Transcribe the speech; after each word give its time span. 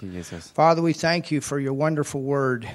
Danke, 0.00 0.12
Jesus. 0.14 0.50
Father, 0.54 0.82
we 0.82 0.92
thank 0.92 1.30
you 1.30 1.40
for 1.40 1.58
your 1.58 1.72
wonderful 1.74 2.22
word. 2.22 2.66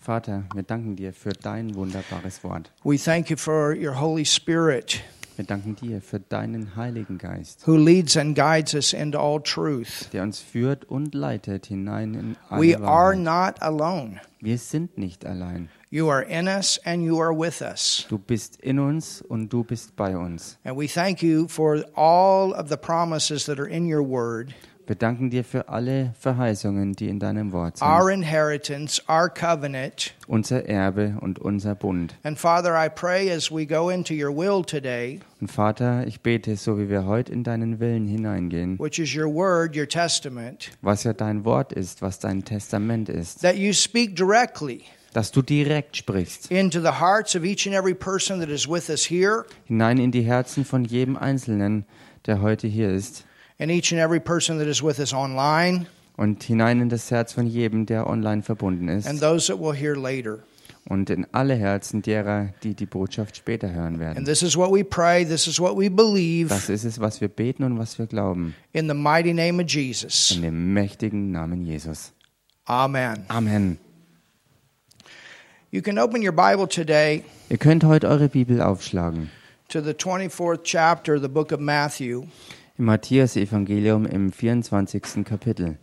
Vater, 0.00 0.44
wir 0.54 0.62
danken 0.62 0.96
dir 0.96 1.12
für 1.12 1.32
dein 1.32 1.74
wunderbares 1.74 2.42
Wort. 2.42 2.70
We 2.82 2.96
thank 2.98 3.30
you 3.30 3.36
for 3.36 3.74
your 3.76 4.00
Holy 4.00 4.24
Spirit 4.24 5.02
Wir 5.36 5.44
danken 5.44 5.76
dir 5.76 6.00
für 6.00 6.18
deinen 6.18 6.74
Heiligen 6.74 7.18
Geist, 7.18 7.64
who 7.66 7.76
leads 7.76 8.16
and 8.16 8.34
guides 8.34 8.74
us 8.74 8.92
into 8.92 9.20
all 9.20 9.40
truth. 9.40 10.08
der 10.12 10.22
uns 10.24 10.40
führt 10.40 10.84
und 10.86 11.14
leitet 11.14 11.66
hinein 11.66 12.14
in 12.14 12.36
alle 12.48 12.60
We 12.60 12.74
are 12.76 13.14
Wahrheit. 13.14 13.18
not 13.54 13.62
alone. 13.62 14.20
Wir 14.40 14.58
sind 14.58 14.98
nicht 14.98 15.24
allein. 15.26 15.68
You 15.90 16.10
are 16.10 16.22
in 16.24 16.48
us 16.48 16.80
and 16.84 17.04
you 17.04 17.20
are 17.20 17.32
with 17.32 17.60
us. 17.62 18.04
Du 18.08 18.18
bist 18.18 18.56
in 18.62 18.78
uns 18.80 19.22
und 19.22 19.52
du 19.52 19.62
bist 19.62 19.94
bei 19.94 20.16
uns. 20.16 20.58
And 20.64 20.76
we 20.76 20.88
thank 20.88 21.22
you 21.22 21.46
for 21.46 21.84
all 21.94 22.52
of 22.52 22.68
the 22.68 22.76
promises 22.76 23.44
that 23.44 23.60
are 23.60 23.68
in 23.68 23.86
your 23.86 24.02
word, 24.02 24.54
Wir 24.88 24.96
danken 24.96 25.28
dir 25.28 25.44
für 25.44 25.68
alle 25.68 26.14
Verheißungen, 26.18 26.94
die 26.94 27.10
in 27.10 27.18
deinem 27.18 27.52
Wort 27.52 27.76
sind. 27.76 27.86
our 27.86 28.10
inheritance, 28.10 29.02
our 29.06 29.28
covenant. 29.28 30.14
unser 30.26 30.64
Erbe 30.64 31.18
und 31.20 31.38
unser 31.38 31.74
Bund. 31.74 32.14
And 32.22 32.38
Father, 32.38 32.74
I 32.74 32.88
pray 32.88 33.30
as 33.30 33.52
we 33.52 33.66
go 33.66 33.90
into 33.90 34.14
your 34.14 34.34
will 34.34 34.64
today, 34.64 35.20
Und 35.42 35.52
Vater, 35.52 36.06
ich 36.06 36.22
bete, 36.22 36.56
so 36.56 36.78
wie 36.78 36.88
wir 36.88 37.04
heute 37.04 37.30
in 37.30 37.44
deinen 37.44 37.80
Willen 37.80 38.06
hineingehen, 38.06 38.78
which 38.78 38.98
is 38.98 39.14
your 39.14 39.26
word, 39.26 39.76
your 39.76 39.86
testament, 39.86 40.70
was 40.80 41.04
ja 41.04 41.12
dein 41.12 41.44
Wort 41.44 41.74
ist, 41.74 42.00
was 42.00 42.18
dein 42.18 42.42
Testament 42.42 43.10
ist, 43.10 43.42
that 43.42 43.56
you 43.56 43.74
speak 43.74 44.16
directly 44.16 44.84
dass 45.12 45.32
du 45.32 45.42
direkt 45.42 45.98
sprichst, 45.98 46.48
hinein 46.48 46.70
in 49.98 50.10
die 50.12 50.22
Herzen 50.22 50.64
von 50.64 50.84
jedem 50.86 51.16
Einzelnen, 51.18 51.84
der 52.24 52.40
heute 52.40 52.66
hier 52.66 52.90
ist, 52.90 53.24
and 53.58 53.70
each 53.70 53.92
and 53.92 54.00
every 54.00 54.20
person 54.20 54.58
that 54.58 54.66
is 54.68 54.82
with 54.82 54.98
us 54.98 55.12
online 55.12 55.86
und 56.16 56.42
hinein 56.42 56.80
in 56.80 56.88
das 56.88 57.10
Herz 57.10 57.32
von 57.32 57.46
jedem, 57.46 57.86
der 57.86 58.06
online 58.06 58.42
verbunden 58.42 58.88
ist. 58.88 59.06
and 59.06 59.20
those 59.20 59.46
that 59.52 59.60
will 59.60 59.74
hear 59.74 59.94
later. 59.96 60.40
und 60.88 61.10
in 61.10 61.26
alle 61.32 61.54
Herzen 61.54 62.00
derer, 62.02 62.48
die 62.62 62.74
die 62.74 62.86
Botschaft 62.86 63.36
später 63.36 63.70
hören 63.70 63.94
And 63.94 64.00
werden. 64.00 64.24
this 64.24 64.42
is 64.42 64.56
what 64.56 64.72
we 64.72 64.82
pray, 64.84 65.24
this 65.24 65.46
is 65.46 65.60
what 65.60 65.76
we 65.76 65.90
believe 65.90 66.48
Das 66.48 66.68
ist 66.68 66.84
es, 66.84 66.98
was 67.00 67.20
wir 67.20 67.28
beten 67.28 67.62
und 67.64 67.78
was 67.78 67.98
wir 67.98 68.06
glauben. 68.06 68.54
in 68.72 68.88
the 68.88 68.94
mighty 68.94 69.34
name 69.34 69.62
of 69.62 69.68
Jesus. 69.70 70.30
In 70.32 70.42
dem 70.42 70.72
mächtigen 70.72 71.30
Namen 71.30 71.64
Jesus. 71.66 72.12
Amen. 72.64 73.24
Amen. 73.28 73.78
You 75.70 75.82
can 75.82 75.98
open 75.98 76.22
your 76.22 76.32
Bible 76.32 76.66
today 76.68 77.22
Ihr 77.50 77.58
könnt 77.58 77.84
heute 77.84 78.08
eure 78.08 78.28
Bibel 78.28 78.60
aufschlagen. 78.62 79.30
to 79.68 79.80
the 79.82 79.92
24th 79.92 80.60
chapter 80.64 81.14
of 81.16 81.22
the 81.22 81.28
book 81.28 81.52
of 81.52 81.60
Matthew. 81.60 82.24
Im 82.78 82.84
Matthäus-Evangelium 82.84 84.06
im 84.06 84.32
24. 84.32 85.24
Kapitel. 85.24 85.78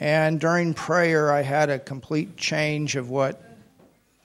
And 0.00 0.42
during 0.42 0.74
prayer, 0.74 1.30
I 1.32 1.42
had 1.42 1.70
a 1.70 1.78
complete 1.78 2.36
change 2.36 2.96
of 2.96 3.08
what 3.10 3.36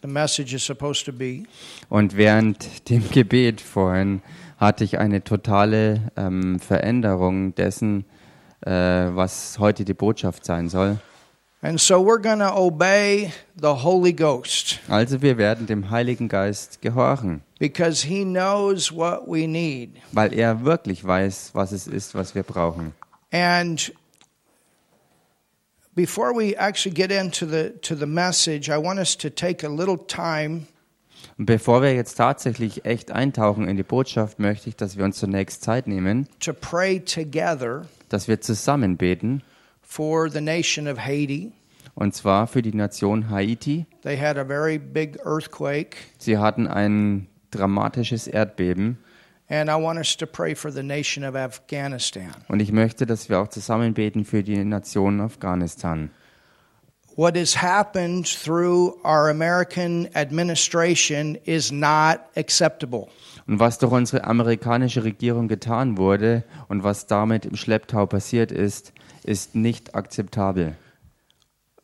the 0.02 0.08
message 0.08 0.54
is 0.54 0.64
supposed 0.64 1.06
to 1.06 1.14
be. 1.14 1.44
Und 1.90 2.18
während 2.18 2.90
dem 2.90 3.10
Gebet 3.10 3.62
vorhin 3.62 4.22
hatte 4.58 4.84
ich 4.84 4.98
eine 5.00 5.24
totale 5.24 6.12
ähm, 6.18 6.60
Veränderung 6.60 7.54
dessen, 7.56 8.06
äh, 8.62 8.72
was 8.72 9.58
heute 9.60 9.86
die 9.86 9.94
Botschaft 9.94 10.46
sein 10.46 10.70
soll. 10.70 10.98
Also 11.64 12.04
wir 15.22 15.38
werden 15.38 15.66
dem 15.66 15.90
Heiligen 15.90 16.28
Geist 16.28 16.82
gehorchen, 16.82 17.42
because 17.58 18.06
He 18.06 18.26
knows 18.26 18.92
what 18.92 19.22
we 19.28 19.48
need. 19.48 19.92
weil 20.12 20.34
er 20.34 20.66
wirklich 20.66 21.06
weiß, 21.06 21.52
was 21.54 21.72
es 21.72 21.88
ist, 21.88 22.16
was 22.16 22.36
wir 22.36 22.44
brauchen. 22.44 22.92
And 23.32 23.94
before 25.96 26.36
we 26.36 26.54
actually 26.58 26.94
get 26.94 27.12
into 27.12 27.46
the 27.46 27.70
to 27.82 27.96
the 27.96 28.06
message, 28.06 28.68
I 28.68 28.78
want 28.78 29.00
us 29.00 29.18
to 29.20 29.30
take 29.30 29.66
a 29.66 29.70
little 29.70 30.06
time. 30.06 30.68
Und 31.38 31.46
bevor 31.46 31.82
wir 31.82 31.96
jetzt 31.96 32.16
tatsächlich 32.16 32.84
echt 32.86 33.10
eintauchen 33.10 33.70
in 33.70 33.78
die 33.78 33.84
Botschaft, 33.84 34.38
möchte 34.38 34.68
ich, 34.68 34.76
dass 34.76 34.98
wir 34.98 35.06
uns 35.06 35.18
zunächst 35.18 35.64
Zeit 35.64 35.88
nehmen, 35.88 36.28
to 36.42 36.52
pray 36.52 37.00
together. 37.00 37.86
Dass 38.10 38.28
wir 38.28 38.42
zusammen 38.42 38.98
beten, 38.98 39.44
for 39.94 40.30
the 40.30 40.42
nation 40.42 40.88
of 40.88 40.98
Haiti. 40.98 41.52
und 41.96 42.16
zwar 42.16 42.48
für 42.48 42.62
die 42.64 42.74
Nation 42.74 43.30
Haiti. 43.30 43.86
They 44.02 44.18
had 44.18 44.38
a 44.38 44.44
very 44.44 44.80
big 44.80 45.20
earthquake, 45.26 45.98
Sie 46.18 46.38
hatten 46.38 46.68
ein 46.68 47.28
dramatisches 47.52 48.28
Erdbeben 48.28 48.98
and 49.50 49.70
I 49.70 49.76
want 49.76 50.00
us 50.00 50.18
to 50.18 50.26
pray 50.26 50.56
for 50.56 50.72
the 50.72 50.82
nation 50.82 51.24
of 51.24 51.36
Afghanistan. 51.36 52.32
und 52.48 52.62
ich 52.62 52.72
möchte, 52.72 53.06
dass 53.06 53.30
wir 53.30 53.40
auch 53.40 53.50
zusammen 53.50 53.94
beten 53.94 54.26
für 54.26 54.42
die 54.42 54.64
Nation 54.64 55.22
Afghanistan. 55.22 56.10
What 57.16 57.38
has 57.38 57.62
happened 57.62 58.26
through 58.26 58.96
our 59.04 59.30
American 59.30 60.10
administration 60.16 61.36
is 61.46 61.72
not 61.72 62.22
acceptable. 62.36 63.08
Und 63.46 63.60
was 63.60 63.78
durch 63.78 63.92
unsere 63.92 64.24
amerikanische 64.24 65.04
Regierung 65.04 65.48
getan 65.48 66.00
wurde 66.00 66.44
und 66.70 66.84
was 66.84 67.06
damit 67.06 67.46
im 67.46 67.56
Schlepptau 67.56 68.08
passiert 68.08 68.52
ist, 68.52 68.93
ist 69.26 69.56
nicht 69.56 69.96
akzeptabel. 69.96 70.76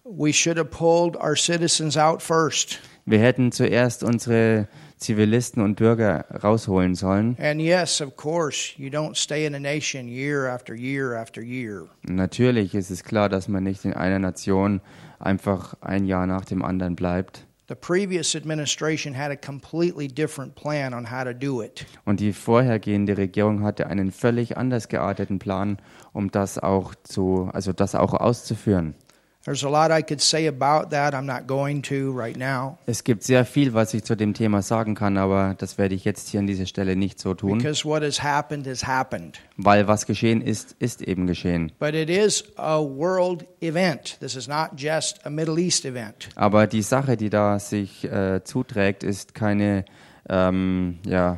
We 0.03 0.33
should 0.33 0.57
have 0.57 0.69
pulled 0.69 1.15
our 1.17 1.35
citizens 1.35 1.95
out 1.95 2.21
first. 2.21 2.79
Wir 3.05 3.19
hätten 3.19 3.51
zuerst 3.51 4.03
unsere 4.03 4.67
Zivilisten 4.97 5.63
und 5.63 5.75
Bürger 5.75 6.25
rausholen 6.43 6.93
sollen. 6.95 7.37
And 7.39 7.61
yes, 7.61 8.01
of 8.01 8.15
course, 8.15 8.73
you 8.77 8.89
don't 8.89 9.15
stay 9.15 9.45
in 9.45 9.55
a 9.55 9.59
nation 9.59 10.07
year 10.07 10.47
after 10.47 10.75
year 10.75 11.15
after 11.15 11.41
year. 11.41 11.87
Natürlich 12.03 12.75
ist 12.75 12.91
es 12.91 13.03
klar, 13.03 13.29
dass 13.29 13.47
man 13.47 13.63
nicht 13.63 13.85
in 13.85 13.93
einer 13.93 14.19
Nation 14.19 14.81
einfach 15.19 15.75
ein 15.81 16.05
Jahr 16.05 16.27
nach 16.27 16.45
dem 16.45 16.63
anderen 16.63 16.95
bleibt. 16.95 17.45
The 17.69 17.75
previous 17.75 18.35
administration 18.35 19.13
had 19.13 19.29
a 19.29 19.35
completely 19.35 20.07
different 20.07 20.55
plan 20.55 20.91
on 20.91 21.05
how 21.11 21.23
to 21.23 21.35
do 21.35 21.61
it. 21.61 21.85
Und 22.03 22.19
die 22.19 22.33
vorhergehende 22.33 23.15
Regierung 23.15 23.61
hatte 23.61 23.85
einen 23.85 24.11
völlig 24.11 24.57
anders 24.57 24.87
gearteten 24.87 25.37
Plan, 25.37 25.77
um 26.11 26.31
das 26.31 26.57
auch 26.57 26.95
zu, 27.03 27.47
also 27.53 27.71
das 27.71 27.93
auch 27.93 28.15
auszuführen. 28.15 28.95
There's 29.45 29.63
a 29.63 29.69
lot 29.69 29.89
I 29.89 30.01
could 30.03 30.21
say 30.21 30.47
about 30.47 30.89
that. 30.91 31.13
I'm 31.13 31.25
not 31.25 31.47
going 31.47 31.81
to 31.83 32.11
right 32.11 32.35
now 32.37 32.77
Es 32.85 33.05
gibt 33.05 33.23
sehr 33.23 33.45
viel, 33.45 33.73
was 33.73 33.93
ich 33.93 34.03
zu 34.03 34.15
dem 34.15 34.33
Thema 34.33 34.61
sagen 34.61 34.95
kann, 34.95 35.17
aber 35.17 35.55
das 35.57 35.77
werde 35.77 35.95
ich 35.95 36.03
jetzt 36.03 36.27
hier 36.27 36.41
an 36.41 36.47
dieser 36.47 36.65
Stelle 36.65 36.97
nicht 36.97 37.19
so 37.19 37.33
tun, 37.33 37.57
because 37.59 37.85
what 37.85 38.03
has 38.03 38.21
happened 38.21 38.67
has 38.67 38.85
happened. 38.85 39.39
weil 39.55 39.87
was 39.87 40.05
geschehen 40.05 40.41
ist, 40.41 40.75
ist 40.79 41.01
eben 41.01 41.25
geschehen. 41.25 41.71
But 41.79 41.95
it 41.95 42.09
is 42.09 42.43
a 42.57 42.79
world 42.79 43.45
event. 43.61 44.17
This 44.19 44.35
is 44.35 44.47
not 44.49 44.71
just 44.75 45.25
a 45.25 45.29
Middle 45.29 45.57
East 45.57 45.85
event. 45.85 46.29
Aber 46.35 46.67
die 46.67 46.81
Sache, 46.81 47.15
die 47.15 47.29
da 47.29 47.59
sich 47.59 48.03
äh, 48.03 48.43
zuträgt, 48.43 49.03
ist 49.03 49.33
keine 49.35 49.85
ähm, 50.27 50.99
ja, 51.05 51.37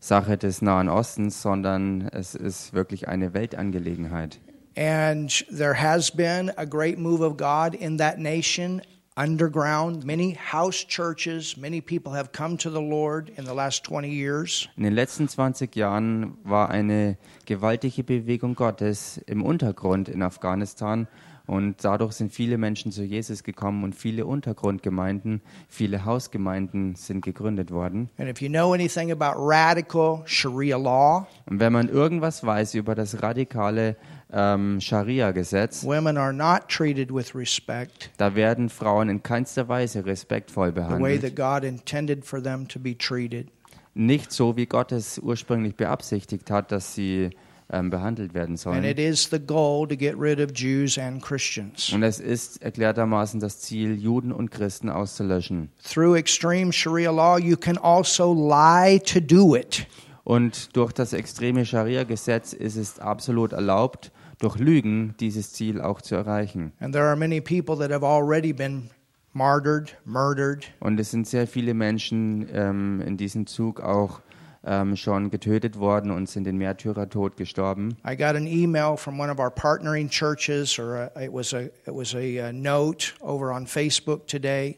Sache 0.00 0.38
des 0.38 0.62
Nahen 0.62 0.88
Ostens, 0.88 1.42
sondern 1.42 2.08
es 2.12 2.34
ist 2.34 2.72
wirklich 2.72 3.08
eine 3.08 3.34
Weltangelegenheit. 3.34 4.40
And 4.76 5.30
there 5.50 5.74
has 5.74 6.10
been 6.10 6.50
a 6.56 6.66
great 6.66 6.98
move 6.98 7.20
of 7.20 7.36
God 7.36 7.74
in 7.74 7.98
that 7.98 8.18
nation 8.18 8.82
underground. 9.16 10.04
Many 10.04 10.32
house 10.34 10.86
churches, 10.86 11.56
many 11.56 11.80
people 11.80 12.12
have 12.12 12.32
come 12.32 12.56
to 12.58 12.70
the 12.70 12.80
Lord 12.80 13.30
in 13.36 13.44
the 13.44 13.54
last 13.54 13.84
20 13.84 14.08
years. 14.08 14.68
In 14.76 14.84
den 14.84 14.94
letzten 14.94 15.28
20 15.28 15.76
Jahren 15.76 16.38
war 16.44 16.70
eine 16.70 17.18
gewaltige 17.46 18.04
Bewegung 18.04 18.54
Gottes 18.54 19.18
im 19.26 19.42
Untergrund 19.42 20.08
in 20.08 20.22
Afghanistan 20.22 21.08
und 21.46 21.84
dadurch 21.84 22.12
sind 22.12 22.32
viele 22.32 22.56
Menschen 22.56 22.92
zu 22.92 23.02
Jesus 23.02 23.42
gekommen 23.42 23.84
und 23.84 23.94
viele 23.94 24.26
Untergrundgemeinden, 24.26 25.42
viele 25.68 26.04
Hausgemeinden 26.04 26.94
sind 26.94 27.24
gegründet 27.24 27.70
worden. 27.70 28.10
And 28.16 28.28
if 28.28 28.40
you 28.40 28.48
know 28.48 28.72
radical 28.72 30.22
Sharia 30.24 30.76
law, 30.76 31.26
Und 31.46 31.60
wenn 31.60 31.72
man 31.72 31.88
irgendwas 31.88 32.44
weiß 32.44 32.74
über 32.74 32.94
das 32.94 33.22
radikale 33.22 33.96
ähm, 34.32 34.80
Scharia-Gesetz, 34.80 35.84
women 35.84 36.16
are 36.16 36.32
not 36.32 36.68
treated 36.68 37.12
with 37.12 37.34
respect 37.34 38.10
da 38.16 38.34
werden 38.34 38.68
Frauen 38.68 39.08
in 39.08 39.22
keinster 39.22 39.68
Weise 39.68 40.04
respektvoll 40.04 40.70
the 40.70 40.76
way 40.76 41.18
behandelt. 41.18 41.22
that 41.22 41.36
God 41.36 41.64
intended 41.68 42.24
for 42.24 42.42
them 42.42 42.66
to 42.68 42.78
be 42.78 42.96
treated. 42.96 43.48
Nicht 43.94 44.32
so, 44.32 44.56
wie 44.56 44.64
Gott 44.66 44.90
es 44.90 45.18
ursprünglich 45.18 45.76
beabsichtigt 45.76 46.50
hat, 46.50 46.72
dass 46.72 46.94
sie 46.94 47.28
ähm, 47.70 47.90
behandelt 47.90 48.32
werden 48.32 48.52
And 48.52 48.58
sollen. 48.58 48.84
it 48.84 48.98
is 48.98 49.28
the 49.30 49.38
goal 49.38 49.86
to 49.86 49.96
get 49.96 50.14
rid 50.18 50.40
of 50.40 50.50
Jews 50.54 50.96
and 50.98 51.22
Christians. 51.22 51.92
Und 51.92 52.02
es 52.02 52.18
ist 52.18 52.62
erklärtermaßen 52.62 53.38
das 53.40 53.60
Ziel, 53.60 53.98
Juden 53.98 54.32
und 54.32 54.50
Christen 54.50 54.88
auszulöschen. 54.88 55.70
Through 55.82 56.16
extreme 56.16 56.72
Sharia 56.72 57.10
law, 57.10 57.38
you 57.38 57.56
can 57.56 57.76
also 57.78 58.32
lie 58.32 58.98
to 59.00 59.20
do 59.20 59.54
it. 59.56 59.86
Und 60.24 60.74
durch 60.76 60.92
das 60.92 61.12
extreme 61.12 61.66
Scharia-Gesetz 61.66 62.52
ist 62.52 62.76
es 62.76 62.98
absolut 62.98 63.52
erlaubt, 63.52 64.10
durch 64.42 64.58
Lügen 64.58 65.14
dieses 65.20 65.52
Ziel 65.52 65.80
auch 65.80 66.02
zu 66.02 66.14
erreichen. 66.14 66.72
And 66.80 66.92
there 66.92 67.04
are 67.04 67.16
many 67.16 67.40
people 67.40 67.76
that 67.78 67.90
have 67.92 68.04
already 68.04 68.52
been 68.52 68.90
martyred, 69.32 69.96
murdered, 70.04 70.66
Und 70.80 70.98
es 70.98 71.10
sind 71.10 71.26
sehr 71.26 71.46
viele 71.46 71.74
Menschen 71.74 72.48
ähm, 72.52 73.00
in 73.00 73.16
diesem 73.16 73.46
Zug 73.46 73.80
auch 73.80 74.20
ähm, 74.64 74.96
schon 74.96 75.30
getötet 75.30 75.78
worden 75.78 76.10
und 76.10 76.28
sind 76.28 76.44
den 76.44 76.56
Märtyrertod 76.56 77.36
gestorben. 77.36 77.96
I 78.06 78.16
got 78.16 78.36
an 78.36 78.46
email 78.46 78.96
from 78.96 79.18
one 79.18 79.30
of 79.30 79.38
our 79.38 79.50
partnering 79.50 80.08
churches, 80.08 80.78
or 80.78 81.10
a, 81.14 81.22
it 81.22 81.32
was 81.32 81.52
a 81.52 81.62
it 81.62 81.94
was 81.94 82.14
a, 82.14 82.48
uh 82.48 82.52
note 82.52 83.14
over 83.20 83.52
on 83.52 83.66
Facebook 83.66 84.26
today. 84.26 84.76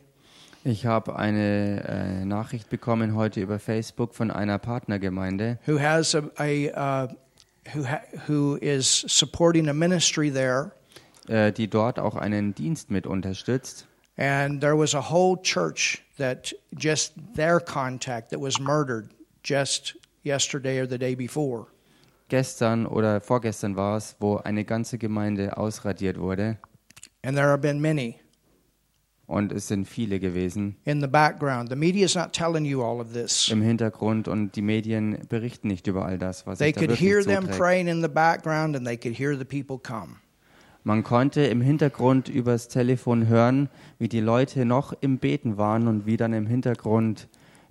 Ich 0.66 0.86
habe 0.86 1.16
eine 1.16 1.84
äh, 1.86 2.24
Nachricht 2.24 2.70
bekommen 2.70 3.14
heute 3.14 3.42
über 3.42 3.58
Facebook 3.58 4.14
von 4.14 4.30
einer 4.30 4.58
Partnergemeinde, 4.58 5.58
who 5.66 5.78
has 5.78 6.14
a, 6.14 6.22
a 6.38 7.04
uh, 7.04 7.08
who 7.72 7.84
who 8.26 8.58
is 8.60 9.04
supporting 9.08 9.68
a 9.68 9.74
ministry 9.74 10.30
there, 10.30 10.72
äh, 11.28 11.52
die 11.52 11.68
dort 11.68 11.98
auch 11.98 12.16
einen 12.16 12.54
Dienst 12.54 12.90
mit 12.90 13.06
unterstützt. 13.06 13.86
and 14.16 14.60
there 14.60 14.76
was 14.76 14.94
a 14.94 15.00
whole 15.00 15.36
church 15.42 16.02
that 16.18 16.52
just 16.76 17.12
their 17.34 17.58
contact 17.58 18.30
that 18.30 18.38
was 18.40 18.60
murdered 18.60 19.10
just 19.42 19.96
yesterday 20.22 20.78
or 20.78 20.86
the 20.86 20.98
day 20.98 21.14
before. 21.14 21.66
Gestern 22.28 22.86
oder 22.86 23.20
vorgestern 23.20 23.76
war 23.76 23.96
es, 23.96 24.16
wo 24.20 24.36
eine 24.44 24.64
ganze 24.64 24.98
Gemeinde 24.98 25.56
ausradiert 25.56 26.18
wurde. 26.18 26.58
And 27.22 27.36
there 27.36 27.48
have 27.50 27.60
been 27.60 27.80
many 27.80 28.20
Und 29.26 29.52
es 29.52 29.68
sind 29.68 29.88
viele 29.88 30.20
gewesen 30.20 30.76
in 30.84 31.00
the 31.00 31.06
background. 31.06 31.70
The 31.70 31.76
media 31.76 32.04
is 32.04 32.14
not 32.14 32.32
telling 32.32 32.64
you 32.66 32.82
all 32.82 33.00
of 33.00 33.12
this. 33.14 33.48
im 33.48 33.62
Hintergrund 33.62 34.28
und 34.28 34.54
die 34.54 34.60
Medien 34.62 35.18
berichten 35.28 35.68
nicht 35.68 35.86
über 35.86 36.04
all 36.04 36.18
das, 36.18 36.46
was 36.46 36.58
They 36.58 36.68
sich 36.68 36.74
da 36.74 36.80
could 36.86 37.00
hear 37.00 37.22
them 37.22 37.42
zuträgt. 37.44 37.58
praying 37.58 37.86
in 37.88 38.02
the 38.02 38.08
background, 38.08 38.76
and 38.76 38.86
they 38.86 38.98
could 38.98 39.18
hear 39.18 39.34
the 39.36 39.44
people 39.44 39.78
come. 39.78 40.16
Man 40.86 41.02
konnte 41.02 41.40
im 41.46 41.62
Hintergrund 41.62 42.28
übers 42.28 42.68
Telefon 42.68 43.26
hören, 43.26 43.70
wie 43.98 44.08
die 44.08 44.20
Leute 44.20 44.66
noch 44.66 44.92
im 45.00 45.16
Beten 45.16 45.56
waren 45.56 45.88
und 45.88 46.04
wie 46.04 46.18
dann 46.18 46.34
im 46.34 46.46
Hintergrund 46.46 47.28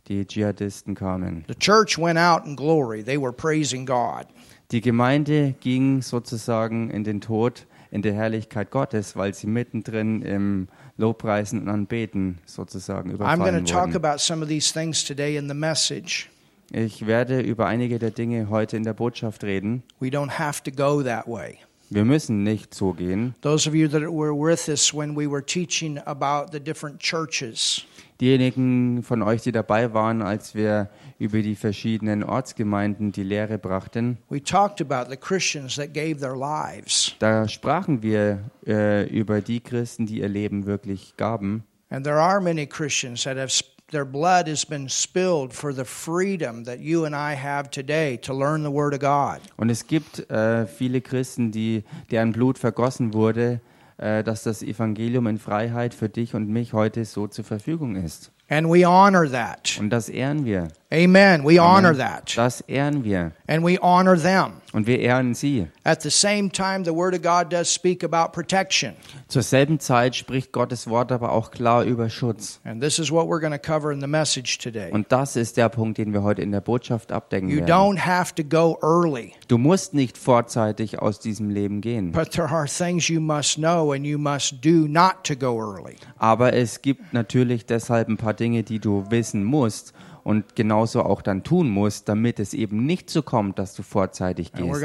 die 0.07 0.25
Dschihadisten 0.25 0.95
kamen. 0.95 1.45
The 1.47 1.53
church 1.53 2.00
went 2.00 2.17
out 2.17 2.47
in 2.47 2.55
glory. 2.55 3.03
They 3.03 3.21
were 3.21 3.31
praising 3.31 3.85
God. 3.85 4.25
Die 4.71 4.81
Gemeinde 4.81 5.53
ging 5.59 6.01
sozusagen 6.01 6.89
in 6.89 7.03
den 7.03 7.21
Tod, 7.21 7.67
in 7.91 8.01
der 8.01 8.13
Herrlichkeit 8.13 8.71
Gottes, 8.71 9.15
weil 9.15 9.35
sie 9.35 9.45
mittendrin 9.45 10.23
im 10.23 10.67
Lobpreisen 10.97 11.61
und 11.61 11.69
Anbeten 11.69 12.37
sozusagen 12.45 13.11
I'm 13.11 13.17
going 13.17 13.55
überfallen 13.55 13.65
to 13.65 13.71
talk 13.73 13.93
wurden. 13.93 13.95
about 13.95 14.19
some 14.19 14.43
of 14.43 14.49
these 14.49 14.71
things 14.71 15.03
today 15.03 15.37
in 15.37 15.47
the 15.47 15.55
message. 15.55 16.29
Ich 16.71 17.05
werde 17.05 17.41
über 17.41 17.67
einige 17.67 17.99
der 17.99 18.11
Dinge 18.11 18.49
heute 18.49 18.77
in 18.77 18.83
der 18.83 18.93
Botschaft 18.93 19.43
reden. 19.43 19.83
We 19.99 20.07
don't 20.07 20.39
have 20.39 20.63
to 20.63 20.71
go 20.71 21.03
that 21.03 21.27
way. 21.27 21.57
Wir 21.89 22.05
müssen 22.05 22.43
nicht 22.43 22.73
so 22.73 22.93
gehen. 22.93 23.35
Those 23.41 23.69
of 23.69 23.75
you 23.75 23.87
that 23.87 24.01
were 24.01 24.33
with 24.33 24.67
us 24.67 24.93
when 24.93 25.15
we 25.15 25.29
were 25.29 25.43
teaching 25.45 25.99
about 26.05 26.51
the 26.51 26.59
different 26.59 26.99
churches, 26.99 27.83
Diejenigen 28.21 29.03
von 29.03 29.21
euch, 29.21 29.41
die 29.41 29.51
dabei 29.51 29.93
waren, 29.93 30.21
als 30.21 30.55
wir 30.55 30.89
über 31.19 31.42
die 31.42 31.56
verschiedenen 31.56 32.24
Ortsgemeinden 32.24 33.12
die 33.12 33.24
Lehre 33.24 33.57
brachten, 33.57 34.18
we 34.30 34.42
talked 34.42 34.81
about 34.81 35.10
the 35.10 35.18
Christians 35.18 35.75
that 35.75 35.94
gave 35.94 36.18
their 36.18 36.36
lives. 36.36 37.15
da 37.19 37.48
sprachen 37.48 38.01
wir 38.01 38.39
äh, 38.65 39.07
über 39.10 39.42
die 39.42 39.60
Christen, 39.60 40.06
die 40.06 40.19
ihr 40.19 40.30
Leben 40.30 40.65
wirklich 40.65 41.15
gaben. 41.18 41.63
And 41.89 42.04
there 42.04 42.19
are 42.19 42.42
many 42.42 42.65
Christians 42.65 43.24
that 43.24 43.38
have 43.38 43.51
their 43.94 44.06
blood 44.06 44.48
has 44.48 44.65
been 44.65 44.89
spilled 44.89 45.54
for 45.54 45.71
the 45.71 45.86
freedom 45.86 46.65
that 46.65 46.80
you 46.80 47.06
and 47.06 47.15
I 47.15 47.36
have 47.36 47.69
today 47.69 48.18
to 48.18 48.33
learn 48.33 48.63
the 48.63 48.71
Word 48.71 48.94
of 48.94 49.00
God. 49.00 49.39
Und 49.56 49.69
es 49.69 49.88
gibt 49.88 50.30
äh, 50.30 50.65
viele 50.65 51.00
Christen, 51.01 51.51
die, 51.51 51.83
deren 52.12 52.33
Blut 52.33 52.57
vergossen 52.57 53.13
wurde, 53.13 53.62
äh, 53.98 54.24
dass 54.24 54.44
das 54.44 54.63
Evangelium 54.63 55.27
in 55.27 55.38
Freiheit 55.38 55.94
für 55.94 56.10
dich 56.10 56.33
und 56.33 56.50
mich 56.50 56.74
heute 56.74 57.06
so 57.06 57.27
zur 57.27 57.45
Verfügung 57.45 57.95
ist. 57.95 58.31
And 58.49 58.69
we 58.69 58.85
honor 58.85 59.29
that. 59.31 59.77
Und 59.79 59.89
das 59.89 60.09
ehren 60.09 60.45
wir. 60.45 60.67
Amen. 60.91 61.43
We 61.43 61.59
honor 61.59 61.89
Amen. 61.89 61.97
that. 61.97 62.37
Das 62.37 62.61
ehren 62.61 63.03
wir. 63.03 63.31
And 63.47 63.65
we 63.65 63.79
honor 63.81 64.15
them. 64.15 64.61
Und 64.73 64.85
wir 64.85 64.99
ehren 64.99 65.33
sie. 65.33 65.67
At 65.83 66.01
the 66.03 66.09
same 66.11 66.51
time, 66.51 66.83
the 66.83 66.91
Word 66.93 67.15
of 67.15 67.21
God 67.23 67.51
does 67.51 67.73
speak 67.73 68.03
about 68.03 68.31
protection. 68.33 68.93
Zur 69.27 69.41
selben 69.43 69.79
Zeit 69.79 70.15
spricht 70.15 70.51
Gottes 70.51 70.87
Wort 70.87 71.11
aber 71.11 71.31
auch 71.31 71.49
klar 71.51 71.83
über 71.83 72.09
Schutz. 72.09 72.59
And 72.63 72.81
this 72.81 72.99
is 72.99 73.11
what 73.11 73.27
we're 73.27 73.39
going 73.39 73.53
to 73.53 73.59
cover 73.59 73.91
in 73.91 74.01
the 74.01 74.07
message 74.07 74.59
today. 74.59 74.91
Und 74.91 75.11
das 75.11 75.35
ist 75.35 75.57
der 75.57 75.69
Punkt, 75.69 75.97
den 75.97 76.13
wir 76.13 76.21
heute 76.21 76.41
in 76.43 76.51
der 76.51 76.61
Botschaft 76.61 77.11
abdecken 77.11 77.49
You 77.49 77.57
werden. 77.61 77.69
don't 77.71 77.99
have 78.05 78.35
to 78.35 78.43
go 78.43 78.77
early, 78.83 79.33
Du 79.47 79.57
musst 79.57 79.93
nicht 79.95 80.17
vorzeitig 80.17 80.99
aus 80.99 81.19
diesem 81.19 81.49
Leben 81.49 81.81
gehen. 81.81 82.11
but 82.11 82.31
there 82.31 82.49
are 82.49 82.65
things 82.67 83.07
you 83.07 83.19
must 83.21 83.55
know 83.55 83.93
and 83.93 84.05
you 84.05 84.19
must 84.19 84.63
do 84.63 84.87
not 84.87 85.23
to 85.23 85.35
go 85.35 85.57
early. 85.59 85.95
Aber 86.17 86.53
es 86.53 86.81
gibt 86.83 87.13
natürlich 87.13 87.65
deshalb 87.65 88.07
ein 88.09 88.17
paar 88.17 88.32
Dinge, 88.33 88.63
die 88.63 88.80
du 88.80 89.06
wissen 89.09 89.44
musst 89.44 89.94
und 90.24 90.56
genauso 90.56 91.03
auch 91.03 91.21
dann 91.21 91.44
tun 91.44 91.69
musst, 91.69 92.07
damit 92.07 92.39
es 92.39 92.53
eben 92.53 92.85
nicht 92.85 93.09
so 93.09 93.21
kommt, 93.21 93.59
dass 93.59 93.75
du 93.75 93.83
vorzeitig 93.83 94.53
gehst. 94.53 94.83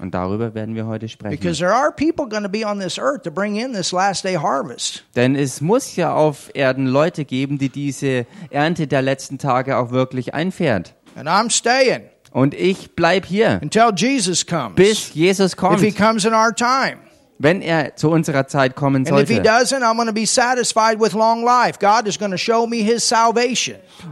Und 0.00 0.14
darüber 0.14 0.54
werden 0.54 0.74
wir 0.74 0.86
heute 0.86 1.08
sprechen. 1.08 1.38
Because 1.38 1.58
there 1.58 1.74
are 1.74 1.92
people 1.92 2.28
going 2.28 2.44
to 2.44 2.48
be 2.48 2.64
on 2.64 2.78
this 2.78 2.98
earth 2.98 3.24
to 3.24 3.30
bring 3.30 3.56
in 3.56 3.72
this 3.72 3.92
last 3.92 4.24
day 4.24 4.34
harvest. 4.34 5.04
Denn 5.16 5.34
es 5.34 5.60
muss 5.60 5.96
ja 5.96 6.14
auf 6.14 6.50
Erden 6.54 6.86
Leute 6.86 7.24
geben, 7.24 7.58
die 7.58 7.68
diese 7.68 8.26
Ernte 8.50 8.86
der 8.86 9.02
letzten 9.02 9.38
Tage 9.38 9.76
auch 9.76 9.90
wirklich 9.90 10.34
einfährt. 10.34 10.94
And 11.16 11.28
I'm 11.28 11.50
staying 11.50 12.02
Und 12.32 12.54
ich 12.54 12.94
bleib 12.94 13.26
hier, 13.26 13.58
until 13.62 13.90
Jesus 13.96 14.46
comes. 14.46 14.76
bis 14.76 15.12
Jesus 15.14 15.52
If 15.54 15.80
he 15.80 15.90
kommt, 15.90 15.96
comes 15.96 16.24
in 16.24 16.32
our 16.32 16.54
time. 16.54 17.09
Wenn 17.42 17.62
er 17.62 17.96
zu 17.96 18.10
unserer 18.10 18.46
Zeit 18.46 18.76
kommen 18.76 19.06
sollte. 19.06 19.32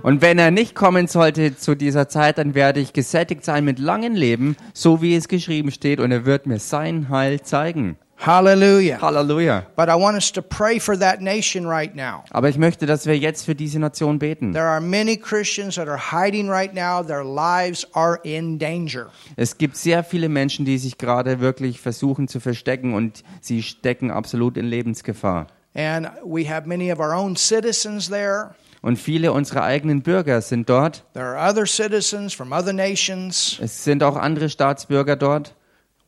Und 0.02 0.22
wenn 0.22 0.38
er 0.38 0.50
nicht 0.50 0.74
kommen 0.74 1.06
sollte 1.08 1.54
zu 1.54 1.74
dieser 1.74 2.08
Zeit, 2.08 2.38
dann 2.38 2.54
werde 2.54 2.80
ich 2.80 2.94
gesättigt 2.94 3.44
sein 3.44 3.66
mit 3.66 3.78
langem 3.78 4.14
Leben, 4.14 4.56
so 4.72 5.02
wie 5.02 5.14
es 5.14 5.28
geschrieben 5.28 5.70
steht, 5.70 6.00
und 6.00 6.10
er 6.10 6.24
wird 6.24 6.46
mir 6.46 6.58
sein 6.58 7.10
Heil 7.10 7.42
zeigen. 7.42 7.98
Hallelujah. 8.20 8.98
Halleluja. 9.00 9.66
But 9.76 9.88
I 9.88 9.94
want 9.94 10.16
us 10.16 10.32
to 10.32 10.42
pray 10.42 10.80
for 10.80 10.98
that 10.98 11.20
nation 11.20 11.66
right 11.66 11.94
now. 11.94 12.24
Aber 12.30 12.48
ich 12.48 12.58
möchte, 12.58 12.84
dass 12.84 13.06
wir 13.06 13.16
jetzt 13.16 13.44
für 13.44 13.54
diese 13.54 13.78
Nation 13.78 14.18
beten. 14.18 14.52
There 14.52 14.66
are 14.66 14.80
many 14.80 15.16
Christians 15.16 15.76
that 15.76 15.88
are 15.88 15.98
hiding 15.98 16.50
right 16.50 16.74
now. 16.74 17.02
Their 17.02 17.24
lives 17.24 17.86
are 17.94 18.18
in 18.24 18.58
danger. 18.58 19.10
Es 19.36 19.56
gibt 19.56 19.76
sehr 19.76 20.02
viele 20.02 20.28
Menschen, 20.28 20.64
die 20.64 20.78
sich 20.78 20.98
gerade 20.98 21.40
wirklich 21.40 21.80
versuchen 21.80 22.26
zu 22.26 22.40
verstecken 22.40 22.92
und 22.92 23.22
sie 23.40 23.62
stecken 23.62 24.10
absolut 24.10 24.56
in 24.56 24.66
Lebensgefahr. 24.66 25.46
And 25.74 26.10
we 26.24 26.44
have 26.44 26.66
many 26.66 26.90
of 26.92 26.98
our 26.98 27.14
own 27.14 27.36
citizens 27.36 28.08
there. 28.08 28.54
Und 28.82 28.96
viele 28.98 29.32
unserer 29.32 29.62
eigenen 29.62 30.02
Bürger 30.02 30.40
sind 30.40 30.68
dort. 30.68 31.04
There 31.12 31.24
are 31.24 31.50
other 31.50 31.66
citizens 31.66 32.34
from 32.34 32.52
other 32.52 32.72
nations. 32.72 33.58
Es 33.62 33.84
sind 33.84 34.02
auch 34.02 34.16
andere 34.16 34.48
Staatsbürger 34.48 35.16
dort. 35.16 35.54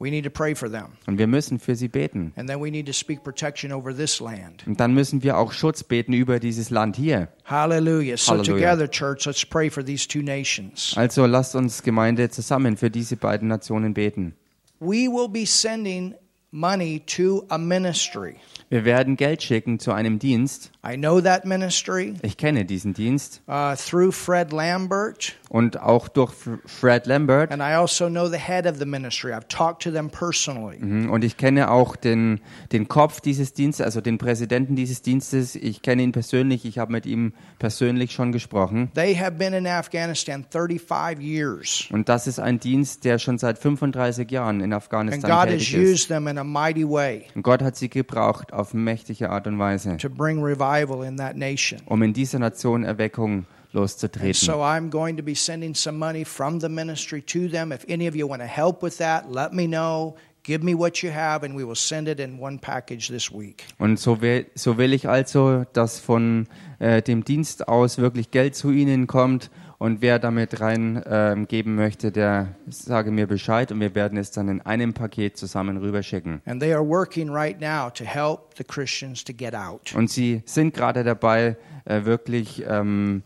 We 0.00 0.08
need 0.10 0.24
to 0.24 0.30
pray 0.30 0.54
for 0.54 0.70
them. 0.70 0.86
Und 1.06 1.18
wir 1.18 1.26
müssen 1.26 1.58
für 1.58 1.76
sie 1.76 1.88
beten. 1.88 2.32
And 2.36 2.48
then 2.48 2.58
we 2.58 2.70
need 2.70 2.86
to 2.86 2.92
speak 2.92 3.22
protection 3.22 3.70
over 3.70 3.94
this 3.94 4.18
land. 4.18 4.66
Und 4.66 4.80
dann 4.80 4.94
müssen 4.94 5.22
wir 5.22 5.36
auch 5.36 5.52
Schutz 5.52 5.84
beten 5.84 6.14
über 6.14 6.40
dieses 6.40 6.70
Land 6.70 6.96
hier. 6.96 7.28
Hallelujah. 7.44 8.16
So, 8.16 8.32
Hallelujah. 8.32 8.70
together, 8.76 8.88
church, 8.88 9.26
let's 9.26 9.44
pray 9.44 9.68
for 9.68 9.84
these 9.84 10.08
two 10.08 10.22
nations. 10.22 10.94
Also 10.96 11.26
lasst 11.26 11.54
uns 11.54 11.82
Gemeinde 11.82 12.30
zusammen 12.30 12.78
für 12.78 12.90
diese 12.90 13.16
beiden 13.16 13.48
Nationen 13.48 13.92
beten. 13.92 14.34
We 14.78 15.06
will 15.06 15.28
be 15.28 15.44
sending 15.44 16.14
money 16.50 17.00
to 17.00 17.44
a 17.50 17.58
ministry. 17.58 18.36
Wir 18.70 18.86
werden 18.86 19.16
Geld 19.16 19.42
schicken 19.42 19.78
zu 19.78 19.92
einem 19.92 20.18
Dienst. 20.18 20.72
I 20.82 20.96
know 20.96 21.20
that 21.20 21.44
ministry 21.44 22.14
Ich 22.22 22.38
kenne 22.38 22.64
diesen 22.64 22.94
Dienst. 22.94 23.42
uh, 23.46 23.74
through 23.76 24.12
Fred 24.12 24.50
Lambert, 24.50 25.34
Und 25.50 25.78
auch 25.78 26.08
durch 26.08 26.32
Fred 26.64 27.06
Lambert. 27.06 27.52
and 27.52 27.60
I 27.60 27.74
also 27.74 28.08
know 28.08 28.28
the 28.30 28.38
head 28.38 28.66
of 28.66 28.78
the 28.78 28.86
ministry. 28.86 29.32
I've 29.34 29.48
talked 29.48 29.82
to 29.82 29.90
them 29.90 30.08
personally. 30.08 30.78
Mhm. 30.78 31.10
Und 31.10 31.22
ich 31.22 31.36
kenne 31.36 31.70
auch 31.70 31.96
den, 31.96 32.40
den 32.72 32.88
Kopf 32.88 33.20
dieses 33.20 33.52
Dienstes, 33.52 33.84
also 33.84 34.00
den 34.00 34.16
Präsidenten 34.16 34.74
dieses 34.74 35.02
Dienstes. 35.02 35.54
Ich 35.54 35.82
kenne 35.82 36.00
ihn 36.02 36.12
persönlich. 36.12 36.64
Ich 36.64 36.78
habe 36.78 36.92
mit 36.92 37.04
ihm 37.04 37.34
persönlich 37.58 38.12
schon 38.12 38.32
gesprochen. 38.32 38.90
They 38.94 39.14
have 39.14 39.32
been 39.32 39.52
in 39.52 39.66
Afghanistan 39.66 40.46
35 40.50 41.20
years, 41.22 41.88
Und 41.92 42.08
das 42.08 42.26
ist 42.26 42.38
ein 42.40 42.58
Dienst, 42.58 43.04
der 43.04 43.18
schon 43.18 43.36
seit 43.36 43.58
35 43.58 44.30
Jahren 44.30 44.60
in 44.60 44.72
and 44.72 44.74
Afghanistan 44.74 45.30
God 45.30 45.40
has 45.40 45.46
tätig 45.48 45.74
ist. 45.74 45.90
used 45.92 46.08
them 46.08 46.26
in 46.26 46.38
a 46.38 46.44
mighty 46.44 46.88
way 46.88 47.24
Und 47.34 47.42
Gott 47.42 47.60
hat 47.62 47.76
sie 47.76 47.90
gebraucht 47.90 48.54
auf 48.54 48.72
mächtige 48.72 49.28
Art 49.28 49.46
und 49.46 49.58
Weise, 49.58 49.98
to 49.98 50.08
bring 50.08 50.42
revival 50.42 50.69
in 51.06 51.16
that 51.16 51.36
nation. 51.36 51.80
um 51.86 52.02
in 52.02 52.12
dieser 52.12 52.38
Nation 52.38 52.84
Erweckung 52.84 53.46
loszutreten. 53.72 54.34
so 54.34 54.62
I'm 54.62 54.90
going 54.90 55.16
to 55.16 55.22
be 55.22 55.34
sending 55.34 55.74
some 55.74 55.98
money 55.98 56.24
from 56.24 56.60
the 56.60 56.68
ministry 56.68 57.22
to 57.22 57.48
them. 57.48 57.72
If 57.72 57.84
any 57.88 58.06
of 58.08 58.14
you 58.14 58.28
want 58.28 58.42
to 58.42 58.48
help 58.48 58.82
with 58.82 58.98
that, 58.98 59.30
let 59.30 59.52
me 59.52 59.66
know. 59.66 60.16
Give 60.42 60.64
me 60.64 60.74
what 60.74 61.02
you 61.02 61.10
have, 61.12 61.44
and 61.44 61.54
we 61.54 61.64
will 61.64 61.76
send 61.76 62.08
it 62.08 62.18
in 62.18 62.38
one 62.40 62.58
package 62.58 63.08
this 63.08 63.30
week. 63.30 63.64
Und 63.78 63.98
so 63.98 64.22
will, 64.22 64.46
so 64.54 64.78
will 64.78 64.94
ich 64.94 65.06
also, 65.06 65.64
dass 65.74 66.00
von 66.00 66.46
äh, 66.78 67.02
dem 67.02 67.24
Dienst 67.24 67.68
aus 67.68 67.98
wirklich 67.98 68.30
Geld 68.30 68.54
zu 68.56 68.70
Ihnen 68.70 69.06
kommt. 69.06 69.50
Und 69.80 70.02
wer 70.02 70.18
damit 70.18 70.60
rein 70.60 71.02
ähm, 71.06 71.48
geben 71.48 71.74
möchte, 71.74 72.12
der 72.12 72.48
sage 72.68 73.10
mir 73.10 73.26
Bescheid 73.26 73.72
und 73.72 73.80
wir 73.80 73.94
werden 73.94 74.18
es 74.18 74.30
dann 74.30 74.48
in 74.48 74.60
einem 74.60 74.92
Paket 74.92 75.38
zusammen 75.38 75.78
rüberschicken. 75.78 76.42
And 76.44 76.60
they 76.60 76.74
are 76.74 76.86
working 76.86 77.30
right 77.30 77.58
now 77.58 77.88
to 77.88 78.04
help 78.04 78.54
the 78.58 78.64
Christians 78.64 79.24
to 79.24 79.32
get 79.32 79.54
out. 79.54 79.94
Und 79.94 80.10
Sie 80.10 80.42
sind 80.44 80.74
gerade 80.74 81.02
dabei, 81.02 81.56
äh, 81.86 82.04
wirklich 82.04 82.62
ähm, 82.68 83.22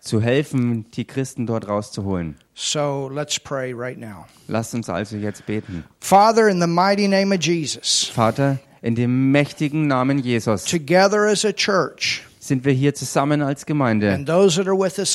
zu 0.00 0.22
helfen, 0.22 0.90
die 0.92 1.04
Christen 1.04 1.44
dort 1.46 1.68
rauszuholen. 1.68 2.36
So 2.54 3.10
let's 3.12 3.38
pray 3.38 3.74
right 3.74 3.98
now. 3.98 4.24
Lasst 4.48 4.74
uns 4.74 4.88
also 4.88 5.18
jetzt 5.18 5.44
beten. 5.44 5.84
Father, 6.00 6.48
in 6.48 6.62
the 6.62 6.66
mighty 6.66 7.08
name 7.08 7.34
of 7.34 7.42
Jesus, 7.42 8.04
Vater, 8.04 8.58
in 8.80 8.94
dem 8.94 9.32
mächtigen 9.32 9.86
Namen 9.86 10.18
Jesus 10.18 10.64
together 10.64 11.26
as 11.26 11.44
a 11.44 11.52
church, 11.52 12.22
sind 12.42 12.64
wir 12.64 12.72
hier 12.72 12.94
zusammen 12.94 13.42
als 13.42 13.66
Gemeinde. 13.66 14.08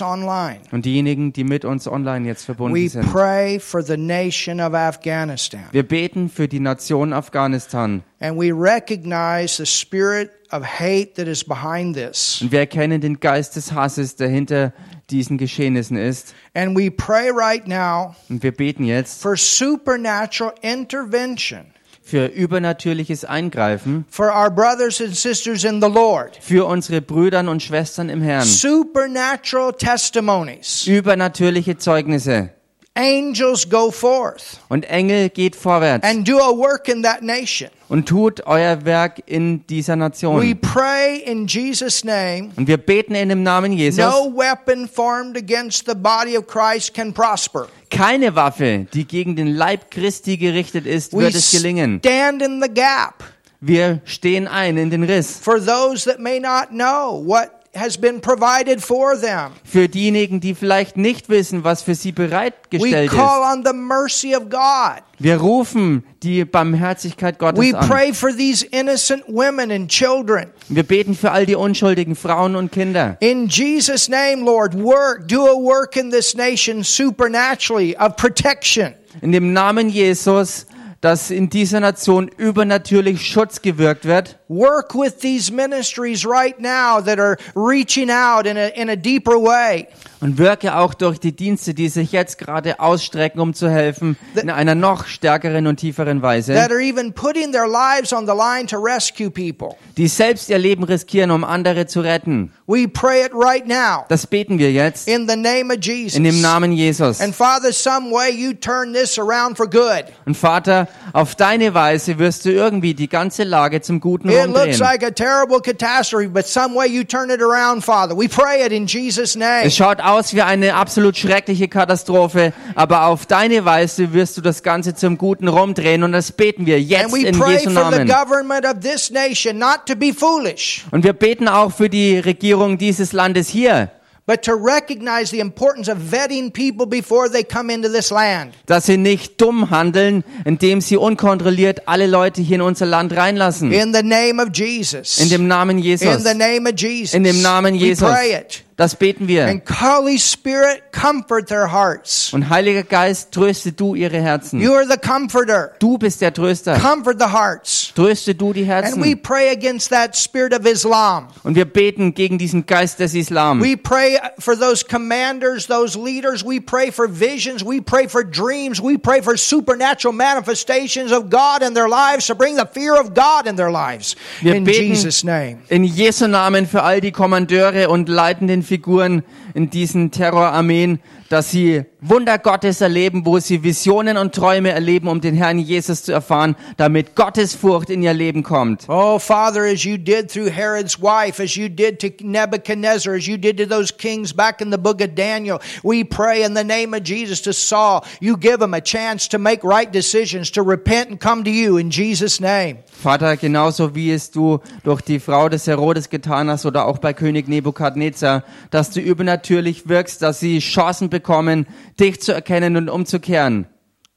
online, 0.02 0.60
Und 0.72 0.86
diejenigen, 0.86 1.34
die 1.34 1.44
mit 1.44 1.66
uns 1.66 1.88
online 1.88 2.28
jetzt 2.28 2.46
verbunden 2.46 2.88
sind. 2.88 3.12
pray 3.12 3.60
for 3.60 3.82
the 3.82 3.98
nation 3.98 4.62
of 4.62 4.74
Afghanistan. 4.74 5.64
Wir 5.72 5.84
beten 5.84 6.30
für 6.30 6.48
die 6.48 6.60
Nation 6.60 7.14
Afghanistan. 7.14 8.04
And 8.20 8.40
we 8.40 8.52
recognize 8.52 9.58
the 9.58 9.66
spirit 9.66 10.30
of 10.52 10.64
hate 10.64 11.16
that 11.16 11.28
is 11.28 11.44
behind 11.44 11.96
this. 11.96 12.40
Und 12.42 12.52
wir 12.52 12.60
erkennen 12.60 13.02
den 13.02 13.20
Geist 13.20 13.56
des 13.56 13.74
Hasses, 13.74 14.16
der 14.16 14.30
hinter 14.30 14.72
diesen 15.10 15.38
Geschehnissen 15.40 15.98
ist. 15.98 16.36
And 16.54 16.78
we 16.78 16.92
pray 16.92 17.30
right 17.32 17.68
now 17.68 18.16
Und 18.30 18.44
wir 18.44 18.52
beten 18.52 18.84
jetzt 18.86 19.22
for 19.22 19.36
supernatural 19.36 20.54
intervention 20.62 21.66
für 22.06 22.28
übernatürliches 22.28 23.26
Eingreifen 23.26 24.06
for 24.10 24.28
our 24.28 24.52
brothers 24.52 25.02
and 25.02 25.16
sisters 25.16 25.64
in 25.64 25.82
the 25.82 25.90
Lord. 25.90 26.38
für 26.40 26.66
unsere 26.68 27.02
Brüder 27.02 27.40
und 27.50 27.64
Schwestern 27.64 28.10
im 28.10 28.22
Herrn. 28.22 28.46
Supernatural 28.46 29.74
testimonies. 29.74 30.86
Übernatürliche 30.86 31.78
Zeugnisse. 31.78 32.52
Angels 32.98 33.70
go 33.70 33.92
forth 33.92 34.60
Und 34.70 34.86
Engel 34.86 35.30
geht 35.30 35.56
vorwärts 35.56 36.08
and 36.08 36.26
do 36.28 36.38
a 36.40 36.50
work 36.56 36.88
in 36.88 37.04
that 37.04 37.22
nation. 37.22 37.70
und 37.90 38.08
tut 38.08 38.46
euer 38.48 38.86
Werk 38.86 39.22
in 39.26 39.68
dieser 39.68 39.96
We 39.96 40.00
Nation. 40.00 40.60
pray 40.62 41.18
in 41.26 41.46
Jesus' 41.48 42.04
name. 42.06 42.52
Und 42.56 42.68
wir 42.68 42.78
beten 42.78 43.14
in 43.14 43.28
dem 43.30 43.44
Namen 43.44 43.74
Jesus. 43.74 44.00
No 44.00 44.32
weapon 44.34 44.88
formed 44.88 45.36
against 45.38 45.86
the 45.88 45.94
body 45.96 46.38
of 46.38 46.48
Christ 46.48 46.94
can 46.94 47.14
prosper. 47.14 47.68
Keine 47.90 48.34
Waffe, 48.36 48.88
die 48.94 49.06
gegen 49.06 49.36
den 49.36 49.48
Leib 49.56 49.92
Christi 49.92 50.38
gerichtet 50.38 50.86
ist, 50.86 51.14
We 51.14 51.20
wird 51.24 51.36
es 51.36 51.52
gelingen. 51.52 52.00
stand 52.00 52.42
in 52.42 52.62
the 52.62 52.70
gap 52.74 53.24
Wir 53.60 54.00
stehen 54.06 54.48
ein 54.48 54.78
in 54.78 54.90
den 54.90 55.04
Riss. 55.04 55.38
for 55.40 55.60
those 55.60 56.06
that 56.10 56.20
may 56.20 56.40
not 56.40 56.70
know 56.70 57.22
what 57.26 57.55
has 57.76 57.98
been 57.98 58.22
provided 58.22 58.82
for 58.82 59.20
them. 59.20 59.52
Für 59.64 59.88
diejenigen, 59.90 60.40
die 60.40 60.56
vielleicht 60.56 60.98
nicht 60.98 61.30
wissen, 61.30 61.64
was 61.64 61.82
für 61.82 61.96
sie 61.96 62.10
We 62.18 62.28
bereitgestellt 62.28 63.12
call 63.12 63.42
ist. 63.42 63.58
on 63.58 63.64
the 63.66 63.74
mercy 63.74 64.36
of 64.36 64.50
God. 64.50 65.04
Wir 65.20 65.38
rufen 65.38 66.04
die 66.24 66.44
Barmherzigkeit 66.46 67.40
Gottes 67.40 67.60
We 67.64 67.78
an. 67.78 67.88
pray 67.88 68.14
for 68.14 68.32
these 68.36 68.66
innocent 68.66 69.24
women 69.28 69.72
and 69.72 69.90
children. 69.90 70.48
Wir 70.70 70.84
beten 70.84 71.16
für 71.16 71.32
all 71.32 71.46
die 71.46 71.56
unschuldigen 71.56 72.16
Frauen 72.16 72.56
und 72.56 72.72
Kinder. 72.72 73.18
In 73.20 73.48
Jesus' 73.48 74.10
name, 74.10 74.44
Lord, 74.44 74.74
work, 74.76 75.28
do 75.28 75.46
a 75.46 75.56
work 75.56 75.96
in 75.96 76.12
this 76.12 76.36
nation 76.36 76.84
supernaturally 76.84 77.96
of 77.98 78.16
protection. 78.16 78.94
In 79.22 79.32
dem 79.32 79.54
Namen 79.54 79.90
Jesus, 79.90 80.66
dass 81.02 81.30
in 81.32 81.50
dieser 81.50 81.80
Nation 81.80 82.30
übernatürlich 82.38 83.26
Schutz 83.26 83.62
gewirkt 83.62 84.06
wird. 84.06 84.40
Work 84.48 84.94
with 84.94 85.20
these 85.22 85.52
ministries 85.52 86.26
right 86.26 86.60
now 86.60 87.02
that 87.02 87.20
are 87.20 87.38
reaching 87.56 88.10
out 88.12 88.46
in 88.46 88.58
a, 88.58 88.68
in 88.76 88.90
a 88.90 88.96
deeper 88.96 89.40
way. 89.42 89.88
Und 90.22 90.38
wirke 90.38 90.76
auch 90.76 90.94
durch 90.94 91.20
die 91.20 91.36
Dienste, 91.36 91.74
die 91.74 91.90
sich 91.90 92.12
jetzt 92.12 92.38
gerade 92.38 92.80
ausstrecken, 92.80 93.40
um 93.42 93.54
zu 93.54 93.70
helfen, 93.70 94.18
in 94.36 94.50
einer 94.50 94.74
noch 94.74 95.06
stärkeren 95.08 95.68
und 95.68 95.78
tieferen 95.78 96.22
Weise, 96.22 96.54
That 96.54 96.72
are 96.72 96.82
even 96.82 97.14
putting 97.14 97.52
their 97.52 97.68
lives 97.68 98.14
on 98.14 98.26
the 98.26 98.34
line 98.34 98.66
to 98.68 98.78
rescue 98.78 99.30
people. 99.30 99.76
die 99.98 100.08
selbst 100.08 100.50
ihr 100.50 100.58
Leben 100.58 100.84
riskieren, 100.84 101.32
um 101.32 101.44
andere 101.44 101.86
zu 101.86 102.02
retten. 102.02 102.52
We 102.66 102.88
pray 102.88 103.24
it 103.26 103.32
right 103.34 103.68
now 103.68 104.06
Das 104.10 104.26
beten 104.26 104.58
wir 104.58 104.72
jetzt 104.72 105.08
in 105.08 105.28
the 105.30 105.36
name 105.36 105.72
of 105.72 105.80
Jesus. 105.84 106.16
in 106.16 106.24
dem 106.24 106.42
Namen 106.42 106.72
Jesus. 106.72 107.20
And 107.22 107.36
Father, 107.36 107.72
some 107.72 108.10
way 108.10 108.32
you 108.32 108.54
turn 108.54 108.94
this 108.94 109.20
around 109.20 109.58
for 109.58 109.68
good. 109.70 110.06
Und 110.26 110.36
Vater, 110.38 110.88
auf 111.14 111.36
deine 111.36 111.74
Weise 111.76 112.18
wirst 112.18 112.46
du 112.46 112.52
irgendwie 112.52 112.94
die 112.96 113.10
ganze 113.10 113.44
Lage 113.44 113.82
zum 113.82 114.00
Guten 114.00 114.30
It 114.44 114.50
looks 114.50 114.80
like 114.80 115.04
a 115.04 115.12
terrible 115.12 115.60
catastrophe, 115.62 116.28
but 116.28 116.46
some 116.48 116.76
way 116.76 116.88
you 116.88 117.04
turn 117.04 117.30
it 117.30 117.42
around, 117.42 117.84
Father. 117.84 118.16
We 118.16 118.28
pray 118.28 118.66
it 118.66 118.72
in 118.72 118.88
Jesus' 118.88 119.36
name. 119.36 119.66
Es 119.66 119.76
schaut 119.76 120.02
aus 120.02 120.34
wie 120.34 120.42
eine 120.42 120.76
absolut 120.76 121.16
schreckliche 121.18 121.68
Katastrophe, 121.68 122.54
aber 122.76 123.06
auf 123.06 123.26
deine 123.26 123.66
Weise 123.66 124.14
wirst 124.14 124.38
du 124.38 124.42
das 124.42 124.64
Ganze 124.64 124.94
zum 124.96 125.18
Guten 125.18 125.48
rumdrehen 125.48 126.04
und 126.04 126.12
das 126.12 126.32
beten 126.32 126.66
wir 126.66 126.76
And 126.78 126.90
jetzt 126.90 127.14
we 127.14 127.28
in 127.28 127.38
pray 127.40 127.54
Jesu 127.58 127.72
for 127.72 127.92
the 127.92 128.04
Namen. 128.04 128.08
government 128.08 128.66
of 128.66 128.80
this 128.82 129.10
nation 129.12 129.58
not 129.58 129.86
to 129.88 129.96
be 129.96 130.14
foolish, 130.14 130.86
Und 130.92 131.04
wir 131.04 131.14
beten 131.14 131.48
auch 131.48 131.72
für 131.72 131.90
die 131.90 132.20
Regierung 132.20 132.78
dieses 132.78 133.14
Landes 133.14 133.48
hier, 133.50 133.90
but 134.28 134.42
to 134.44 134.56
recognize 134.56 135.30
the 135.30 135.40
importance 135.40 135.88
of 135.88 136.00
vetting 136.00 136.52
people 136.52 136.88
before 136.88 137.30
they 137.30 137.44
come 137.44 137.70
into 137.70 137.90
this 137.90 138.10
land. 138.12 138.54
dass 138.66 138.86
sie 138.88 138.98
nicht 138.98 139.40
dumm 139.40 139.70
handeln, 139.70 140.24
indem 140.46 140.82
sie 140.82 140.98
unkontrolliert 140.98 141.88
alle 141.88 142.08
Leute 142.08 142.42
hier 142.42 142.56
in 142.56 142.62
unser 142.62 142.86
Land 142.88 143.16
reinlassen. 143.16 143.72
In 143.72 143.94
the 143.94 144.02
name 144.04 144.40
of 144.42 144.50
Jesus. 144.54 145.20
In 145.20 145.30
dem 145.30 145.48
Namen 145.48 145.78
In 145.78 145.84
Jesus. 145.84 146.24
the 146.24 146.34
name 146.34 146.68
of 146.68 146.76
Jesus. 146.76 147.14
In 147.14 147.24
dem 147.24 147.42
Namen 147.42 147.76
We 147.76 147.80
Jesus. 147.80 148.10
pray 148.10 148.34
it. 148.34 148.64
Das 148.78 148.94
beten 148.94 149.30
wir. 149.30 149.46
And 149.46 149.62
Holy 149.70 150.20
Spirit, 150.20 150.92
comfort 150.92 151.48
their 151.48 151.72
hearts. 151.72 152.34
Und 152.34 152.50
Heiliger 152.50 152.84
Geist, 152.84 153.32
tröste 153.32 153.72
du 153.72 153.96
ihre 153.96 154.22
Herzen. 154.22 154.60
You 154.60 154.74
are 154.74 154.86
the 154.86 154.98
comforter. 154.98 155.72
Du 155.80 155.98
bist 155.98 156.20
der 156.20 156.34
Tröster. 156.34 156.78
Comfort 156.78 157.18
the 157.18 157.32
hearts. 157.32 157.94
Tröste 157.96 158.36
du 158.36 158.52
die 158.52 158.70
And 158.70 158.98
we 158.98 159.06
Herzen. 159.06 159.22
pray 159.22 159.50
against 159.50 159.92
that 159.92 160.18
spirit 160.18 160.54
of 160.54 160.66
Islam. 160.66 161.28
Und 161.44 161.56
wir 161.56 161.64
beten 161.64 162.14
gegen 162.14 162.38
diesen 162.38 162.66
Geist 162.66 163.00
des 163.00 163.14
Islam. 163.14 163.62
We 163.62 163.78
pray 163.78 164.20
for 164.40 164.58
those 164.60 164.84
commanders, 164.86 165.68
those 165.68 165.98
leaders. 165.98 166.44
We 166.46 166.60
pray 166.60 166.92
for 166.92 167.08
visions. 167.08 167.64
We 167.66 167.80
pray 167.80 168.10
for 168.10 168.26
dreams. 168.26 168.82
We 168.82 168.98
pray 168.98 169.22
for 169.22 169.38
supernatural 169.38 170.14
manifestations 170.14 171.14
of 171.14 171.30
God 171.30 171.62
in 171.66 171.74
their 171.76 171.88
lives 171.88 172.28
to 172.28 172.36
bring 172.36 172.58
the 172.58 172.68
fear 172.74 172.96
of 173.00 173.14
God 173.14 173.48
in 173.48 173.56
their 173.56 173.72
lives. 173.72 174.18
Wir 174.42 174.56
in 174.56 174.66
beten 174.66 174.90
Jesus' 174.90 175.24
name. 175.24 175.60
in 175.70 175.86
Jesu 175.86 176.28
Namen 176.28 176.68
für 176.68 176.84
all 176.84 177.00
die 177.00 177.14
Kommandeure 177.14 177.88
und 177.90 178.10
leitenden 178.10 178.65
Figuren 178.66 179.24
in 179.54 179.70
diesen 179.70 180.12
Terrorarmeen, 180.12 181.00
dass 181.30 181.52
sie 181.52 181.86
Wunder 182.08 182.38
Gottes 182.38 182.82
erleben, 182.82 183.26
wo 183.26 183.40
sie 183.40 183.64
Visionen 183.64 184.18
und 184.18 184.36
Träume 184.36 184.70
erleben, 184.70 185.08
um 185.08 185.22
den 185.22 185.36
Herrn 185.36 185.58
Jesus 185.58 186.04
zu 186.04 186.12
erfahren, 186.12 186.56
damit 186.78 187.16
Gottes 187.16 187.56
Furcht 187.56 187.90
in 187.90 188.04
ihr 188.04 188.14
Leben 188.14 188.44
kommt. 188.44 188.84
Oh, 188.88 189.18
Father, 189.18 189.62
as 189.62 189.84
you 189.84 189.98
did 189.98 190.30
through 190.32 190.52
Herod's 190.52 191.02
wife, 191.02 191.42
as 191.42 191.56
you 191.56 191.68
did 191.68 192.00
to 192.00 192.10
Nebuchadnezzar, 192.24 193.16
as 193.16 193.26
you 193.26 193.38
did 193.38 193.58
to 193.58 193.66
those 193.66 193.92
kings 193.92 194.34
back 194.34 194.62
in 194.62 194.72
the 194.72 194.78
book 194.78 195.02
of 195.02 195.16
Daniel, 195.16 195.60
we 195.84 196.04
pray 196.04 196.44
in 196.44 196.56
the 196.56 196.64
name 196.64 196.94
of 196.94 197.04
Jesus 197.04 197.42
to 197.42 197.54
Saul, 197.54 198.04
you 198.20 198.38
give 198.38 198.62
him 198.62 198.76
a 198.76 198.82
chance 198.82 199.28
to 199.30 199.40
make 199.40 199.64
right 199.64 199.92
decisions, 199.92 200.52
to 200.52 200.62
repent 200.62 201.10
and 201.10 201.20
come 201.20 201.44
to 201.44 201.52
you 201.52 201.78
in 201.78 201.90
Jesus' 201.90 202.40
name. 202.40 202.84
Vater, 202.92 203.36
genauso 203.36 203.96
wie 203.96 204.12
es 204.12 204.32
du 204.32 204.60
durch 204.84 205.02
die 205.02 205.20
Frau 205.20 205.50
des 205.50 205.68
Herodes 205.68 206.10
getan 206.10 206.50
hast 206.50 206.66
oder 206.66 206.86
auch 206.86 207.00
bei 207.00 207.14
König 207.14 207.48
Nebukadnezar, 207.48 208.44
dass 208.70 208.92
du 208.92 209.00
übernatürlich 209.00 209.90
wirkst, 209.90 210.22
dass 210.22 210.40
sie 210.40 210.60
Chancen 210.60 211.10
bekommen, 211.10 211.66
dich 212.00 212.22
zu 212.22 212.34
erkennen 212.34 212.78
und 212.78 212.90
umzukehren. 212.90 213.68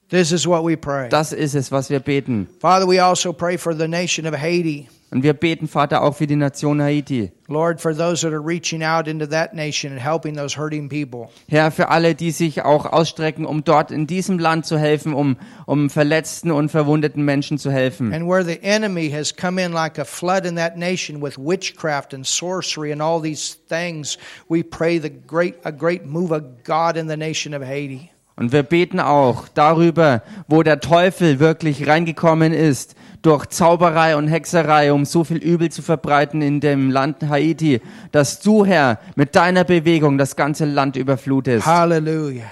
This 0.08 0.32
is 0.32 0.46
what 0.46 0.64
we 0.64 0.76
pray. 0.76 1.08
Das 1.10 1.32
ist 1.32 1.54
es, 1.54 1.70
was 1.70 1.90
wir 1.90 2.00
beten. 2.00 2.48
Father, 2.60 2.86
we 2.88 3.02
also 3.02 3.32
pray 3.32 3.58
for 3.58 3.74
the 3.74 3.86
nation 3.86 4.26
of 4.26 4.34
Haiti. 4.34 4.88
Und 5.10 5.22
wir 5.22 5.32
beten, 5.32 5.68
Vater, 5.68 6.02
auch 6.02 6.16
für 6.16 6.26
die 6.26 6.36
Nation 6.36 6.82
Haiti. 6.82 7.32
Lord, 7.46 7.80
for 7.80 7.96
those 7.96 8.20
that 8.20 8.34
are 8.34 8.44
reaching 8.44 8.82
out 8.82 9.08
into 9.08 9.26
that 9.26 9.54
nation 9.54 9.90
and 9.90 9.98
helping 9.98 10.36
those 10.36 10.58
hurting 10.58 10.90
people. 10.90 11.30
Herr, 11.48 11.70
für 11.70 11.88
alle, 11.88 12.14
die 12.14 12.30
sich 12.30 12.62
auch 12.62 12.84
ausstrecken, 12.84 13.46
um 13.46 13.64
dort 13.64 13.90
in 13.90 14.06
diesem 14.06 14.38
Land 14.38 14.66
zu 14.66 14.78
helfen, 14.78 15.14
um, 15.14 15.38
um 15.64 15.88
verletzten 15.88 16.50
und 16.50 16.68
verwundeten 16.70 17.24
Menschen 17.24 17.56
zu 17.56 17.70
helfen. 17.70 18.12
And 18.12 18.28
where 18.28 18.44
the 18.44 18.62
enemy 18.62 19.10
has 19.10 19.34
come 19.34 19.58
in 19.58 19.72
like 19.72 19.98
a 19.98 20.04
flood 20.04 20.44
in 20.44 20.56
that 20.56 20.76
nation 20.76 21.22
with 21.22 21.38
witchcraft 21.38 22.12
and 22.12 22.26
sorcery 22.26 22.92
and 22.92 23.00
all 23.00 23.22
these 23.22 23.56
things, 23.68 24.18
we 24.50 24.62
pray 24.62 25.00
the 25.00 25.10
great 25.10 25.54
a 25.64 25.72
great 25.72 26.04
move 26.04 26.32
of 26.32 26.42
God 26.64 26.98
in 26.98 27.08
the 27.08 27.16
nation 27.16 27.54
of 27.54 27.62
Haiti. 27.62 28.10
Und 28.38 28.52
wir 28.52 28.62
beten 28.62 29.00
auch 29.00 29.48
darüber, 29.48 30.22
wo 30.46 30.62
der 30.62 30.78
Teufel 30.78 31.40
wirklich 31.40 31.88
reingekommen 31.88 32.52
ist, 32.52 32.94
durch 33.22 33.46
Zauberei 33.46 34.16
und 34.16 34.28
Hexerei, 34.28 34.92
um 34.92 35.04
so 35.04 35.24
viel 35.24 35.38
Übel 35.38 35.70
zu 35.70 35.82
verbreiten 35.82 36.40
in 36.40 36.60
dem 36.60 36.90
Land 36.90 37.28
Haiti, 37.28 37.80
dass 38.12 38.40
du, 38.40 38.64
Herr, 38.64 38.98
mit 39.16 39.34
deiner 39.34 39.64
Bewegung 39.64 40.18
das 40.18 40.36
ganze 40.36 40.64
Land 40.64 40.96
überflutest. 40.96 41.66
Halleluja. 41.66 42.44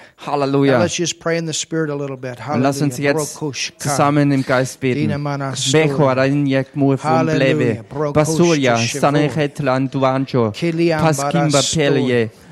let's 0.82 0.96
just 0.96 1.20
pray 1.20 1.38
in 1.38 1.46
the 1.46 1.52
spirit 1.52 1.90
a 1.90 1.94
little 1.94 2.16
bit. 2.16 2.38
Und 2.52 2.62
lass 2.62 2.80
uns 2.82 2.98
jetzt 2.98 3.38
zusammen 3.78 4.32
im 4.32 4.44
Geist 4.44 4.80
beten. 4.80 5.00
Halleluja. 12.08 12.28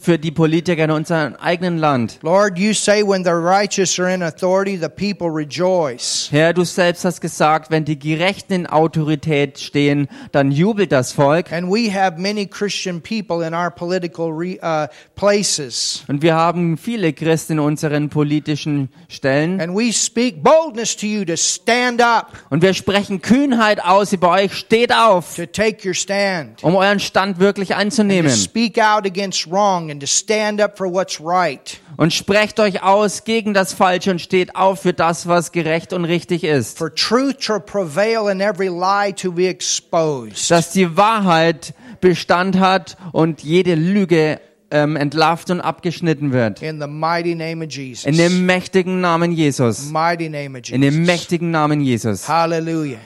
für 0.00 0.18
die 0.18 0.30
Politiker 0.30 0.84
in 0.84 0.90
unserem 0.92 1.34
eigenen 1.34 1.78
Land. 1.78 2.20
Lord, 2.22 2.58
you 2.58 2.72
say 2.72 3.02
when 3.02 3.24
the 3.24 3.32
righteous 3.32 3.98
are 3.98 4.12
in 4.12 4.22
authority, 4.22 4.76
the 4.78 4.88
people 4.88 5.28
rejoice. 5.28 6.28
Herr, 6.30 6.54
du 6.54 6.64
selbst 6.64 7.04
hast 7.04 7.20
gesagt, 7.20 7.70
wenn 7.70 7.84
die 7.84 7.98
Gerechten 7.98 8.52
in 8.52 8.66
Autorität 8.66 9.58
stehen, 9.58 10.08
dann 10.32 10.52
jubelt 10.52 10.92
das 10.92 11.12
Volk. 11.12 11.52
And 11.52 11.68
we 11.68 11.92
have 11.92 12.18
many 12.18 12.46
Christian 12.46 13.00
people 13.02 13.44
in 13.46 13.54
our 13.54 13.70
political 13.70 14.30
re, 14.30 14.58
uh, 14.62 14.86
places. 15.16 16.04
Und 16.08 16.22
wir 16.22 16.34
haben 16.34 16.78
viele 16.78 17.12
Christen 17.12 17.54
in 17.54 17.58
unseren 17.58 18.08
politischen 18.08 18.88
Stellen. 19.08 19.60
And 19.60 19.76
we 19.76 19.92
speak 19.92 20.42
boldness 20.42 20.96
to 20.96 21.06
you 21.06 21.24
to 21.24 21.36
stand 21.36 22.00
up, 22.00 22.32
Und 22.50 22.62
wir 22.62 22.72
sprechen 22.72 23.20
Kühnheit 23.20 23.82
aus 23.84 24.12
über 24.12 24.30
euch. 24.30 24.52
Steht 24.54 24.92
auf, 24.94 25.34
to 25.36 25.46
take 25.46 25.86
your 25.86 25.94
stand, 25.94 26.62
um 26.62 26.76
euren 26.76 27.00
Stand 27.00 27.38
wirklich 27.40 27.68
to 27.68 27.76
einzunehmen. 27.76 28.30
speak 28.30 28.78
out 28.78 29.04
against 29.04 29.50
wrong, 29.50 29.87
and 29.90 30.00
to 30.00 30.06
stand 30.06 30.60
up 30.60 30.76
for 30.76 30.86
what's 30.86 31.20
right. 31.20 31.80
Und 31.96 32.12
sprecht 32.12 32.60
euch 32.60 32.82
aus 32.82 33.24
gegen 33.24 33.54
das 33.54 33.72
Falsche 33.72 34.10
und 34.10 34.20
steht 34.20 34.56
auf 34.56 34.82
für 34.82 34.92
das, 34.92 35.26
was 35.26 35.52
gerecht 35.52 35.92
und 35.92 36.04
richtig 36.04 36.44
ist. 36.44 36.78
For 36.78 36.94
truth 36.94 37.40
to 37.40 37.60
prevail 37.60 38.28
and 38.28 38.40
every 38.40 38.68
lie 38.68 39.12
to 39.12 39.32
be 39.32 39.48
exposed. 39.48 40.50
Dass 40.50 40.70
die 40.70 40.96
Wahrheit 40.96 41.74
Bestand 42.00 42.58
hat 42.58 42.96
und 43.12 43.42
jede 43.42 43.74
Lüge 43.74 44.40
ähm, 44.70 44.96
entlarvt 44.96 45.50
und 45.50 45.60
abgeschnitten 45.60 46.32
wird. 46.32 46.62
In 46.62 46.80
the 46.80 46.86
mighty 46.86 47.34
name 47.34 47.64
of 47.64 47.70
Jesus. 47.70 48.04
In 48.04 48.16
dem 48.16 48.44
mächtigen 48.44 49.00
Namen 49.00 49.32
Jesus. 49.32 49.90
mighty 49.90 50.28
name 50.28 50.58
of 50.58 50.70
In 50.70 50.82
dem 50.82 51.04
mächtigen 51.04 51.50
Namen 51.50 51.80
Jesus. 51.80 52.28
Halleluja. 52.28 52.98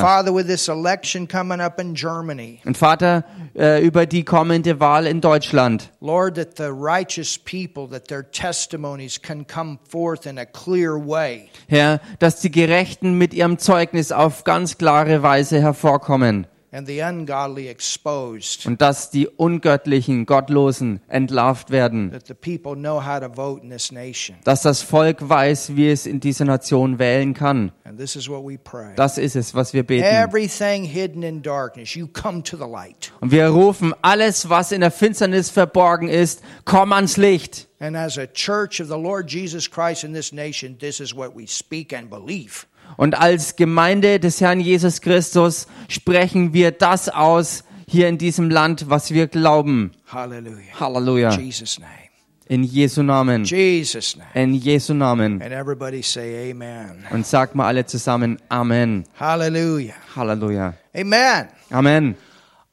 Father, 0.00 0.34
with 0.34 0.46
this 0.46 0.68
election 0.68 1.26
coming 1.26 1.60
up 1.60 1.80
in 1.80 1.94
Germany, 1.94 2.60
Und 2.64 2.76
Vater, 2.76 3.24
äh, 3.56 3.84
über 3.84 4.06
die 4.06 4.24
kommende 4.24 4.80
Wahl 4.80 5.06
in 5.06 5.20
Deutschland. 5.20 5.90
Lord, 6.00 6.36
that 6.36 6.56
the 6.56 6.70
righteous 6.70 7.38
people, 7.38 7.88
that 7.90 8.08
their 8.08 8.30
testimonies 8.30 9.20
can 9.20 9.46
come 9.46 9.78
forth 9.88 10.26
in 10.26 10.38
a 10.38 10.44
clear 10.44 10.94
way. 10.94 11.48
Herr, 11.68 12.00
dass 12.18 12.40
die 12.40 12.50
Gerechten 12.50 13.16
mit 13.16 13.34
ihrem 13.34 13.58
Zeugnis 13.58 14.12
auf 14.12 14.44
ganz 14.44 14.78
klare 14.78 15.22
Weise 15.22 15.60
hervorkommen 15.60 16.46
und 18.66 18.80
dass 18.80 19.10
die 19.10 19.28
ungöttlichen, 19.28 20.24
gottlosen 20.24 21.00
entlarvt 21.08 21.70
werden. 21.70 22.10
Dass 24.44 24.62
das 24.62 24.82
Volk 24.82 25.28
weiß, 25.28 25.76
wie 25.76 25.90
es 25.90 26.06
in 26.06 26.20
dieser 26.20 26.44
Nation 26.46 26.98
wählen 26.98 27.34
kann. 27.34 27.72
Das 28.96 29.18
ist 29.18 29.36
es, 29.36 29.54
was 29.54 29.74
wir 29.74 29.82
beten. 29.82 30.32
Und 33.20 33.30
wir 33.30 33.46
rufen 33.48 33.94
alles, 34.00 34.48
was 34.48 34.72
in 34.72 34.80
der 34.80 34.90
Finsternis 34.90 35.50
verborgen 35.50 36.08
ist, 36.08 36.42
komm 36.64 36.92
ans 36.92 37.18
Licht. 37.18 37.68
And 37.82 37.96
as 37.96 38.16
a 38.16 38.28
church 38.28 38.80
of 38.80 38.86
the 38.86 38.96
Lord 38.96 39.28
Jesus 39.28 39.68
Christ 39.68 40.04
in 40.04 40.14
this 40.14 40.32
nation, 40.32 40.78
this 40.78 41.00
is 41.00 41.12
what 41.16 41.34
we 41.34 41.48
speak 41.48 41.92
and 41.92 42.08
believe. 42.08 42.64
Und 42.96 43.18
als 43.18 43.56
Gemeinde 43.56 44.20
des 44.20 44.40
Herrn 44.40 44.60
Jesus 44.60 45.00
Christus 45.00 45.66
sprechen 45.88 46.52
wir 46.52 46.70
das 46.70 47.08
aus 47.08 47.64
hier 47.86 48.08
in 48.08 48.18
diesem 48.18 48.50
Land, 48.50 48.88
was 48.88 49.12
wir 49.12 49.26
glauben. 49.26 49.92
Halleluja. 50.12 51.30
Jesus' 51.38 51.78
name. 51.78 51.92
In 52.48 52.64
Jesu 52.64 53.02
Namen. 53.02 53.44
Jesus' 53.44 54.16
name. 54.16 54.28
In 54.34 54.54
Jesu 54.54 54.92
Namen. 54.92 55.40
And 55.40 55.52
everybody 55.52 56.02
say 56.02 56.50
amen. 56.50 57.04
Und 57.10 57.26
sagt 57.26 57.54
mal 57.54 57.66
alle 57.66 57.86
zusammen 57.86 58.38
Amen. 58.48 59.04
Hallelujah. 59.18 59.94
Halleluja. 60.14 60.74
Amen. 60.94 61.48
Amen. 61.70 62.14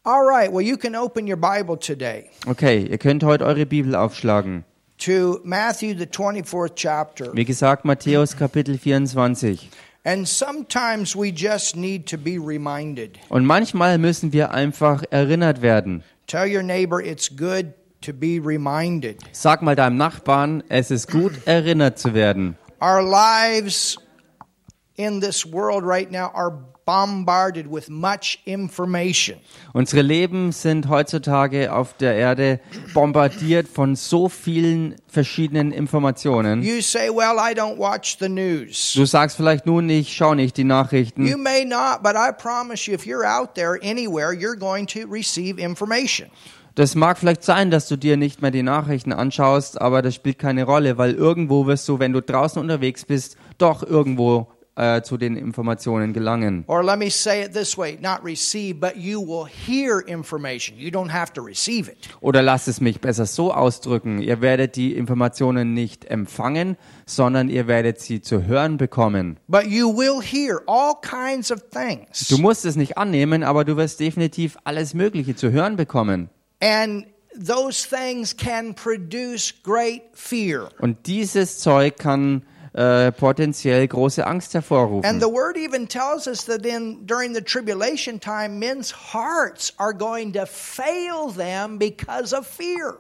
All 0.04 0.24
right. 0.26 0.52
Well, 0.52 0.66
you 0.66 0.76
can 0.76 0.96
open 0.96 1.28
your 1.28 1.38
Bible 1.38 1.78
today 1.78 2.30
Okay, 2.48 2.88
ihr 2.90 2.98
könnt 2.98 3.24
heute 3.24 3.46
eure 3.46 3.66
Bibel 3.66 3.96
aufschlagen. 3.96 4.66
to 4.98 5.40
Matthew, 5.46 5.94
the 5.98 6.08
24th 6.08 6.72
chapter. 6.76 7.34
Wie 7.34 7.46
gesagt, 7.46 7.86
Matthäus 7.86 8.36
Kapitel 8.36 8.78
24. 8.78 9.70
And 10.06 10.28
sometimes 10.28 11.16
we 11.16 11.32
just 11.32 11.76
need 11.76 12.08
to 12.08 12.18
be 12.18 12.38
reminded. 12.40 13.20
Und 13.30 13.46
manchmal 13.46 13.98
müssen 13.98 14.32
wir 14.32 14.52
einfach 14.52 15.04
erinnert 15.12 15.62
werden. 15.62 16.04
Tell 16.28 16.48
your 16.48 16.64
neighbor 16.64 17.02
it's 17.02 17.30
good 17.30 17.74
to 18.02 18.14
be 18.14 18.40
reminded. 18.40 19.18
Sag 19.34 19.62
mal 19.62 19.76
deinem 19.76 19.98
Nachbarn, 19.98 20.64
es 20.70 20.90
ist 20.90 21.12
gut, 21.12 21.34
erinnert 21.46 22.00
zu 22.00 22.14
werden. 22.14 22.58
Our 22.82 23.04
lives 23.04 23.98
in 24.96 25.20
this 25.20 25.46
world 25.46 25.84
right 25.84 26.10
now 26.10 26.32
are 26.34 26.52
bombarded 26.90 27.68
with 27.72 27.88
much 27.88 28.40
information. 28.46 29.38
Unsere 29.74 30.02
Leben 30.02 30.52
sind 30.52 30.90
heutzutage 30.90 31.72
auf 31.72 31.94
der 31.94 32.16
Erde 32.16 32.60
bombardiert 32.96 33.68
von 33.68 33.96
so 33.96 34.28
vielen 34.28 34.96
verschiedenen 35.08 35.72
Informationen. 35.72 36.64
You 36.64 36.82
say, 36.82 37.10
Well, 37.10 37.38
I 37.38 37.54
don't 37.54 37.78
watch 37.78 38.18
the 38.20 38.28
news. 38.28 38.94
Du 38.96 39.06
sagst 39.06 39.38
vielleicht 39.38 39.68
nun, 39.68 39.88
ich 39.88 40.16
schaue 40.16 40.36
nicht 40.36 40.58
die 40.58 40.62
You 40.62 40.68
Nachrichten. 40.68 41.24
may 41.44 41.64
not, 41.64 42.02
but 42.02 42.16
I 42.16 42.32
promise 42.36 42.90
you, 42.90 42.96
if 42.96 43.06
you're 43.06 43.24
out 43.24 43.54
there 43.54 43.78
anywhere, 43.84 44.34
you're 44.34 44.58
going 44.58 44.88
to 44.88 45.02
receive 45.08 45.62
information. 45.62 46.30
Das 46.74 46.96
mag 46.96 47.20
vielleicht 47.20 47.44
sein, 47.44 47.70
dass 47.70 47.88
du 47.88 47.98
dir 47.98 48.18
nicht 48.18 48.42
mehr 48.42 48.52
die 48.52 48.64
Nachrichten 48.64 49.14
anschaust, 49.14 49.80
aber 49.80 50.02
das 50.02 50.16
spielt 50.16 50.40
keine 50.40 50.64
Rolle, 50.64 50.98
weil 50.98 51.14
irgendwo 51.14 51.68
wirst 51.68 51.88
du, 51.88 52.00
wenn 52.00 52.14
du 52.14 52.22
draußen 52.22 52.60
unterwegs 52.60 53.06
bist, 53.06 53.38
doch 53.60 53.84
irgendwo 53.84 54.48
äh, 54.80 55.02
zu 55.04 55.18
den 55.18 55.36
Informationen 55.36 56.14
gelangen. 56.14 56.64
Or 56.68 56.84
let 56.84 56.98
me 56.98 57.10
say 57.10 57.44
it 57.44 57.54
this 57.54 57.78
way 57.78 57.98
not 58.02 58.24
receive, 58.24 58.80
but 58.80 58.96
you 58.96 59.20
will 59.20 59.46
hear 59.46 60.00
information. 60.08 60.78
You 60.78 60.90
don't 60.90 61.12
have 61.12 61.34
to 61.34 61.42
receive 61.42 61.92
it. 61.92 62.10
Oder 62.22 62.42
lass 62.42 62.68
es 62.68 62.80
mich 62.80 63.02
besser 63.02 63.26
so 63.26 63.54
ausdrücken. 63.54 64.22
Ihr 64.22 64.42
werdet 64.42 64.78
die 64.78 64.96
Informationen 64.96 65.74
nicht 65.74 66.06
empfangen, 66.06 66.78
sondern 67.06 67.50
ihr 67.50 67.68
werdet 67.68 68.00
sie 68.00 68.22
zu 68.22 68.46
hören 68.46 68.78
bekommen. 68.78 69.38
But 69.48 69.66
you 69.66 69.96
will 69.96 70.22
hear 70.22 70.62
all 70.66 70.94
kinds 71.02 71.52
of 71.52 71.60
things. 71.72 72.30
Du 72.30 72.38
musst 72.38 72.66
es 72.66 72.78
nicht 72.78 72.98
annehmen, 72.98 73.44
aber 73.44 73.66
du 73.66 73.76
wirst 73.76 74.00
definitiv 74.00 74.58
alles 74.64 74.94
Mögliche 74.94 75.36
zu 75.36 75.52
hören 75.52 75.76
bekommen. 75.76 76.30
And 76.62 77.06
those 77.36 77.86
things 77.86 78.36
can 78.36 78.74
produce 78.74 79.54
great 79.62 80.04
fear. 80.14 80.70
Und 80.80 81.06
dieses 81.06 81.60
Zeug 81.60 81.98
kann 81.98 82.44
äh, 82.74 83.12
potenziell 83.12 83.88
große 83.88 84.26
Angst 84.26 84.56
And 84.56 84.64
hervorrufen. 84.64 85.20
the 85.20 85.28
word 85.28 85.58
even 85.58 85.88
tells 85.88 86.28
us 86.28 86.46
that 86.46 86.66
in 86.66 87.06
during 87.06 87.34
the 87.34 87.42
tribulation 87.42 88.20
time, 88.20 88.60
men's 88.60 88.94
hearts 89.14 89.74
are 89.78 89.94
going 89.94 90.34
to 90.34 90.46
fail 90.46 91.32
them 91.36 91.80
because 91.80 92.36
of 92.36 92.46
fear. 92.46 93.00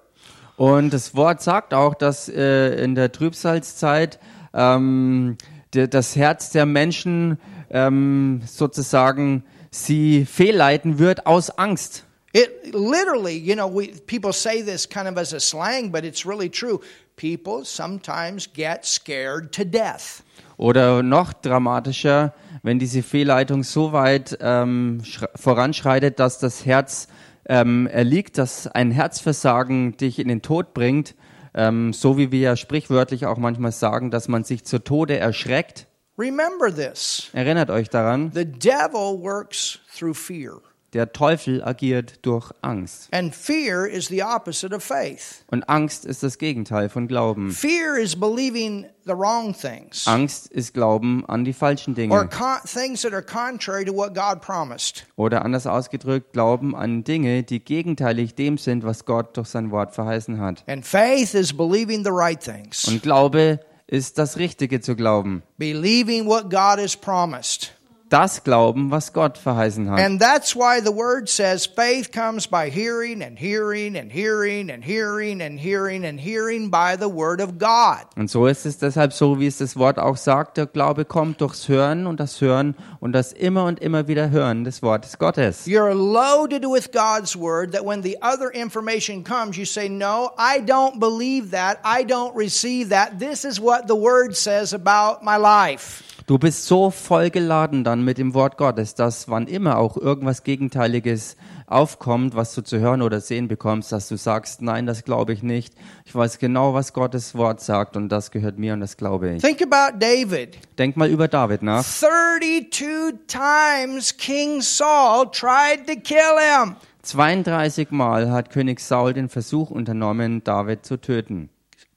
Und 0.57 0.91
das 0.91 1.15
Wort 1.15 1.41
sagt 1.41 1.73
auch, 1.73 1.93
dass 1.95 2.27
äh, 2.27 2.83
in 2.83 2.95
der 2.95 3.11
Trübsalzeit 3.11 4.19
ähm, 4.53 5.37
das 5.71 6.15
Herz 6.15 6.49
der 6.49 6.65
Menschen 6.65 7.39
ähm, 7.69 8.41
sozusagen 8.45 9.43
sie 9.71 10.25
fehlleiten 10.25 10.99
wird 10.99 11.25
aus 11.27 11.49
Angst. 11.51 12.03
It 12.33 12.73
literally, 12.75 13.37
you 13.37 13.55
know, 13.55 13.67
we 13.67 13.87
people 14.05 14.33
say 14.33 14.61
this 14.61 14.87
kind 14.87 15.07
of 15.07 15.17
as 15.17 15.33
a 15.33 15.39
slang, 15.39 15.91
but 15.91 16.03
it's 16.03 16.25
really 16.25 16.49
true. 16.49 16.79
People 17.19 17.65
sometimes 17.65 18.49
get 18.53 18.85
scared 18.85 19.51
to 19.51 19.65
death. 19.65 20.23
Oder 20.55 21.03
noch 21.03 21.33
dramatischer, 21.33 22.33
wenn 22.63 22.79
diese 22.79 23.03
Fehlleitung 23.03 23.63
so 23.63 23.91
weit 23.91 24.37
ähm, 24.39 25.01
schre- 25.03 25.29
voranschreitet, 25.35 26.19
dass 26.19 26.39
das 26.39 26.65
Herz 26.65 27.09
ähm, 27.45 27.87
erliegt, 27.87 28.37
dass 28.37 28.67
ein 28.67 28.91
Herzversagen 28.91 29.97
dich 29.97 30.17
in 30.19 30.29
den 30.29 30.41
Tod 30.41 30.73
bringt, 30.73 31.15
ähm, 31.53 31.91
so 31.91 32.17
wie 32.17 32.31
wir 32.31 32.39
ja 32.39 32.55
sprichwörtlich 32.55 33.25
auch 33.25 33.37
manchmal 33.37 33.73
sagen, 33.73 34.11
dass 34.11 34.29
man 34.29 34.45
sich 34.45 34.63
zu 34.63 34.79
Tode 34.79 35.17
erschreckt. 35.17 35.87
Remember 36.17 36.73
this. 36.73 37.29
Erinnert 37.33 37.69
euch 37.69 37.89
daran, 37.89 38.31
The 38.33 38.45
devil 38.45 39.21
works 39.21 39.79
through 39.97 40.15
fear. 40.17 40.61
Der 40.93 41.11
Teufel 41.13 41.63
agiert 41.63 42.25
durch 42.25 42.51
Angst. 42.61 43.07
And 43.13 43.35
fear 43.35 43.85
is 43.85 44.07
the 44.07 44.23
opposite 44.23 44.75
of 44.75 44.83
faith. 44.83 45.43
Und 45.51 45.69
Angst 45.69 46.05
ist 46.05 46.23
das 46.23 46.37
Gegenteil 46.37 46.89
von 46.89 47.07
Glauben. 47.07 47.51
Fear 47.51 47.97
is 47.97 48.15
believing 48.15 48.85
the 49.05 49.11
wrong 49.13 49.53
things 49.55 50.07
Angst 50.07 50.47
ist 50.51 50.73
Glauben 50.73 51.25
an 51.27 51.43
die 51.45 51.53
falschen 51.53 51.91
or 51.91 51.95
Dinge. 51.95 52.27
con- 52.29 52.59
things 52.65 53.01
that 53.03 53.13
are 53.13 53.21
contrary 53.23 53.85
to 53.85 53.93
what 53.93 54.13
God 54.15 54.41
promised. 54.41 55.05
Oder 55.15 55.43
anders 55.45 55.67
ausgedrückt, 55.67 56.33
Glauben 56.33 56.75
an 56.75 57.03
Dinge, 57.03 57.43
die 57.43 57.59
gegenteilig 57.63 58.35
dem 58.35 58.57
sind, 58.57 58.83
was 58.83 59.05
Gott 59.05 59.37
durch 59.37 59.47
sein 59.49 59.71
Wort 59.71 59.93
verheißen 59.93 60.39
hat. 60.39 60.63
And 60.67 60.85
faith 60.85 61.33
is 61.33 61.53
believing 61.55 62.03
the 62.03 62.11
right 62.11 62.39
things, 62.43 62.87
Und 62.87 63.03
Glaube 63.03 63.59
ist 63.87 64.17
das 64.19 64.37
Richtige 64.37 64.81
zu 64.81 64.95
glauben. 64.95 65.41
believing 65.57 66.25
what 66.27 66.43
God 66.51 66.79
has 66.79 66.95
promised. 66.95 67.73
Das 68.09 68.43
glauben, 68.43 68.91
was 68.91 69.13
Gott 69.13 69.37
verheißen 69.37 69.89
hat. 69.89 69.99
And 69.99 70.21
that's 70.21 70.55
why 70.55 70.81
the 70.83 70.91
word 70.91 71.29
says 71.29 71.65
faith 71.65 72.11
comes 72.11 72.47
by 72.47 72.69
hearing 72.69 73.23
and 73.23 73.37
hearing 73.37 73.95
and 73.95 74.11
hearing 74.11 74.71
and 74.71 74.83
hearing 74.83 75.41
and 75.41 75.59
hearing 75.59 76.05
and 76.05 76.19
hearing 76.19 76.71
by 76.71 76.95
the 76.99 77.09
word 77.09 77.39
of 77.39 77.59
God. 77.59 78.05
Und 78.15 78.29
so 78.29 78.47
ist 78.47 78.65
es 78.65 78.77
deshalb 78.77 79.13
so, 79.13 79.39
wie 79.39 79.47
es 79.47 79.57
das 79.57 79.77
Wort 79.77 79.99
auch 79.99 80.17
sagt, 80.17 80.57
der 80.57 80.65
Glaube 80.65 81.05
kommt 81.05 81.39
durchs 81.41 81.67
Hören 81.67 82.07
und 82.07 82.19
das 82.19 82.41
Hören 82.41 82.75
und 82.99 83.13
das 83.13 83.31
immer 83.31 83.65
und 83.65 83.79
immer 83.79 84.07
wieder 84.07 84.29
Hören 84.31 84.63
des 84.63 84.81
Wortes 84.81 85.17
Gottes. 85.17 85.67
You're 85.67 85.93
loaded 85.93 86.63
with 86.63 86.91
God's 86.91 87.35
word 87.35 87.73
that 87.73 87.85
when 87.85 88.01
the 88.01 88.17
other 88.21 88.49
information 88.53 89.23
comes, 89.23 89.57
you 89.57 89.65
say, 89.65 89.87
No, 89.87 90.31
I 90.37 90.61
don't 90.61 90.99
believe 90.99 91.51
that. 91.51 91.79
I 91.83 92.03
don't 92.03 92.35
receive 92.35 92.89
that. 92.89 93.19
This 93.19 93.45
is 93.45 93.59
what 93.59 93.87
the 93.87 93.95
word 93.95 94.35
says 94.35 94.73
about 94.73 95.23
my 95.23 95.37
life. 95.37 96.03
Du 96.29 96.37
bist 96.37 96.67
so 96.67 96.91
vollgeladen 96.91 97.83
dann 97.83 98.05
mit 98.05 98.19
dem 98.19 98.35
Wort 98.35 98.55
Gottes, 98.55 98.93
dass 98.93 99.29
wann 99.29 99.47
immer 99.47 99.79
auch 99.79 99.97
irgendwas 99.97 100.43
Gegenteiliges 100.43 101.35
aufkommt, 101.65 102.35
was 102.35 102.53
du 102.53 102.61
zu 102.61 102.77
hören 102.77 103.01
oder 103.01 103.19
sehen 103.19 103.47
bekommst, 103.47 103.91
dass 103.91 104.07
du 104.07 104.15
sagst, 104.15 104.61
nein, 104.61 104.85
das 104.85 105.03
glaube 105.03 105.33
ich 105.33 105.41
nicht. 105.41 105.73
Ich 106.05 106.13
weiß 106.13 106.37
genau, 106.37 106.75
was 106.75 106.93
Gottes 106.93 107.33
Wort 107.33 107.61
sagt 107.61 107.97
und 107.97 108.09
das 108.09 108.29
gehört 108.29 108.59
mir 108.59 108.73
und 108.73 108.81
das 108.81 108.95
glaube 108.95 109.31
ich. 109.31 109.41
Think 109.41 109.63
about 109.63 109.97
David. 109.97 110.59
Denk 110.77 110.97
mal 110.97 111.09
über 111.09 111.27
David 111.27 111.63
nach. 111.63 111.83
32 111.83 113.15
times 113.25 114.15
King 114.15 114.61
Saul 114.61 115.31
tried 115.31 115.87
to 115.87 115.99
kill 115.99 116.37
him. 116.37 116.75
32 117.01 117.89
Mal 117.89 118.29
hat 118.29 118.51
König 118.51 118.81
Saul 118.81 119.13
den 119.13 119.29
Versuch 119.29 119.71
unternommen, 119.71 120.43
David 120.43 120.85
zu 120.85 120.97
töten. 120.97 121.49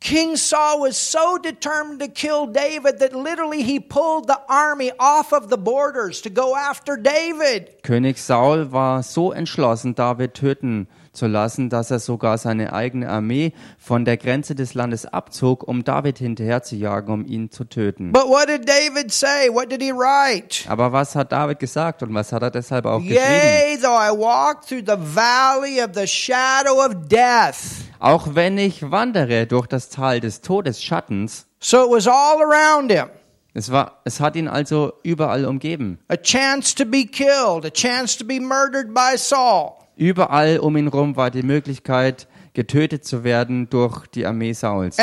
King 0.03 0.37
Saul 0.37 0.81
was 0.81 0.97
so 0.97 1.39
determined 1.39 2.01
to 2.01 2.09
kill 2.09 2.47
David 2.47 2.99
that 2.99 3.15
literally 3.15 3.63
he 3.63 3.79
pulled 3.79 4.27
the 4.27 4.41
army 4.49 4.91
off 4.99 5.33
of 5.33 5.49
the 5.49 5.57
borders 5.57 6.21
to 6.23 6.31
go 6.31 6.57
after 6.57 6.97
David. 6.97 7.83
König 7.85 8.19
Saul 8.19 8.73
war 8.73 9.05
so 9.05 9.31
entschlossen, 9.31 9.95
David 9.95 10.35
töten 10.35 10.89
zu 11.13 11.29
lassen, 11.29 11.69
dass 11.69 11.93
er 11.93 12.01
sogar 12.01 12.37
seine 12.39 12.73
eigene 12.73 13.09
Armee 13.09 13.53
von 13.79 14.05
der 14.05 14.17
Grenze 14.17 14.57
des 14.57 14.75
Landes 14.75 15.07
abzog, 15.07 15.63
um 15.63 15.85
David 15.85 16.19
hinterherzujagen, 16.19 17.13
um 17.13 17.25
ihn 17.25 17.53
zu 17.53 17.65
töten. 17.65 18.11
But 18.11 18.27
what 18.27 18.49
did 18.49 18.69
David 18.69 19.13
say? 19.13 19.51
What 19.51 19.71
did 19.71 19.83
he 19.83 19.93
write? 19.93 20.69
Aber 20.69 20.93
was 20.93 21.15
hat 21.15 21.31
David 21.31 21.61
gesagt 21.61 22.03
und 22.03 22.13
was 22.13 22.33
hat 22.33 22.43
er 22.43 22.51
deshalb 22.51 22.87
auch 22.87 22.99
geschrieben? 22.99 23.21
Yea, 23.21 23.77
though 23.81 23.95
I 23.95 24.11
walk 24.11 24.67
through 24.67 24.83
the 24.85 24.97
valley 24.99 25.81
of 25.81 25.91
the 25.95 26.09
shadow 26.09 26.85
of 26.85 27.09
death. 27.09 27.82
Auch 28.03 28.35
wenn 28.35 28.59
ich 28.59 28.91
wandere 28.91 29.47
durch 29.47 29.69
das 29.69 29.89
Tal 29.89 30.19
des 30.19 30.41
Todesschattens, 30.41 31.47
So 31.61 31.85
it 31.85 31.89
was 31.89 32.09
all 32.09 32.43
around 32.43 32.91
him. 32.91 33.11
es 33.55 33.71
war, 33.71 34.01
es 34.05 34.19
hat 34.19 34.35
ihn 34.35 34.49
also 34.49 34.95
überall 35.05 35.45
umgeben. 35.45 36.01
A 36.09 36.17
chance 36.17 36.75
to 36.75 36.85
be 36.85 37.05
killed, 37.05 37.65
a 37.65 37.71
chance 37.71 38.19
to 38.19 38.25
be 38.25 38.41
murdered 38.41 38.93
by 38.93 39.17
Saul. 39.17 39.75
Überall 39.95 40.59
um 40.59 40.77
ihn 40.77 40.89
rum 40.89 41.15
war 41.15 41.31
die 41.31 41.45
Möglichkeit, 41.45 42.27
getötet 42.55 43.05
zu 43.05 43.25
werden 43.25 43.71
durch 43.71 44.07
die 44.09 44.27
Armee 44.27 44.53
Sauls. 44.53 44.99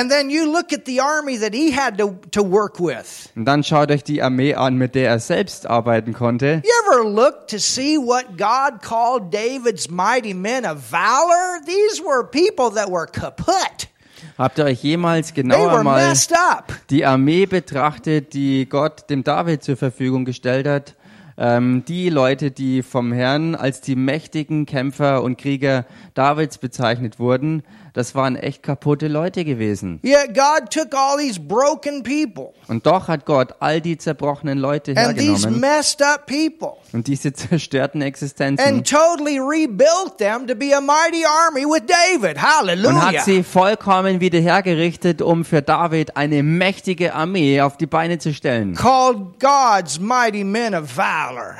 Und 3.35 3.45
dann 3.45 3.63
schaut 3.63 3.91
euch 3.91 4.03
die 4.03 4.21
Armee 4.21 4.53
an, 4.53 4.75
mit 4.75 4.93
der 4.95 5.09
er 5.09 5.19
selbst 5.19 5.65
arbeiten 5.67 6.13
konnte. 6.13 6.61
You 6.63 6.71
ever 6.93 7.09
look 7.09 7.47
to 7.47 7.57
see 7.57 7.97
what 7.97 8.37
God 8.37 8.81
called 8.81 9.33
David's 9.33 9.89
mighty 9.89 10.33
men 10.33 10.65
of 10.65 10.91
valor? 10.91 11.59
These 11.65 12.03
were 12.03 12.23
people 12.23 12.69
that 12.75 12.89
were 12.89 13.07
kaput. 13.07 13.87
Habt 14.37 14.57
ihr 14.57 14.65
euch 14.65 14.83
jemals 14.83 15.33
genauer 15.33 15.83
mal 15.83 16.13
die 16.89 17.05
Armee 17.05 17.45
betrachtet, 17.45 18.33
die 18.33 18.67
Gott 18.69 19.09
dem 19.09 19.23
David 19.23 19.63
zur 19.63 19.75
Verfügung 19.75 20.23
gestellt 20.25 20.67
hat? 20.67 20.95
Ähm, 21.41 21.85
die 21.87 22.09
Leute, 22.09 22.51
die 22.51 22.83
vom 22.83 23.13
Herrn 23.13 23.55
als 23.55 23.79
die 23.79 23.95
mächtigen 23.95 24.65
Kämpfer 24.65 25.23
und 25.23 25.37
Krieger 25.37 25.85
Davids 26.13 26.57
bezeichnet 26.57 27.17
wurden, 27.17 27.63
das 27.93 28.15
waren 28.15 28.35
echt 28.35 28.63
kaputte 28.63 29.07
Leute 29.07 29.45
gewesen. 29.45 29.99
Yet 30.03 30.33
God 30.33 30.69
took 30.71 30.93
all 30.93 31.17
these 31.17 31.39
broken 31.39 32.03
people 32.03 32.53
Und 32.67 32.85
doch 32.85 33.07
hat 33.07 33.25
Gott 33.25 33.55
all 33.59 33.81
die 33.81 33.97
zerbrochenen 33.97 34.57
Leute 34.57 34.95
and 34.95 35.17
these 35.17 35.43
hergenommen 35.47 35.59
messed 35.59 36.01
up 36.01 36.25
people 36.27 36.73
und 36.93 37.07
diese 37.07 37.33
zerstörten 37.33 38.01
Existenzen 38.01 38.65
and 38.65 38.87
totally 38.89 39.39
rebuilt 39.39 40.17
them 40.17 40.47
to 40.47 40.55
be 40.55 40.75
a 40.75 40.81
mighty 40.81 41.23
army 41.25 41.65
with 41.65 41.83
David. 41.87 42.35
und 42.37 42.41
hat 42.43 42.59
Hallelujah. 42.59 43.21
sie 43.23 43.43
vollkommen 43.43 44.19
wieder 44.19 44.39
hergerichtet, 44.39 45.21
um 45.21 45.45
für 45.45 45.61
David 45.61 46.15
eine 46.17 46.43
mächtige 46.43 47.13
Armee 47.13 47.61
auf 47.61 47.77
die 47.77 47.87
Beine 47.87 48.17
zu 48.19 48.33
stellen, 48.33 48.75
Called 48.75 49.39
God's 49.39 49.99
mighty 49.99 50.43
men 50.43 50.75
of 50.75 50.95
valor. 50.97 51.55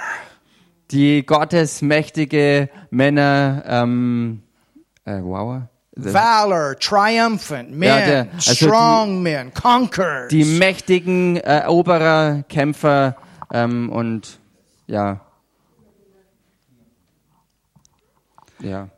die 0.92 1.26
Gottes 1.26 1.82
mächtige 1.82 2.70
Männer, 2.90 3.64
ähm, 3.68 4.42
äh, 5.06 5.20
wow, 5.22 5.62
Valor, 6.06 6.76
triumphant 6.80 7.72
men, 7.72 7.88
Ja, 7.90 8.00
der- 8.06 8.28
also 8.34 8.52
die- 8.52 8.56
strong 8.66 9.22
men, 9.24 9.54
conquerors. 9.54 10.30
die 10.30 10.46
mächtigen 10.46 11.38
Eroberer, 11.38 12.44
Kämpfer 12.50 13.16
ähm, 13.54 13.90
und 13.90 14.40
ja, 14.88 15.22
ja, 18.62 18.90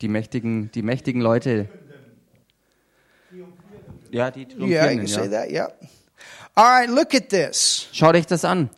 die 0.00 0.08
mächtigen, 0.08 0.70
die 0.72 0.82
mächtigen 0.82 1.20
Leute. 1.20 1.68
Ja, 4.10 4.30
die 4.30 4.40
yeah, 4.40 4.48
you 4.50 4.56
Triumphierenden, 4.56 4.98
can 4.98 5.06
say 5.06 5.24
ja. 5.24 5.28
that. 5.30 5.50
Yep. 5.50 5.88
All 6.54 6.64
right, 6.64 6.88
look 6.88 7.14
at 7.14 7.28
this. 7.28 7.88
Schau 7.92 8.10
dich 8.12 8.26
das 8.26 8.44
an. 8.44 8.70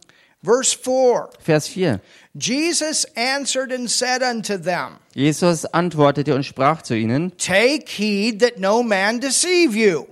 Verse 0.42 0.72
4. 0.72 1.30
Vers 1.44 1.68
4. 1.68 2.00
Jesus 2.34 3.04
answered 3.14 3.72
and 3.72 3.90
said 3.90 4.22
unto 4.22 4.56
them, 4.56 4.98
Jesus 5.14 5.66
antwortete 5.66 6.34
und 6.34 6.44
sprach 6.44 6.82
zu 6.82 6.94
ihnen, 6.94 7.36
Take 7.36 7.88
heed 7.88 8.40
that 8.40 8.58
no 8.58 8.82
man 8.82 9.20
deceive 9.20 9.74
you. 9.76 10.06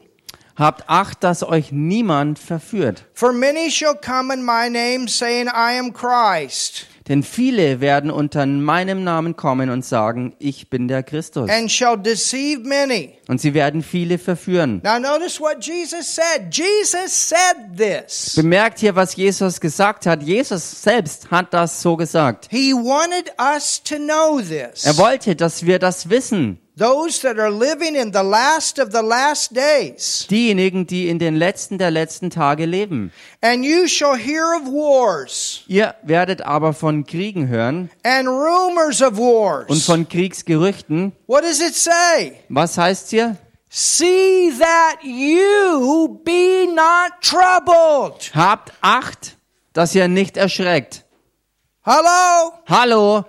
Habt 0.56 0.90
Acht, 0.90 1.22
dass 1.22 1.44
euch 1.44 1.70
niemand 1.70 2.38
verführt. 2.38 3.04
For 3.14 3.32
many 3.32 3.70
shall 3.70 3.94
come 3.94 4.34
in 4.34 4.42
my 4.44 4.68
name, 4.68 5.06
saying, 5.06 5.46
I 5.46 5.78
am 5.78 5.92
Christ, 5.92 6.86
Denn 7.08 7.22
viele 7.22 7.80
werden 7.80 8.10
unter 8.10 8.44
meinem 8.44 9.02
Namen 9.02 9.34
kommen 9.36 9.70
und 9.70 9.84
sagen, 9.84 10.34
ich 10.38 10.68
bin 10.68 10.88
der 10.88 11.02
Christus. 11.02 11.48
and 11.50 11.70
shall 11.70 11.96
deceive 11.96 12.60
many. 12.64 13.14
Und 13.28 13.40
sie 13.40 13.54
werden 13.54 13.82
viele 13.82 14.18
verführen. 14.18 14.80
Now 14.84 14.98
notice 14.98 15.40
what 15.40 15.64
Jesus 15.64 16.14
said. 16.14 16.52
Jesus 16.52 17.28
said 17.28 17.76
this. 17.76 18.34
Bemerkt 18.36 18.78
hier, 18.80 18.94
was 18.94 19.16
Jesus 19.16 19.60
gesagt 19.60 20.06
hat. 20.06 20.22
Jesus 20.22 20.82
selbst 20.82 21.30
hat 21.30 21.52
das 21.54 21.80
so 21.80 21.96
gesagt. 21.96 22.48
He 22.50 22.72
wanted 22.72 23.32
us 23.38 23.82
to 23.82 23.96
know 23.96 24.40
this. 24.40 24.84
Er 24.84 24.96
wollte, 24.98 25.34
dass 25.34 25.64
wir 25.64 25.78
das 25.78 26.10
wissen. 26.10 26.58
Those 26.78 27.20
that 27.22 27.40
are 27.40 27.50
living 27.50 27.96
in 27.96 28.12
the 28.12 28.22
last 28.22 28.78
of 28.78 28.92
the 28.92 29.02
last 29.02 29.52
days. 29.52 30.26
Diejenigen, 30.30 30.86
die 30.86 31.08
in 31.08 31.18
den 31.18 31.34
letzten 31.34 31.76
der 31.76 31.90
letzten 31.90 32.30
Tage 32.30 32.66
leben. 32.66 33.10
And 33.40 33.64
you 33.64 33.88
shall 33.88 34.16
hear 34.16 34.44
of 34.54 34.68
wars 34.68 35.62
Ihr 35.66 35.96
werdet 36.04 36.42
aber 36.42 36.72
von 36.74 37.04
Kriegen 37.04 37.48
hören 37.48 37.90
and 38.04 38.28
rumors 38.28 39.02
of 39.02 39.18
und 39.18 39.18
wars. 39.18 39.84
von 39.84 40.08
Kriegsgerüchten. 40.08 41.12
What 41.26 41.42
does 41.42 41.60
it 41.60 41.74
say? 41.74 42.34
Was 42.48 42.78
heißt 42.78 43.10
hier? 43.10 43.36
See 43.70 44.52
that 44.60 45.02
you 45.02 46.20
be 46.24 46.66
not 46.72 47.12
troubled. 47.22 48.30
Habt 48.34 48.72
Acht, 48.82 49.36
dass 49.72 49.96
ihr 49.96 50.06
nicht 50.06 50.36
erschreckt. 50.36 51.04
Hello? 51.82 52.52
Hallo, 52.66 53.24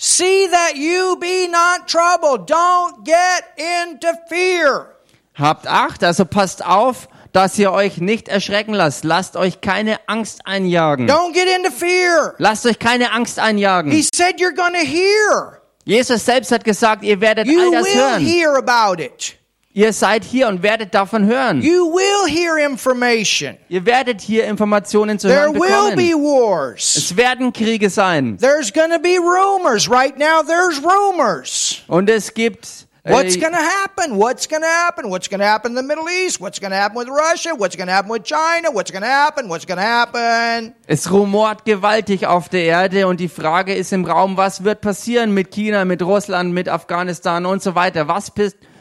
See 0.00 0.46
that 0.46 0.76
you 0.76 1.16
be 1.20 1.48
not 1.48 1.88
troubled. 1.88 2.48
Don't 2.48 3.04
get 3.04 3.42
into 3.56 4.08
fear. 4.28 4.94
habt 5.34 5.66
Acht, 5.66 6.04
also 6.04 6.24
passt 6.24 6.64
auf, 6.64 7.08
dass 7.32 7.58
ihr 7.58 7.72
euch 7.72 7.98
nicht 7.98 8.28
erschrecken 8.28 8.74
lasst. 8.74 9.04
Lasst 9.04 9.36
euch 9.36 9.60
keine 9.60 9.98
Angst 10.06 10.42
einjagen. 10.46 11.08
Don't 11.08 11.32
get 11.32 11.48
into 11.48 11.70
fear. 11.72 12.34
Lasst 12.38 12.64
euch 12.66 12.78
keine 12.78 13.12
Angst 13.12 13.40
einjagen. 13.40 13.90
He 13.90 14.02
said 14.02 14.38
you're 14.40 14.54
to 14.54 14.86
hear. 14.86 15.60
Jesus 15.84 16.24
selbst 16.24 16.52
hat 16.52 16.64
gesagt, 16.64 17.02
ihr 17.02 17.20
werdet 17.20 17.46
You 17.48 17.60
all 17.60 17.70
das 17.72 17.86
will 17.86 17.94
hören. 17.94 18.24
hear 18.24 18.54
about 18.56 19.02
it. 19.02 19.36
Ihr 19.78 19.92
seid 19.92 20.24
hier 20.24 20.48
und 20.48 20.64
werdet 20.64 20.92
davon 20.92 21.26
hören. 21.26 21.62
You 21.62 21.92
will 21.94 22.28
hear 22.28 22.56
information. 22.56 23.56
Ihr 23.68 23.86
werdet 23.86 24.20
hier 24.20 24.44
Informationen 24.46 25.20
zu 25.20 25.28
There 25.28 25.42
hören 25.42 25.54
will 25.54 25.94
be 25.94 26.08
bekommen. 26.08 26.24
wars. 26.24 26.96
Es 26.96 27.16
werden 27.16 27.52
Kriege 27.52 27.88
sein. 27.88 28.38
There's 28.38 28.72
to 28.72 28.98
be 29.00 29.20
rumors. 29.20 29.88
Right 29.88 30.18
now, 30.18 30.42
there's 30.44 30.82
rumors. 30.82 31.82
Und 31.86 32.10
es 32.10 32.34
gibt 32.34 32.88
What's 33.04 33.36
äh, 33.36 33.40
going 33.40 33.52
to 33.52 33.58
happen? 33.58 34.18
What's 34.18 34.48
going 34.48 34.62
to 34.62 34.68
happen? 34.68 35.10
What's 35.10 35.28
going 35.28 35.40
to 35.40 35.46
happen 35.46 35.70
in 35.70 35.76
the 35.76 35.82
Middle 35.84 36.08
East? 36.08 36.40
What's 36.40 36.58
going 36.58 36.72
to 36.72 36.76
happen 36.76 36.98
with 36.98 37.08
Russia? 37.08 37.54
What's 37.56 37.76
going 37.76 37.86
to 37.86 37.92
happen 37.92 38.10
with 38.10 38.24
China? 38.24 38.72
What's 38.72 38.90
going 38.90 39.02
to 39.02 39.08
happen? 39.08 39.48
What's 39.48 39.64
going 39.64 39.78
to 39.78 39.86
happen? 39.86 40.74
es 40.88 41.08
rumort 41.10 41.64
gewaltig 41.64 42.26
auf 42.26 42.48
der 42.48 42.64
Erde 42.64 43.06
und 43.06 43.20
die 43.20 43.28
Frage 43.28 43.74
ist 43.74 43.92
im 43.92 44.04
Raum, 44.04 44.36
was 44.36 44.64
wird 44.64 44.80
passieren 44.80 45.32
mit 45.32 45.52
China, 45.52 45.84
mit 45.84 46.02
Russland, 46.02 46.52
mit 46.52 46.68
Afghanistan 46.68 47.46
und 47.46 47.62
so 47.62 47.76
weiter? 47.76 48.08
Was 48.08 48.32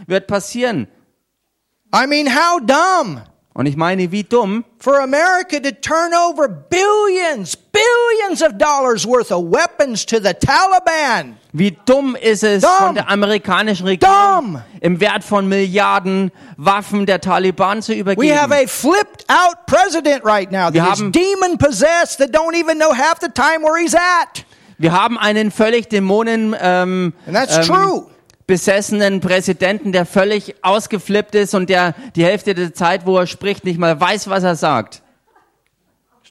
wird 0.08 0.28
passieren? 0.28 0.88
I 1.94 2.06
mean, 2.08 2.28
how 2.28 2.60
dumb. 2.60 3.22
Und 3.54 3.66
ich 3.66 3.76
meine, 3.76 4.12
wie 4.12 4.24
dumm, 4.24 4.66
for 4.78 5.00
America 5.02 5.60
to 5.60 5.72
turn 5.82 6.14
over 6.14 6.48
billions, 6.48 7.56
billions 7.56 8.44
of 8.44 8.58
dollars 8.60 9.04
worth 9.04 9.32
of 9.32 9.46
weapons 9.52 10.06
to 10.06 10.18
the 10.20 10.34
Taliban. 10.36 11.38
wie 11.54 11.76
dumm 11.86 12.16
ist 12.16 12.44
es 12.44 12.62
Dumm. 12.62 12.70
von 12.78 12.94
der 12.96 13.10
amerikanischen 13.10 13.88
Regierung 13.88 14.14
Dumm. 14.54 14.62
im 14.82 15.00
Wert 15.00 15.24
von 15.24 15.48
Milliarden 15.50 16.32
Waffen 16.58 17.08
der 17.08 17.20
Taliban 17.20 17.82
zu 17.82 17.94
We 17.94 18.00
übergeben. 18.00 18.38
have 18.38 18.54
a 18.54 18.68
flipped 18.68 19.26
out 19.28 19.66
president 19.66 20.24
right 20.24 20.52
now 20.52 20.72
Wir 20.72 20.84
that 20.84 20.94
is 20.94 21.00
haben- 21.00 21.12
demon 21.12 21.58
possessed 21.58 22.20
that 22.20 22.30
don't 22.32 22.54
even 22.56 22.78
know 22.78 22.94
half 22.94 23.20
the 23.22 23.30
time 23.30 23.64
where 23.64 23.82
he's 23.82 23.96
at. 23.96 24.46
Wir 24.78 24.92
haben 24.92 25.18
einen 25.18 25.50
völlig 25.50 25.90
Dämonen 25.90 26.56
ähm, 26.62 27.14
And 27.26 27.36
that's 27.36 27.58
ähm, 27.58 27.64
true. 27.64 28.08
Besessenen 28.48 29.20
Präsidenten, 29.20 29.92
der 29.92 30.06
völlig 30.06 30.56
ausgeflippt 30.64 31.36
ist 31.36 31.54
und 31.54 31.70
der 31.70 31.94
die 32.16 32.24
Hälfte 32.24 32.56
der 32.56 32.74
Zeit, 32.74 33.06
wo 33.06 33.18
er 33.18 33.28
spricht, 33.28 33.66
nicht 33.66 33.78
mal 33.78 34.00
weiß, 34.00 34.30
was 34.30 34.44
er 34.44 34.56
sagt. 34.56 35.04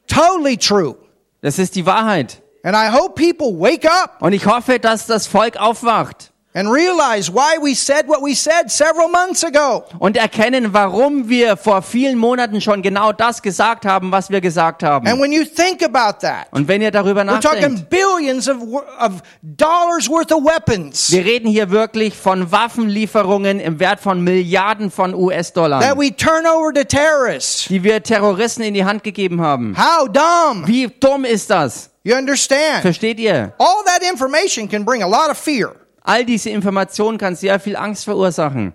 Totally 0.06 0.56
true. 0.56 0.96
Das 1.42 1.58
ist 1.58 1.76
die 1.76 1.84
Wahrheit. 1.84 2.42
And 2.62 2.74
I 2.74 2.90
hope 2.90 3.14
people 3.14 3.60
wake 3.60 3.86
up 3.86 4.16
Und 4.20 4.32
ich 4.32 4.46
hoffe, 4.46 4.80
dass 4.80 5.06
das 5.06 5.26
Volk 5.26 5.56
aufwacht 5.56 6.32
and 6.56 6.72
realize 6.72 7.30
why 7.30 7.58
we 7.62 7.74
said 7.74 8.08
what 8.08 8.22
we 8.22 8.34
said 8.34 8.70
several 8.70 9.08
months 9.08 9.44
ago. 9.44 9.84
und 9.98 10.16
erkennen, 10.16 10.72
warum 10.72 11.28
wir 11.28 11.56
vor 11.58 11.82
vielen 11.82 12.16
Monaten 12.16 12.62
schon 12.62 12.80
genau 12.80 13.12
das 13.12 13.42
gesagt 13.42 13.84
haben, 13.84 14.10
was 14.10 14.30
wir 14.30 14.40
gesagt 14.40 14.82
And 14.82 15.06
haben. 15.06 15.20
when 15.20 15.32
you 15.32 15.44
think 15.44 15.82
about 15.82 16.20
that, 16.22 16.46
Und 16.52 16.66
wenn 16.66 16.80
ihr 16.80 16.90
darüber 16.90 17.20
we're 17.22 17.40
talking 17.40 17.60
nachdenkt, 17.60 17.90
billions 17.90 18.48
of, 18.48 18.56
of 18.98 19.22
dollars 19.42 20.08
worth 20.08 20.32
of 20.32 20.42
weapons 20.44 21.12
wir 21.12 21.24
reden 21.26 21.48
hier 21.48 21.68
wirklich 21.70 22.14
von 22.14 22.50
Waffenlieferungen 22.50 23.60
im 23.60 23.78
Wert 23.78 24.00
von 24.00 24.22
Milliarden 24.24 24.90
von 24.90 25.10
that 25.10 25.20
US-Dollar, 25.20 25.96
we 25.98 26.10
turn 26.16 26.46
over 26.46 26.72
to 26.72 26.84
terrorists. 26.84 27.66
die 27.68 27.82
wir 27.84 28.02
Terroristen 28.02 28.62
in 28.62 28.72
die 28.72 28.84
Hand 28.84 29.04
gegeben 29.04 29.42
haben. 29.42 29.76
How 29.76 30.08
dumb. 30.08 30.66
Wie 30.66 30.88
dumm 30.88 31.24
ist 31.26 31.50
das? 31.50 31.90
You 32.02 32.14
understand? 32.16 32.82
Versteht 32.82 33.18
ihr? 33.18 33.52
All 33.58 33.84
that 33.84 34.02
information 34.02 34.68
can 34.68 34.84
bring 34.84 35.02
a 35.02 35.06
lot 35.06 35.28
of 35.30 35.36
fear. 35.36 35.74
All 36.06 36.24
diese 36.24 36.50
Information 36.50 37.18
kann 37.18 37.34
sehr 37.34 37.58
viel 37.58 37.74
Angst 37.74 38.04
verursachen. 38.04 38.72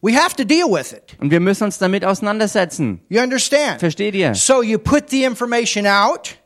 We 0.00 0.14
have 0.16 0.34
to 0.36 0.44
deal 0.44 0.70
with 0.70 0.92
it. 0.92 1.16
Und 1.20 1.30
wir 1.30 1.40
müssen 1.40 1.64
uns 1.64 1.76
damit 1.76 2.04
auseinandersetzen. 2.04 3.02
You 3.10 3.20
understand? 3.20 3.80
Versteht 3.80 4.14
ihr? 4.14 4.34
So 4.34 4.62
you 4.62 4.78
put 4.78 5.10
the 5.10 5.24
information 5.24 5.86
out, 5.86 6.38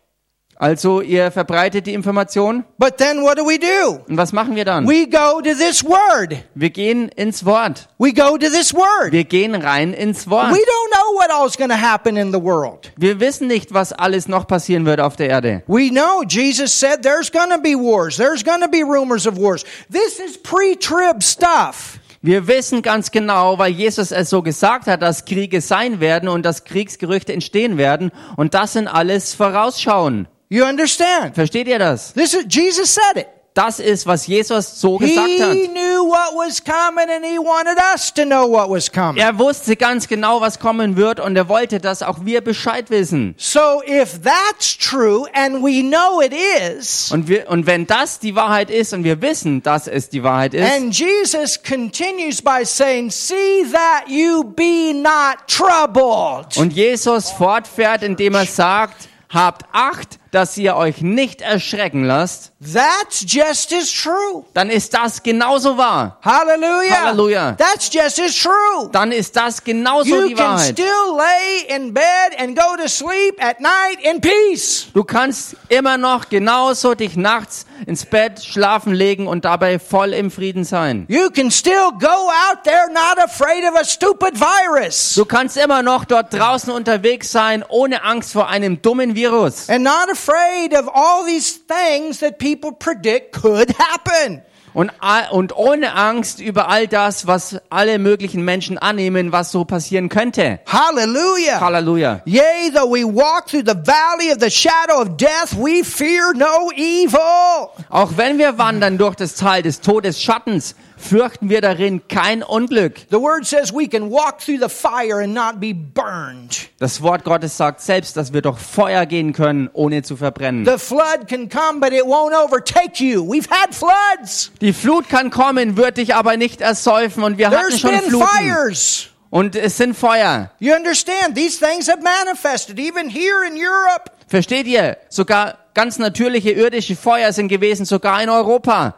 Also 0.62 1.00
ihr 1.00 1.32
verbreitet 1.32 1.88
die 1.88 1.92
Information. 1.92 2.62
but 2.78 2.96
then 2.96 3.24
what 3.24 3.36
do 3.36 3.44
we 3.44 3.58
do? 3.58 3.98
Und 4.08 4.16
was 4.16 4.32
machen 4.32 4.54
wir 4.54 4.64
dann? 4.64 4.86
We 4.86 5.08
go 5.08 5.40
to 5.40 5.54
this 5.56 5.82
word. 5.82 6.36
Wir 6.54 6.70
gehen 6.70 7.08
ins 7.08 7.44
Wort. 7.44 7.88
We 7.98 8.12
go 8.12 8.38
to 8.38 8.48
this 8.48 8.72
word. 8.72 9.10
Wir 9.10 9.24
gehen 9.24 9.56
rein 9.56 9.92
ins 9.92 10.30
Wort. 10.30 10.52
We 10.52 10.60
don't 10.60 10.90
know 10.92 11.18
what 11.18 11.32
all's 11.32 11.56
going 11.56 11.70
to 11.70 11.76
happen 11.76 12.16
in 12.16 12.32
the 12.32 12.40
world. 12.40 12.92
Wir 12.96 13.18
wissen 13.18 13.48
nicht, 13.48 13.74
was 13.74 13.92
alles 13.92 14.28
noch 14.28 14.46
passieren 14.46 14.86
wird 14.86 15.00
auf 15.00 15.16
der 15.16 15.30
Erde. 15.30 15.64
We 15.66 15.90
know 15.90 16.22
Jesus 16.22 16.78
said 16.78 17.02
there's 17.02 17.32
going 17.32 17.50
to 17.50 17.60
be 17.60 17.74
wars. 17.74 18.16
There's 18.16 18.44
going 18.44 18.60
to 18.60 18.68
be 18.68 18.84
rumors 18.84 19.26
of 19.26 19.36
wars. 19.36 19.64
This 19.90 20.20
is 20.20 20.40
pre-trib 20.40 21.24
stuff. 21.24 21.98
Wir 22.24 22.46
wissen 22.46 22.82
ganz 22.82 23.10
genau, 23.10 23.58
weil 23.58 23.72
Jesus 23.72 24.12
es 24.12 24.30
so 24.30 24.42
gesagt 24.42 24.86
hat, 24.86 25.02
dass 25.02 25.24
Kriege 25.24 25.60
sein 25.60 25.98
werden 25.98 26.28
und 26.28 26.46
dass 26.46 26.62
Kriegsgerüchte 26.62 27.32
entstehen 27.32 27.78
werden. 27.78 28.12
Und 28.36 28.54
das 28.54 28.74
sind 28.74 28.86
alles 28.86 29.34
Vorausschauen. 29.34 30.28
You 30.52 30.66
understand? 30.66 31.34
Versteht 31.34 31.66
ihr 31.66 31.78
das? 31.78 32.12
This 32.12 32.34
is 32.34 32.44
Jesus 32.46 32.92
said 32.92 33.22
it. 33.22 33.26
Das 33.54 33.80
ist, 33.80 34.06
was 34.06 34.26
Jesus 34.26 34.80
so 34.80 34.98
gesagt 34.98 35.26
hat. 35.40 35.52
He 35.52 35.66
knew 35.68 36.04
what 36.04 36.34
was 36.34 36.62
coming 36.62 37.08
and 37.08 37.24
he 37.24 37.38
wanted 37.38 37.78
us 37.94 38.12
to 38.12 38.24
know 38.26 38.46
what 38.46 38.68
was 38.68 38.92
coming. 38.92 39.16
Er 39.16 39.38
wusste 39.38 39.76
ganz 39.76 40.08
genau, 40.08 40.42
was 40.42 40.58
kommen 40.58 40.98
wird 40.98 41.20
und 41.20 41.36
er 41.36 41.48
wollte, 41.48 41.78
dass 41.80 42.02
auch 42.02 42.26
wir 42.26 42.42
Bescheid 42.42 42.90
wissen. 42.90 43.34
So 43.38 43.82
if 43.86 44.20
that's 44.22 44.76
true 44.76 45.26
and 45.32 45.62
we 45.62 45.82
know 45.82 46.20
it 46.20 46.34
is, 46.34 47.10
Und, 47.10 47.28
wir, 47.28 47.48
und 47.48 47.64
wenn 47.66 47.86
das 47.86 48.18
die 48.18 48.34
Wahrheit 48.34 48.70
ist 48.70 48.92
und 48.92 49.04
wir 49.04 49.22
wissen, 49.22 49.62
dass 49.62 49.86
es 49.86 50.10
die 50.10 50.22
Wahrheit 50.22 50.52
ist, 50.52 50.70
and 50.70 50.94
Jesus 50.94 51.62
continues 51.62 52.42
by 52.42 52.62
saying, 52.64 53.10
see 53.10 53.64
that 53.72 54.04
you 54.06 54.44
be 54.44 54.92
not 54.92 55.46
troubled. 55.46 56.58
und 56.58 56.74
Jesus 56.74 57.30
fortfährt, 57.30 58.02
indem 58.02 58.34
er 58.34 58.44
sagt, 58.44 59.08
habt 59.30 59.64
Acht, 59.72 60.18
dass 60.32 60.56
ihr 60.58 60.74
euch 60.76 61.00
nicht 61.02 61.40
erschrecken 61.42 62.04
lasst, 62.04 62.50
That's 62.60 63.24
just 63.26 63.72
as 63.72 63.92
true. 63.92 64.44
dann 64.54 64.70
ist 64.70 64.94
das 64.94 65.22
genauso 65.22 65.76
wahr. 65.78 66.18
Hallelujah. 66.22 67.04
Hallelujah. 67.04 67.52
That's 67.58 67.92
just 67.92 68.20
as 68.20 68.34
true. 68.36 68.88
Dann 68.92 69.12
ist 69.12 69.36
das 69.36 69.62
genauso 69.62 70.08
You 70.08 70.28
die 70.28 70.34
can 70.34 70.46
Wahrheit. 70.46 70.72
still 70.72 71.16
lay 71.16 71.76
in 71.76 71.92
bed 71.94 72.02
and 72.38 72.56
go 72.56 72.76
to 72.76 72.88
sleep 72.88 73.34
at 73.44 73.60
night 73.60 73.98
in 74.02 74.20
peace. 74.20 74.86
Du 74.94 75.04
kannst 75.04 75.54
immer 75.68 75.98
noch 75.98 76.28
genauso 76.28 76.94
dich 76.94 77.16
nachts 77.16 77.66
ins 77.86 78.06
Bett 78.06 78.42
schlafen 78.44 78.94
legen 78.94 79.26
und 79.26 79.44
dabei 79.44 79.78
voll 79.78 80.12
im 80.14 80.30
Frieden 80.30 80.64
sein. 80.64 81.04
You 81.08 81.30
can 81.30 81.50
still 81.50 81.90
go 82.00 82.06
out 82.06 82.62
there 82.64 82.88
not 82.92 83.18
afraid 83.22 83.64
of 83.64 83.78
a 83.78 83.84
stupid 83.84 84.34
virus 84.40 85.14
Du 85.14 85.24
kannst 85.24 85.56
immer 85.56 85.82
noch 85.82 86.04
dort 86.04 86.32
draußen 86.32 86.72
unterwegs 86.72 87.32
sein, 87.32 87.64
ohne 87.68 88.04
Angst 88.04 88.32
vor 88.32 88.48
einem 88.48 88.80
dummen 88.80 89.14
Virus. 89.16 89.68
and 89.68 89.82
not 89.84 90.08
afraid 90.22 90.72
of 90.74 90.88
all 90.92 91.24
these 91.24 91.58
things 91.66 92.20
that 92.20 92.38
people 92.38 92.72
predict 92.72 93.32
could 93.32 93.70
happen. 93.78 94.42
Und, 94.74 94.90
und 95.32 95.54
ohne 95.54 95.94
Angst 95.94 96.40
über 96.40 96.70
all 96.70 96.86
das, 96.86 97.26
was 97.26 97.60
alle 97.68 97.98
möglichen 97.98 98.42
Menschen 98.42 98.78
annehmen, 98.78 99.30
was 99.30 99.52
so 99.52 99.66
passieren 99.66 100.08
könnte. 100.08 100.60
Hallelujah. 100.66 101.60
Halleluja. 101.60 102.22
Yea, 102.24 102.70
though 102.72 102.90
we 102.90 103.04
walk 103.04 103.48
through 103.48 103.64
the 103.66 103.74
valley 103.74 104.32
of 104.32 104.38
the 104.40 104.50
shadow 104.50 105.02
of 105.02 105.18
death, 105.18 105.54
we 105.58 105.84
fear 105.84 106.32
no 106.34 106.70
evil. 106.74 107.68
Auch 107.90 108.16
wenn 108.16 108.38
wir 108.38 108.56
wandern 108.56 108.96
durch 108.96 109.16
das 109.16 109.34
Tal 109.34 109.60
des 109.62 109.82
Todesschattens, 109.82 110.74
fürchten 111.02 111.48
wir 111.50 111.60
darin 111.60 112.02
kein 112.08 112.42
Unglück. 112.42 113.00
The 113.10 113.20
word 113.20 113.46
says 113.46 113.72
we 113.72 113.88
can 113.88 114.10
walk 114.10 114.40
through 114.40 114.58
the 114.60 114.68
fire 114.68 115.22
and 115.22 115.34
not 115.34 115.60
be 115.60 115.74
burned. 115.74 116.68
Das 116.78 117.02
Wort 117.02 117.24
Gottes 117.24 117.56
sagt 117.56 117.80
selbst, 117.80 118.16
dass 118.16 118.32
wir 118.32 118.42
durch 118.42 118.58
Feuer 118.58 119.06
gehen 119.06 119.32
können, 119.32 119.68
ohne 119.72 120.02
zu 120.02 120.16
verbrennen. 120.16 120.64
The 120.64 120.78
flood 120.78 121.28
can 121.28 121.48
come, 121.48 121.80
but 121.80 121.92
it 121.92 122.04
won't 122.04 122.34
overtake 122.34 123.02
you. 123.02 123.22
We've 123.22 123.50
had 123.50 123.74
floods. 123.74 124.50
Die 124.60 124.72
Flut 124.72 125.08
kann 125.08 125.30
kommen, 125.30 125.76
wird 125.76 125.96
dich 125.96 126.14
aber 126.14 126.36
nicht 126.36 126.60
ersäufen 126.60 127.24
und 127.24 127.38
wir 127.38 127.50
hatten 127.50 127.78
schon 127.78 127.94
Fluten. 128.00 128.26
fires. 128.26 129.08
Und 129.30 129.56
es 129.56 129.78
sind 129.78 129.96
Feuer. 129.96 130.50
You 130.58 130.74
understand? 130.74 131.34
These 131.34 131.58
things 131.58 131.88
have 131.88 132.02
manifested, 132.02 132.78
even 132.78 133.08
here 133.08 133.46
in 133.46 133.54
Europe. 133.54 134.10
Versteht 134.26 134.66
ihr? 134.66 134.98
Sogar 135.08 135.58
ganz 135.74 135.98
natürliche 135.98 136.50
irdische 136.50 136.96
Feuer 136.96 137.32
sind 137.32 137.48
gewesen, 137.48 137.86
sogar 137.86 138.22
in 138.22 138.28
Europa. 138.28 138.94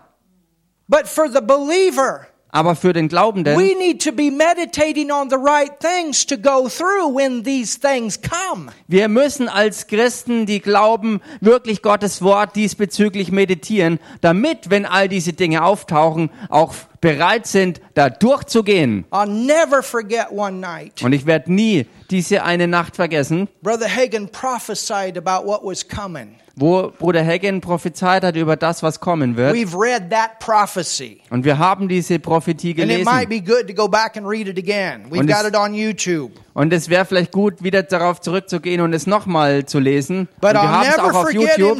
But 0.88 1.08
for 1.08 1.28
the 1.28 1.40
believer, 1.40 2.26
Aber 2.50 2.76
für 2.76 2.92
den 2.92 3.08
Glaubenden 3.08 3.58
we 3.58 3.74
need 3.76 4.00
to 4.04 4.12
be 4.12 4.30
meditating 4.30 5.10
on 5.10 5.28
the 5.28 5.36
right 5.36 5.72
things 5.80 6.24
to 6.24 6.36
go 6.36 6.68
through 6.68 7.12
when 7.12 7.42
these 7.42 7.80
things 7.80 8.16
come. 8.20 8.70
Wir 8.86 9.08
müssen 9.08 9.48
als 9.48 9.88
Christen, 9.88 10.46
die 10.46 10.60
glauben, 10.60 11.20
wirklich 11.40 11.82
Gottes 11.82 12.22
Wort 12.22 12.54
diesbezüglich 12.54 13.32
meditieren, 13.32 13.98
damit, 14.20 14.70
wenn 14.70 14.86
all 14.86 15.08
diese 15.08 15.32
Dinge 15.32 15.64
auftauchen, 15.64 16.30
auch 16.48 16.74
bereit 17.00 17.48
sind, 17.48 17.80
da 17.94 18.08
durchzugehen. 18.08 19.04
I'll 19.10 19.26
never 19.26 19.82
forget 19.82 20.30
one 20.30 20.60
night. 20.60 21.02
Und 21.02 21.12
ich 21.12 21.26
werde 21.26 21.52
nie 21.52 21.86
diese 22.10 22.44
eine 22.44 22.68
Nacht 22.68 22.94
vergessen, 22.94 23.48
Brother 23.62 23.88
Hagan 23.88 24.28
prophesied 24.28 25.18
about 25.18 25.44
what 25.44 25.64
was 25.64 25.88
coming. 25.88 26.36
Wo 26.56 26.92
Bruder 26.98 27.24
Hagen 27.24 27.60
prophezeit 27.60 28.22
hat 28.22 28.36
über 28.36 28.56
das, 28.56 28.82
was 28.82 29.00
kommen 29.00 29.36
wird. 29.36 29.54
We've 29.54 29.76
read 29.78 30.10
that 30.10 30.38
prophecy. 30.38 31.20
Und 31.30 31.44
wir 31.44 31.58
haben 31.58 31.88
diese 31.88 32.18
Prophetie 32.18 32.70
And 32.80 32.90
it 32.90 33.04
might 33.04 33.28
gelesen. 33.28 33.28
be 33.28 33.40
good 33.40 33.66
to 33.68 33.74
go 33.74 33.88
back 33.88 34.16
and 34.16 34.26
read 34.26 34.46
it 34.46 34.58
again. 34.58 35.06
We've 35.10 35.18
Und 35.20 35.28
es- 35.30 35.36
got 35.36 35.48
it 35.48 35.56
on 35.56 35.74
YouTube. 35.74 36.32
Und 36.54 36.72
es 36.72 36.88
wäre 36.88 37.04
vielleicht 37.04 37.32
gut, 37.32 37.64
wieder 37.64 37.82
darauf 37.82 38.20
zurückzugehen 38.20 38.80
und 38.80 38.92
es 38.92 39.08
nochmal 39.08 39.66
zu 39.66 39.80
lesen. 39.80 40.28
But 40.40 40.50
und 40.50 40.62
wir 40.62 40.70
haben 40.70 40.88
es 40.88 40.98
auch 41.00 41.12
auf 41.24 41.32
YouTube. 41.32 41.78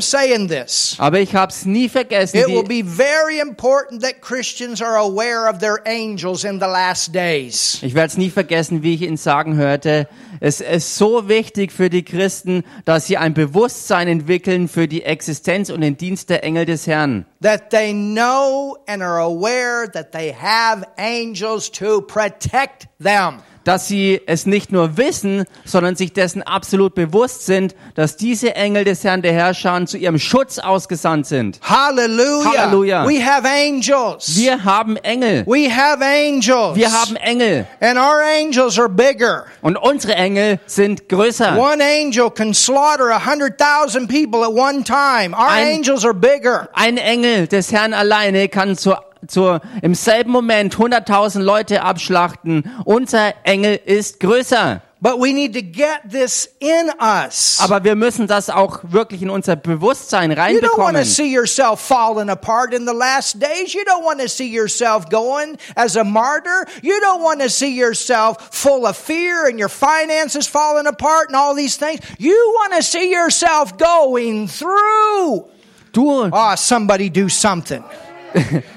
Aber 0.98 1.20
ich 1.20 1.36
habe 1.36 1.52
es 1.52 1.64
nie 1.64 1.88
vergessen. 1.88 2.38
It 2.38 2.48
will 2.48 2.64
be 2.64 2.82
very 2.84 3.38
important 3.40 4.02
that 4.02 4.20
Christians 4.20 4.82
are 4.82 4.96
aware 4.96 5.48
of 5.48 5.58
their 5.58 5.78
angels 5.86 6.42
in 6.42 6.54
the 6.58 6.66
last 6.66 7.14
days. 7.14 7.78
ich 7.82 7.94
werde 7.94 8.08
es 8.08 8.16
nie 8.16 8.30
vergessen, 8.30 8.82
wie 8.82 8.94
ich 8.94 9.02
ihn 9.02 9.16
sagen 9.16 9.54
hörte. 9.54 10.08
Es 10.40 10.60
ist 10.60 10.96
so 10.96 11.28
wichtig 11.28 11.70
für 11.70 11.88
die 11.88 12.04
Christen, 12.04 12.64
dass 12.84 13.06
sie 13.06 13.16
ein 13.16 13.32
Bewusstsein 13.32 14.08
entwickeln 14.08 14.63
für 14.68 14.88
die 14.88 15.02
Existenz 15.02 15.70
und 15.70 15.80
den 15.80 15.96
Dienst 15.96 16.30
der 16.30 16.44
Engel 16.44 16.66
des 16.66 16.86
Herrn. 16.86 17.26
That 17.42 17.70
they 17.70 17.92
know 17.92 18.76
and 18.86 19.02
are 19.02 19.20
aware 19.20 19.90
that 19.92 20.12
they 20.12 20.32
have 20.32 20.86
angels 20.96 21.70
to 21.72 22.00
protect 22.00 22.88
them. 22.98 23.42
Dass 23.64 23.88
sie 23.88 24.20
es 24.26 24.46
nicht 24.46 24.72
nur 24.72 24.96
wissen, 24.96 25.44
sondern 25.64 25.96
sich 25.96 26.12
dessen 26.12 26.42
absolut 26.42 26.94
bewusst 26.94 27.46
sind, 27.46 27.74
dass 27.94 28.16
diese 28.16 28.54
Engel 28.54 28.84
des 28.84 29.04
Herrn 29.04 29.22
der 29.22 29.32
Herrscher 29.32 29.74
zu 29.86 29.96
ihrem 29.98 30.18
Schutz 30.18 30.58
ausgesandt 30.58 31.26
sind. 31.26 31.58
Hallelujah. 31.62 32.44
Hallelujah. 32.44 33.06
We 33.08 33.24
have 33.24 33.46
angels. 33.48 34.36
Wir 34.36 34.62
haben 34.62 34.96
Engel. 34.98 35.44
We 35.46 35.68
have 35.68 36.04
angels. 36.04 36.76
Wir 36.76 36.92
haben 36.92 37.16
Engel. 37.16 37.66
and 37.80 37.98
our 37.98 38.22
angels 38.22 38.78
are 38.78 38.88
bigger. 38.88 39.46
Und 39.62 39.76
unsere 39.76 40.14
Engel 40.14 40.60
sind 40.66 41.08
größer. 41.08 41.58
One 41.58 41.82
angel 41.82 42.30
can 42.30 42.54
slaughter 42.54 43.10
a 43.10 43.24
hundred 43.24 43.58
thousand 43.58 44.08
people 44.08 44.44
at 44.44 44.52
one 44.52 44.84
time. 44.84 45.34
Our 45.34 45.48
Ein- 45.48 45.76
angels 45.78 46.04
are 46.04 46.14
bigger. 46.14 46.68
Ein 46.74 46.98
Engel 46.98 47.46
des 47.46 47.72
Herrn 47.72 47.94
alleine 47.94 48.48
kann 48.48 48.76
zur, 48.76 49.02
zur, 49.28 49.60
im 49.82 49.94
selben 49.94 50.30
Moment 50.32 50.76
100.000 50.76 51.40
Leute 51.40 51.82
abschlachten. 51.82 52.64
Unser 52.84 53.34
Engel 53.44 53.78
ist 53.84 54.20
größer. 54.20 54.80
But 55.00 55.20
we 55.20 55.34
need 55.34 55.52
to 55.52 55.60
get 55.60 56.10
this 56.10 56.48
in 56.60 56.90
us. 56.98 57.58
Aber 57.60 57.84
wir 57.84 57.94
müssen 57.94 58.26
das 58.26 58.48
auch 58.48 58.78
wirklich 58.84 59.20
in 59.20 59.28
unser 59.28 59.54
Bewusstsein 59.54 60.30
You 60.30 60.36
don't 60.36 60.78
want 60.78 60.94
to 60.96 61.02
reinbekommen. 61.02 61.04
see 61.04 61.30
yourself 61.30 61.80
falling 61.82 62.30
apart 62.30 62.72
in 62.72 62.86
the 62.86 62.94
last 62.94 63.38
days. 63.38 63.74
You 63.74 63.84
don't 63.84 64.02
want 64.02 64.20
to 64.22 64.28
see 64.30 64.48
yourself 64.50 65.10
going 65.10 65.58
as 65.76 65.96
a 65.98 66.04
martyr. 66.04 66.64
You 66.80 66.98
don't 67.02 67.22
want 67.22 67.42
to 67.42 67.50
see 67.50 67.76
yourself 67.78 68.48
full 68.50 68.86
of 68.86 68.96
fear 68.96 69.46
and 69.46 69.58
your 69.58 69.68
finances 69.68 70.46
falling 70.46 70.86
apart 70.86 71.28
and 71.28 71.36
all 71.36 71.54
these 71.54 71.76
things. 71.76 72.00
You 72.18 72.32
want 72.56 72.72
to 72.72 72.82
see 72.82 73.10
yourself 73.12 73.76
going 73.76 74.48
through. 74.48 75.44
Du, 75.92 76.30
Oh, 76.32 76.54
somebody 76.56 77.10
do 77.10 77.28
something. 77.28 77.84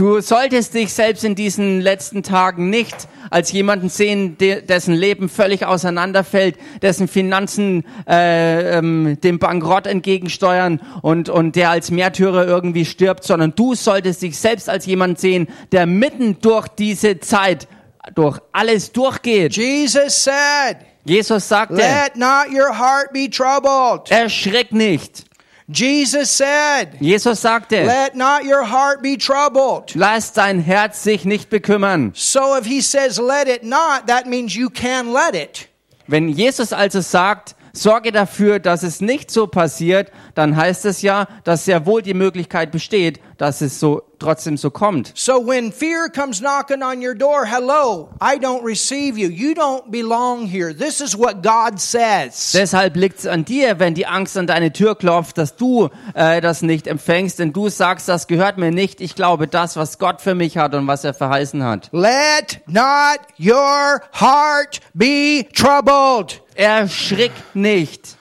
du 0.00 0.22
solltest 0.22 0.72
dich 0.72 0.94
selbst 0.94 1.24
in 1.24 1.34
diesen 1.34 1.82
letzten 1.82 2.22
Tagen 2.22 2.70
nicht 2.70 2.96
als 3.28 3.52
jemanden 3.52 3.90
sehen, 3.90 4.38
de, 4.38 4.62
dessen 4.62 4.94
Leben 4.94 5.28
völlig 5.28 5.66
auseinanderfällt, 5.66 6.56
dessen 6.80 7.06
Finanzen 7.06 7.84
äh, 8.08 8.78
ähm, 8.78 9.18
dem 9.22 9.38
Bankrott 9.38 9.86
entgegensteuern 9.86 10.80
und, 11.02 11.28
und 11.28 11.54
der 11.54 11.68
als 11.68 11.90
Märtyrer 11.90 12.46
irgendwie 12.46 12.86
stirbt, 12.86 13.24
sondern 13.24 13.54
du 13.54 13.74
solltest 13.74 14.22
dich 14.22 14.38
selbst 14.38 14.70
als 14.70 14.86
jemand 14.86 15.20
sehen, 15.20 15.48
der 15.70 15.84
mitten 15.84 16.40
durch 16.40 16.68
diese 16.68 17.20
Zeit, 17.20 17.68
durch 18.14 18.38
alles 18.52 18.92
durchgeht. 18.92 19.54
Jesus 19.54 20.24
said, 20.24 20.78
Jesus 21.04 21.46
sagte, 21.46 21.74
Let 21.74 22.16
not 22.16 22.48
your 22.50 22.78
heart 22.78 23.12
be 23.12 23.28
troubled. 23.28 24.10
erschreck 24.10 24.72
nicht. 24.72 25.29
Jesus 25.72 26.30
said, 26.30 26.96
Jesus 27.00 27.40
sagte, 27.40 27.84
Let 27.84 28.14
not 28.16 28.44
your 28.44 28.64
heart 28.64 29.02
be 29.02 29.16
troubled. 29.16 29.94
lass 29.94 30.32
dein 30.32 30.60
Herz 30.60 31.02
sich 31.02 31.24
nicht 31.24 31.48
bekümmern. 31.50 32.12
So 32.14 32.56
if 32.58 32.66
he 32.66 32.80
says 32.80 33.18
let 33.18 33.46
it 33.48 33.62
not, 33.62 34.06
that 34.06 34.26
means 34.26 34.54
you 34.54 34.68
can 34.70 35.12
let 35.12 35.34
it. 35.34 35.68
Wenn 36.06 36.28
Jesus 36.28 36.72
also 36.72 37.00
sagt, 37.00 37.54
sorge 37.72 38.10
dafür, 38.10 38.58
dass 38.58 38.82
es 38.82 39.00
nicht 39.00 39.30
so 39.30 39.46
passiert, 39.46 40.10
dann 40.34 40.56
heißt 40.56 40.84
es 40.86 41.02
ja, 41.02 41.28
dass 41.44 41.66
sehr 41.66 41.86
wohl 41.86 42.02
die 42.02 42.14
Möglichkeit 42.14 42.72
besteht, 42.72 43.20
dass 43.40 43.62
es 43.62 43.80
so 43.80 44.02
trotzdem 44.18 44.58
so 44.58 44.70
kommt. 44.70 45.12
So 45.14 45.46
when 45.46 45.72
fear 45.72 46.10
comes 46.10 46.40
knocking 46.40 46.82
on 46.82 47.02
your 47.02 47.14
door, 47.14 47.46
hello, 47.46 48.10
I 48.20 48.38
don't 48.38 48.62
receive 48.62 49.16
you. 49.16 49.30
You 49.30 49.54
don't 49.54 49.90
belong 49.90 50.46
here. 50.46 50.74
This 50.74 51.00
is 51.00 51.16
what 51.16 51.42
God 51.42 51.80
says. 51.80 52.52
Deshalb 52.52 52.96
liegt 52.96 53.20
es 53.20 53.26
an 53.26 53.46
dir, 53.46 53.78
wenn 53.78 53.94
die 53.94 54.06
Angst 54.06 54.36
an 54.36 54.46
deine 54.46 54.74
Tür 54.74 54.94
klopft, 54.94 55.38
dass 55.38 55.56
du 55.56 55.88
äh, 56.14 56.42
das 56.42 56.60
nicht 56.60 56.86
empfängst, 56.86 57.38
denn 57.38 57.54
du 57.54 57.70
sagst, 57.70 58.08
das 58.08 58.26
gehört 58.26 58.58
mir 58.58 58.72
nicht. 58.72 59.00
Ich 59.00 59.14
glaube 59.14 59.48
das, 59.48 59.76
was 59.76 59.98
Gott 59.98 60.20
für 60.20 60.34
mich 60.34 60.58
hat 60.58 60.74
und 60.74 60.86
was 60.86 61.04
er 61.04 61.14
verheißen 61.14 61.64
hat. 61.64 61.88
Let 61.92 62.60
not 62.66 63.20
your 63.38 64.02
heart 64.12 64.80
be 64.92 65.46
troubled. 65.54 66.42
Erschrick 66.54 67.32
nicht. 67.54 68.19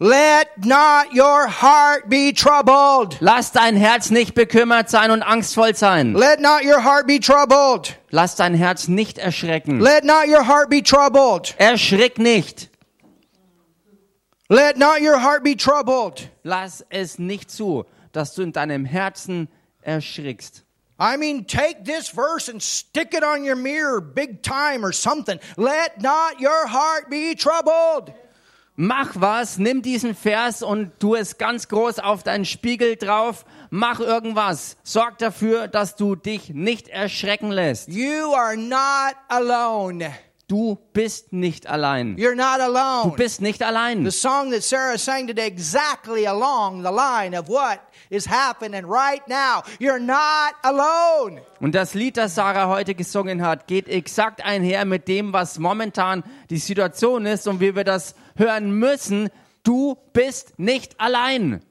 Let 0.00 0.64
not 0.64 1.12
your 1.12 1.48
heart 1.48 2.08
be 2.08 2.32
troubled. 2.32 3.16
Lass 3.20 3.50
dein 3.50 3.74
Herz 3.74 4.10
nicht 4.12 4.34
bekümmert 4.34 4.88
sein 4.88 5.10
und 5.10 5.24
angstvoll 5.24 5.74
sein. 5.74 6.14
Let 6.14 6.40
not 6.40 6.62
your 6.62 6.84
heart 6.84 7.08
be 7.08 7.18
troubled. 7.18 7.98
Lass 8.10 8.36
dein 8.36 8.54
Herz 8.54 8.86
nicht 8.86 9.18
erschrecken. 9.18 9.80
Let 9.80 10.04
not 10.04 10.28
your 10.28 10.46
heart 10.46 10.70
be 10.70 10.84
troubled. 10.84 11.52
Erschrick 11.58 12.18
nicht. 12.18 12.70
Let 14.48 14.78
not 14.78 15.00
your 15.00 15.20
heart 15.20 15.42
be 15.42 15.56
troubled. 15.56 16.30
Lass 16.44 16.84
es 16.90 17.18
nicht 17.18 17.50
zu, 17.50 17.84
dass 18.12 18.34
du 18.34 18.42
in 18.42 18.52
deinem 18.52 18.84
Herzen 18.84 19.48
erschrickst. 19.82 20.64
I 21.00 21.16
mean, 21.16 21.44
take 21.46 21.84
this 21.84 22.08
verse 22.08 22.48
and 22.48 22.62
stick 22.62 23.14
it 23.14 23.24
on 23.24 23.44
your 23.44 23.56
mirror 23.56 24.00
big 24.00 24.42
time 24.42 24.84
or 24.84 24.92
something. 24.92 25.40
Let 25.56 26.00
not 26.00 26.40
your 26.40 26.68
heart 26.68 27.10
be 27.10 27.34
troubled. 27.34 28.12
Mach 28.80 29.10
was, 29.16 29.58
nimm 29.58 29.82
diesen 29.82 30.14
Vers 30.14 30.62
und 30.62 31.00
tu 31.00 31.16
es 31.16 31.36
ganz 31.36 31.66
groß 31.66 31.98
auf 31.98 32.22
deinen 32.22 32.44
Spiegel 32.44 32.94
drauf. 32.94 33.44
Mach 33.70 33.98
irgendwas. 33.98 34.76
Sorg 34.84 35.18
dafür, 35.18 35.66
dass 35.66 35.96
du 35.96 36.14
dich 36.14 36.50
nicht 36.50 36.86
erschrecken 36.86 37.50
lässt. 37.50 37.88
You 37.88 38.32
are 38.34 38.56
not 38.56 39.16
alone. 39.26 40.12
Du 40.46 40.78
bist 40.92 41.32
nicht 41.32 41.66
allein. 41.66 42.16
You're 42.16 42.36
not 42.36 42.58
Du 42.60 42.62
alone. 42.72 43.16
bist 43.16 43.42
nicht 43.42 43.64
allein. 43.64 44.04
The 44.08 44.16
song 44.16 44.52
that 44.52 44.62
Sarah 44.62 44.96
sang 44.96 45.26
today 45.26 45.48
exactly 45.48 46.24
along 46.26 46.84
the 46.84 46.90
line 46.92 47.36
of 47.38 47.48
what 47.48 47.80
is 48.10 48.26
happening 48.26 48.86
right 48.86 49.20
now. 49.28 49.62
You're 49.80 49.98
not 49.98 50.54
alone. 50.62 51.42
Und 51.60 51.74
das 51.74 51.92
Lied, 51.94 52.16
das 52.16 52.36
Sarah 52.36 52.68
heute 52.68 52.94
gesungen 52.94 53.42
hat, 53.42 53.66
geht 53.66 53.88
exakt 53.88 54.42
einher 54.42 54.84
mit 54.86 55.06
dem, 55.08 55.34
was 55.34 55.58
momentan 55.58 56.22
die 56.48 56.58
Situation 56.58 57.26
ist 57.26 57.46
und 57.46 57.60
wie 57.60 57.74
wir 57.76 57.84
das 57.84 58.14
hören 58.38 58.72
müssen. 58.72 59.28
Du 59.62 59.96
bist 60.12 60.58
nicht 60.58 60.98
allein. 61.00 61.62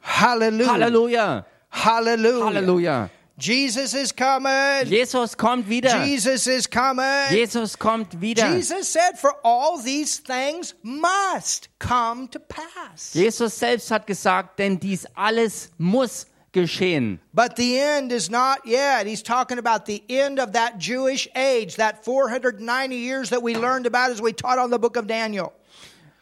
Hallelujah. 0.00 0.72
Halleluja. 0.72 1.46
Hallelujah. 1.70 2.44
Halleluja. 2.44 3.10
Jesus 3.38 3.94
is 3.94 4.14
coming. 4.14 4.86
Jesus 4.86 5.36
kommt 5.36 5.68
wieder. 5.68 6.04
Jesus 6.04 6.46
is 6.46 6.68
coming. 6.68 7.30
Jesus 7.30 7.76
kommt 7.76 8.20
wieder. 8.20 8.54
Jesus 8.54 8.92
said, 8.92 9.18
For 9.18 9.34
all 9.42 9.82
these 9.82 10.22
things 10.22 10.74
must 10.82 11.68
come 11.78 12.28
to 12.30 12.38
pass. 12.38 13.14
Jesus 13.14 13.58
selbst 13.58 13.90
hat 13.90 14.06
gesagt, 14.06 14.58
denn 14.58 14.78
dies 14.78 15.06
alles 15.14 15.70
muss 15.78 16.26
geschehen. 16.52 17.20
But 17.32 17.56
the 17.56 17.78
end 17.78 18.12
is 18.12 18.30
not 18.30 18.64
yet. 18.64 19.06
He's 19.06 19.22
talking 19.22 19.58
about 19.58 19.86
the 19.86 20.02
end 20.08 20.38
of 20.38 20.52
that 20.52 20.78
Jewish 20.78 21.28
age, 21.34 21.76
that 21.76 22.04
490 22.04 22.94
years 22.94 23.30
that 23.30 23.42
we 23.42 23.54
learned 23.54 23.86
about 23.86 24.10
as 24.10 24.20
we 24.22 24.32
taught 24.32 24.58
on 24.58 24.70
the 24.70 24.78
book 24.78 24.96
of 24.96 25.06
Daniel. 25.06 25.52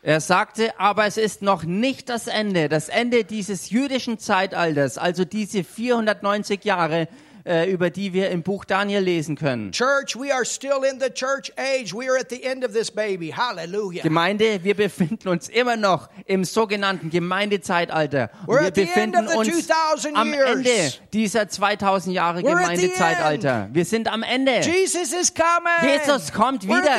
Er 0.02 0.20
sagte, 0.20 0.72
aber 0.78 1.04
es 1.04 1.18
ist 1.18 1.42
noch 1.42 1.64
nicht 1.64 2.08
das 2.08 2.26
Ende, 2.26 2.70
das 2.70 2.88
Ende 2.88 3.24
dieses 3.24 3.68
jüdischen 3.68 4.18
Zeitalters, 4.18 4.96
also 4.96 5.26
diese 5.26 5.62
490 5.62 6.64
Jahre, 6.64 7.06
über 7.44 7.90
die 7.90 8.12
wir 8.12 8.30
im 8.30 8.42
Buch 8.42 8.64
Daniel 8.64 9.02
lesen 9.02 9.36
können. 9.36 9.72
Church, 9.72 10.16
we 10.16 10.32
are 10.32 10.44
still 10.44 10.84
in 10.84 11.00
the 11.00 11.10
church 11.10 11.52
age. 11.56 11.94
We 11.94 12.10
are 12.10 12.18
at 12.18 12.28
the 12.30 12.42
end 12.42 12.64
of 12.64 12.72
this 12.72 12.90
baby. 12.90 13.28
Hallelujah. 13.36 14.02
Gemeinde, 14.02 14.62
wir 14.62 14.74
befinden 14.74 15.28
uns 15.28 15.48
immer 15.48 15.76
noch 15.76 16.08
im 16.26 16.44
sogenannten 16.44 17.10
Gemeindezeitalter. 17.10 18.30
Und 18.46 18.60
wir 18.60 18.70
befinden 18.70 19.26
uns 19.28 19.66
2000 19.66 20.16
am. 20.16 20.32
Ende 20.32 20.92
dieser 21.12 21.48
2000 21.48 22.14
Jahre 22.14 22.42
Gemeindezeitalter. 22.42 23.68
Wir 23.72 23.84
sind 23.84 24.10
am 24.10 24.22
Ende. 24.22 24.60
Jesus 24.60 25.12
is 25.12 25.32
coming. 25.34 25.92
Jesus 25.92 26.32
kommt 26.32 26.66
wieder. 26.66 26.96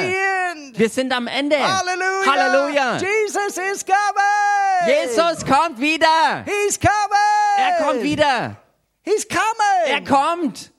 Wir 0.73 0.89
sind 0.89 1.13
am 1.13 1.27
Ende. 1.27 1.57
Halleluja. 1.57 2.31
Halleluja. 2.31 2.97
Jesus 2.97 3.57
is 3.73 3.85
coming. 3.85 4.87
Jesus 4.87 5.45
kommt 5.45 5.79
wieder. 5.79 6.45
He's 6.45 6.79
coming. 6.79 7.57
Er 7.57 7.85
kommt 7.85 8.03
wieder. 8.03 8.57
He's 9.03 9.27
coming. 9.27 9.87
Er 9.87 10.01
kommt. 10.01 10.71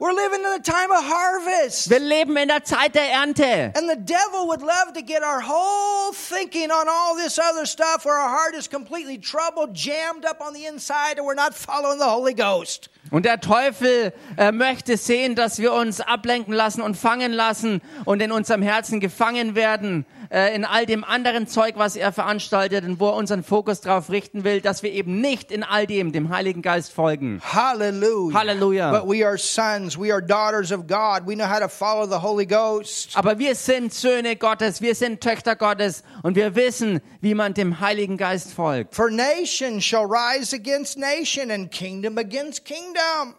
We're 0.00 0.12
living 0.12 0.40
in 0.40 0.52
a 0.52 0.60
time 0.60 0.92
of 0.92 1.02
harvest. 1.02 1.90
Wir 1.90 1.98
leben 1.98 2.36
in 2.36 2.46
der 2.46 2.62
Zeit 2.62 2.94
der 2.94 3.10
Ernte. 3.10 3.72
And 3.76 3.90
the 3.90 3.96
devil 3.96 4.46
would 4.46 4.62
love 4.62 4.92
to 4.94 5.02
get 5.02 5.24
our 5.24 5.40
whole 5.40 6.12
thinking 6.12 6.70
on 6.70 6.88
all 6.88 7.16
this 7.16 7.36
other 7.40 7.66
stuff 7.66 8.04
where 8.04 8.16
our 8.16 8.28
heart 8.28 8.54
is 8.54 8.68
completely 8.68 9.18
troubled, 9.18 9.74
jammed 9.74 10.24
up 10.24 10.40
on 10.40 10.54
the 10.54 10.66
inside, 10.66 11.18
and 11.18 11.26
we're 11.26 11.34
not 11.34 11.52
following 11.52 11.98
the 11.98 12.08
Holy 12.08 12.32
Ghost. 12.32 12.90
Und 13.10 13.24
der 13.24 13.40
Teufel 13.40 14.12
äh, 14.36 14.52
möchte 14.52 14.96
sehen, 14.96 15.34
dass 15.34 15.58
wir 15.58 15.72
uns 15.72 16.00
ablenken 16.00 16.54
lassen 16.54 16.80
und 16.82 16.96
fangen 16.96 17.32
lassen 17.32 17.80
und 18.04 18.22
in 18.22 18.30
unserem 18.30 18.62
Herzen 18.62 19.00
gefangen 19.00 19.56
werden 19.56 20.06
äh, 20.30 20.54
in 20.54 20.64
all 20.64 20.86
dem 20.86 21.04
anderen 21.04 21.46
Zeug, 21.46 21.74
was 21.76 21.96
er 21.96 22.12
veranstaltet 22.12 22.84
und 22.84 23.00
wo 23.00 23.08
er 23.08 23.14
unseren 23.14 23.42
Fokus 23.42 23.80
darauf 23.80 24.10
richten 24.10 24.44
will, 24.44 24.60
dass 24.60 24.82
wir 24.82 24.92
eben 24.92 25.20
nicht 25.20 25.50
in 25.50 25.62
all 25.62 25.86
dem 25.86 26.12
dem 26.12 26.30
Heiligen 26.30 26.62
Geist 26.62 26.92
folgen. 26.92 27.40
Hallelujah. 27.42 28.38
Hallelujah. 28.38 28.90
But 28.90 29.08
we 29.08 29.24
are 29.24 29.38
sons, 29.38 29.98
we 29.98 30.12
are 30.12 30.22
daughters 30.22 30.72
of 30.72 30.86
God. 30.86 31.26
We 31.26 31.34
know 31.34 31.48
how 31.48 31.60
to 31.60 31.68
follow 31.68 32.06
the 32.06 32.22
Holy 32.22 32.46
Ghost. 32.46 33.16
Aber 33.16 33.38
wir 33.38 33.54
sind 33.54 33.92
Söhne 33.92 34.36
Gottes, 34.36 34.80
wir 34.80 34.94
sind 34.94 35.20
Töchter 35.20 35.56
Gottes 35.56 36.02
und 36.22 36.36
wir 36.36 36.54
wissen, 36.54 37.00
wie 37.20 37.34
man 37.34 37.54
dem 37.54 37.80
Heiligen 37.80 38.16
Geist 38.16 38.52
folgt. 38.52 38.94
For 38.94 39.10
nation 39.10 39.80
shall 39.80 40.06
rise 40.06 40.54
against 40.54 40.98
nation 40.98 41.50
and 41.50 41.70
kingdom 41.70 42.18
against 42.18 42.64
kingdom. 42.64 43.34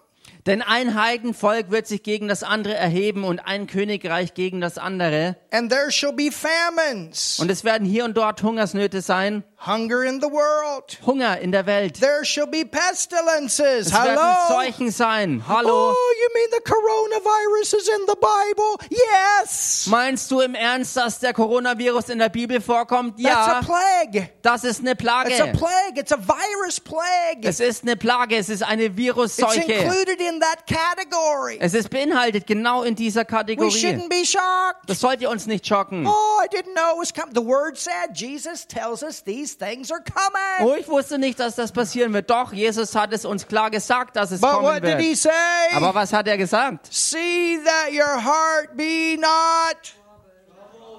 Denn 0.50 0.64
ein 0.64 1.00
Heidenvolk 1.00 1.70
wird 1.70 1.86
sich 1.86 2.02
gegen 2.02 2.28
das 2.28 2.42
andere 2.42 2.74
erheben 2.74 3.24
und 3.24 3.38
ein 3.38 3.68
Königreich 3.68 4.34
gegen 4.34 4.62
das 4.62 4.80
andere. 4.80 5.36
And 5.52 5.72
there 5.72 5.92
shall 5.92 6.12
be 6.12 6.32
famines, 6.32 7.40
Und 7.40 7.52
es 7.52 7.64
werden 7.64 7.86
hier 7.86 8.04
und 8.04 8.18
dort 8.18 8.42
Hungersnöte 8.42 9.04
sein, 9.04 9.44
hunger 9.60 10.04
in 10.04 10.20
the 10.22 10.28
world. 10.28 10.98
Hunger 11.06 11.38
in 11.42 11.52
der 11.52 11.66
Welt. 11.66 12.00
There 12.00 12.24
shall 12.26 12.48
be 12.48 12.64
pestilences. 12.66 13.88
Es 13.88 13.94
werden. 13.94 14.20
Seuchen 14.48 14.92
sein. 14.92 15.44
Hallo. 15.48 15.92
Oh, 15.92 16.14
you 16.22 16.30
mean 16.34 16.50
the 16.52 16.62
coronavirus 16.64 17.74
is 17.76 17.88
in 17.88 18.06
the 18.08 18.16
Bible? 18.16 18.78
Yes. 18.90 19.88
Meinst 19.88 20.30
du 20.32 20.40
im 20.42 20.56
Ernst, 20.56 20.96
dass 20.98 21.20
der 21.20 21.34
Coronavirus 21.34 22.10
in 22.10 22.20
der 22.20 22.30
Bibel 22.30 22.62
vorkommt? 22.62 23.18
That's 23.22 23.36
a 23.36 23.52
Ja, 23.54 23.62
plague. 23.62 24.30
das 24.42 24.64
ist 24.64 24.80
eine 24.82 24.92
It's 24.92 25.02
a 25.02 25.04
Plage. 25.04 25.52
plague. 25.58 25.98
It's 26.00 26.12
a 26.12 26.18
virus 26.18 26.80
plague. 26.80 27.44
Es 27.44 27.60
ist 27.60 27.84
eine 27.84 27.96
Plage, 27.96 28.38
es 28.38 28.50
ist 28.50 28.64
eine 28.64 28.86
It's 28.86 28.98
Virusseuche. 28.98 29.62
included 29.72 30.20
in 30.22 30.40
that 30.40 30.66
category. 30.68 31.58
Es 31.60 31.74
ist 31.74 31.90
beinhaltet 31.90 32.48
genau 32.48 32.84
in 32.84 32.96
dieser 32.96 33.22
We 33.22 33.26
Kategorie. 33.26 33.70
shouldn't 33.72 34.10
be 34.10 34.26
shocked. 34.26 34.88
Das 34.88 35.00
sollte 35.00 35.30
uns 35.30 35.46
nicht 35.48 35.66
schocken. 35.68 36.06
Oh, 36.08 36.40
I 36.44 36.48
didn't 36.48 36.74
know 36.74 36.94
it 36.94 37.00
was 37.00 37.14
coming. 37.14 37.34
The 37.34 37.46
word 37.46 37.78
said 37.78 38.16
Jesus 38.16 38.66
tells 38.68 39.04
us 39.04 39.24
these 39.24 39.49
things 39.58 39.92
are 39.92 40.02
coming. 40.02 40.68
Oh, 40.68 40.76
ich 40.76 40.88
wusste 40.88 41.18
nicht, 41.18 41.40
dass 41.40 41.56
das 41.56 41.72
passieren 41.72 42.14
wird. 42.14 42.30
Doch, 42.30 42.54
Jesus 42.54 42.96
hat 42.96 43.14
es 43.14 43.26
uns 43.26 43.48
klar 43.48 43.70
gesagt, 43.70 44.16
dass 44.16 44.32
es 44.32 44.42
But 44.42 44.52
kommen 44.52 44.64
what 44.66 44.84
did 44.84 45.00
he 45.00 45.10
wird. 45.10 45.18
say? 45.18 45.76
Aber 45.76 45.94
was 45.94 46.12
hat 46.14 46.28
er 46.28 46.38
gesagt? 46.38 46.88
See 46.92 47.60
that 47.64 47.92
your 47.92 48.24
heart 48.24 48.76
be 48.76 49.18
not. 49.20 49.94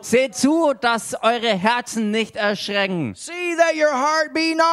Seht 0.03 0.35
zu, 0.35 0.73
dass 0.73 1.15
eure 1.23 1.55
Herzen 1.57 2.11
nicht 2.11 2.37
erschrecken. 2.37 3.15
See 3.15 3.55
that 3.57 3.75
your 3.75 3.93
heart 3.93 4.33
be 4.33 4.55
not. 4.55 4.67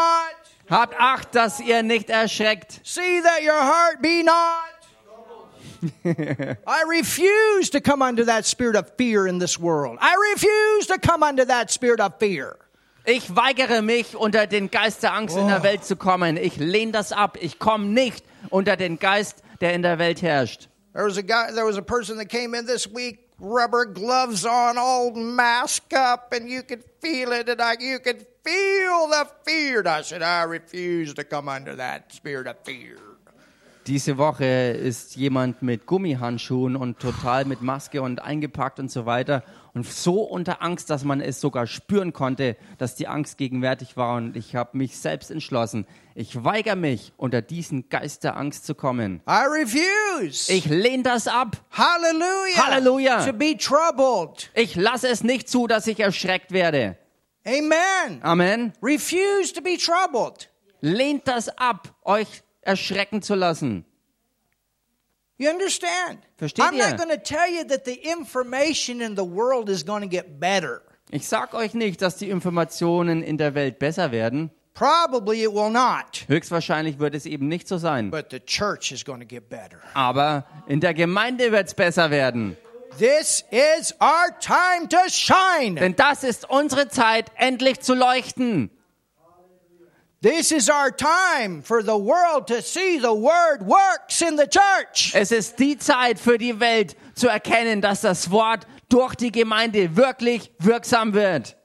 Habt 0.70 0.96
Acht, 1.00 1.34
dass 1.36 1.60
ihr 1.60 1.84
nicht 1.84 2.10
erschreckt. 2.10 2.82
See 2.84 3.22
that 3.22 3.42
your 3.42 3.60
heart 3.60 4.02
be 4.02 4.24
not. 4.24 4.64
I 6.66 6.84
refuse 6.88 7.70
to 7.72 7.80
come 7.82 8.02
under 8.02 8.26
that 8.26 8.46
spirit 8.46 8.76
of 8.76 8.92
fear 8.98 9.28
in 9.28 9.38
this 9.40 9.60
world. 9.60 9.98
I 10.02 10.16
refuse 10.34 10.88
to 10.88 10.98
come 10.98 11.22
under 11.24 11.46
that 11.46 11.70
spirit 11.72 12.00
of 12.00 12.14
fear. 12.20 12.58
Ich 13.10 13.34
weigere 13.38 13.82
mich, 13.82 14.18
unter 14.18 14.48
den 14.48 14.70
Geist 14.70 15.02
der 15.02 15.14
Angst 15.14 15.38
in 15.38 15.48
der 15.48 15.64
Welt 15.64 15.86
zu 15.86 15.96
kommen. 15.96 16.36
Ich 16.36 16.58
lehne 16.58 16.92
das 16.92 17.14
ab. 17.14 17.38
Ich 17.40 17.58
komme 17.58 17.86
nicht 17.86 18.26
unter 18.50 18.76
den 18.76 19.00
Geist, 19.00 19.44
der 19.62 19.74
in 19.74 19.82
der 19.82 19.98
Welt 19.98 20.22
herrscht. 20.22 20.68
There 20.94 21.06
was 21.06 21.18
a 21.18 21.22
guy, 21.22 21.54
there 21.54 21.66
was 21.66 21.78
a 21.78 21.82
person 21.82 22.18
that 22.18 22.28
came 22.28 22.54
in 22.54 22.66
this 22.66 22.86
week, 22.86 23.30
rubber 23.40 23.86
gloves 23.86 24.46
on, 24.46 24.78
all 24.78 25.14
masked 25.14 25.94
up, 25.94 26.34
and 26.34 26.50
you 26.50 26.64
could 26.64 26.84
feel 27.00 27.32
it, 27.32 27.48
and 27.48 27.62
I, 27.62 27.78
you 27.80 28.00
could 28.00 28.26
feel 28.44 29.08
the 29.08 29.26
fear. 29.46 29.80
And 29.80 29.88
I 29.88 30.02
said, 30.02 30.22
I 30.22 30.44
refuse 30.44 31.14
to 31.14 31.24
come 31.24 31.48
under 31.48 31.78
that 31.78 32.12
spirit 32.12 32.46
of 32.46 32.58
fear. 32.66 32.98
Diese 33.88 34.18
Woche 34.18 34.44
ist 34.44 35.16
jemand 35.16 35.62
mit 35.62 35.86
Gummihandschuhen 35.86 36.76
und 36.76 37.00
total 37.00 37.46
mit 37.46 37.62
Maske 37.62 38.02
und 38.02 38.22
eingepackt 38.22 38.80
und 38.80 38.92
so 38.92 39.06
weiter 39.06 39.44
und 39.74 39.88
so 39.88 40.24
unter 40.24 40.62
Angst, 40.62 40.90
dass 40.90 41.06
man 41.06 41.22
es 41.22 41.40
sogar 41.40 41.68
spüren 41.68 42.12
konnte, 42.12 42.58
dass 42.80 42.96
die 42.96 43.08
Angst 43.08 43.38
gegenwärtig 43.38 43.96
war 43.96 44.18
und 44.18 44.36
ich 44.36 44.58
habe 44.58 44.78
mich 44.78 44.98
selbst 44.98 45.32
entschlossen, 45.32 45.88
ich 46.16 46.44
weigere 46.44 46.76
mich, 46.76 47.14
unter 47.16 47.42
diesen 47.42 47.88
Geist 47.88 48.26
der 48.26 48.36
Angst 48.36 48.66
zu 48.66 48.76
kommen. 48.76 49.22
I 49.26 49.46
refuse. 49.48 50.52
Ich 50.52 50.66
lehne 50.66 51.04
das 51.04 51.30
ab. 51.30 51.56
Hallelujah. 51.72 52.66
Hallelujah. 52.66 53.26
To 53.26 53.32
be 53.32 53.56
troubled. 53.56 54.50
Ich 54.54 54.76
lasse 54.76 55.08
es 55.08 55.24
nicht 55.24 55.48
zu, 55.48 55.66
dass 55.66 55.88
ich 55.88 56.02
erschreckt 56.02 56.52
werde. 56.52 56.98
Amen. 57.46 58.22
Amen. 58.22 58.74
Refuse 58.84 59.54
to 59.54 59.62
be 59.62 59.78
troubled. 59.78 60.50
Lehnt 60.82 61.26
das 61.28 61.48
ab, 61.58 61.96
euch 62.04 62.44
erschrecken 62.68 63.22
zu 63.22 63.36
lassen. 63.36 63.86
You 65.38 65.50
understand? 65.50 66.20
Versteht 66.38 66.66
I'm 66.66 66.74
ihr? 66.74 66.90
not 66.90 66.98
going 66.98 67.10
to 67.10 67.22
tell 67.22 67.48
you 67.48 67.64
that 67.66 67.86
the 67.86 67.94
information 67.94 69.02
in 69.02 69.16
the 69.16 69.24
world 69.24 69.70
is 69.70 69.86
going 69.86 70.02
to 70.02 70.10
get 70.10 70.40
better. 70.40 70.82
Ich 71.12 71.28
sag 71.28 71.54
euch 71.54 71.74
nicht, 71.74 72.02
dass 72.02 72.18
die 72.18 72.30
Informationen 72.30 73.24
in 73.24 73.38
der 73.38 73.54
Welt 73.54 73.80
besser 73.80 74.12
werden. 74.12 74.52
Probably 74.74 75.44
it 75.44 75.54
will 75.54 75.72
not. 75.72 76.26
Höchstwahrscheinlich 76.28 77.00
wird 77.00 77.16
es 77.16 77.26
eben 77.26 77.48
nicht 77.48 77.68
so 77.68 77.78
sein. 77.78 78.12
But 78.12 78.28
the 78.32 78.40
church 78.40 78.92
is 78.92 79.06
going 79.06 79.20
to 79.22 79.26
get 79.26 79.50
better. 79.50 79.80
Aber 79.94 80.46
in 80.68 80.82
der 80.82 80.94
Gemeinde 80.94 81.52
wird 81.52 81.68
es 81.68 81.74
besser 81.74 82.12
werden. 82.12 82.58
This 82.98 83.44
is 83.52 83.94
our 84.02 84.38
time 84.40 84.88
to 84.90 84.98
shine. 85.10 85.80
Denn 85.80 85.96
das 85.96 86.24
ist 86.24 86.50
unsere 86.50 86.90
Zeit, 86.90 87.32
endlich 87.36 87.80
zu 87.80 87.94
leuchten. 87.94 88.72
This 90.22 90.52
is 90.52 90.68
our 90.68 90.90
time 90.90 91.62
for 91.62 91.84
the 91.84 91.96
world 91.98 92.48
to 92.48 92.62
see 92.64 92.98
the 92.98 93.14
word 93.14 93.62
works 93.62 94.22
in 94.22 94.36
the 94.36 94.48
church. 94.48 95.14
Es 95.14 95.32
ist 95.32 95.60
die 95.60 95.78
Zeit 95.78 96.18
für 96.20 96.40
die 96.40 96.60
Welt 96.60 96.96
zu 97.14 97.28
erkennen, 97.28 97.82
dass 97.82 98.02
das 98.02 98.32
Wort 98.32 98.66
durch 98.90 99.14
die 99.16 99.32
Gemeinde 99.32 99.96
wirklich 99.96 100.52
wirksam 100.58 101.14
wird. 101.14 101.56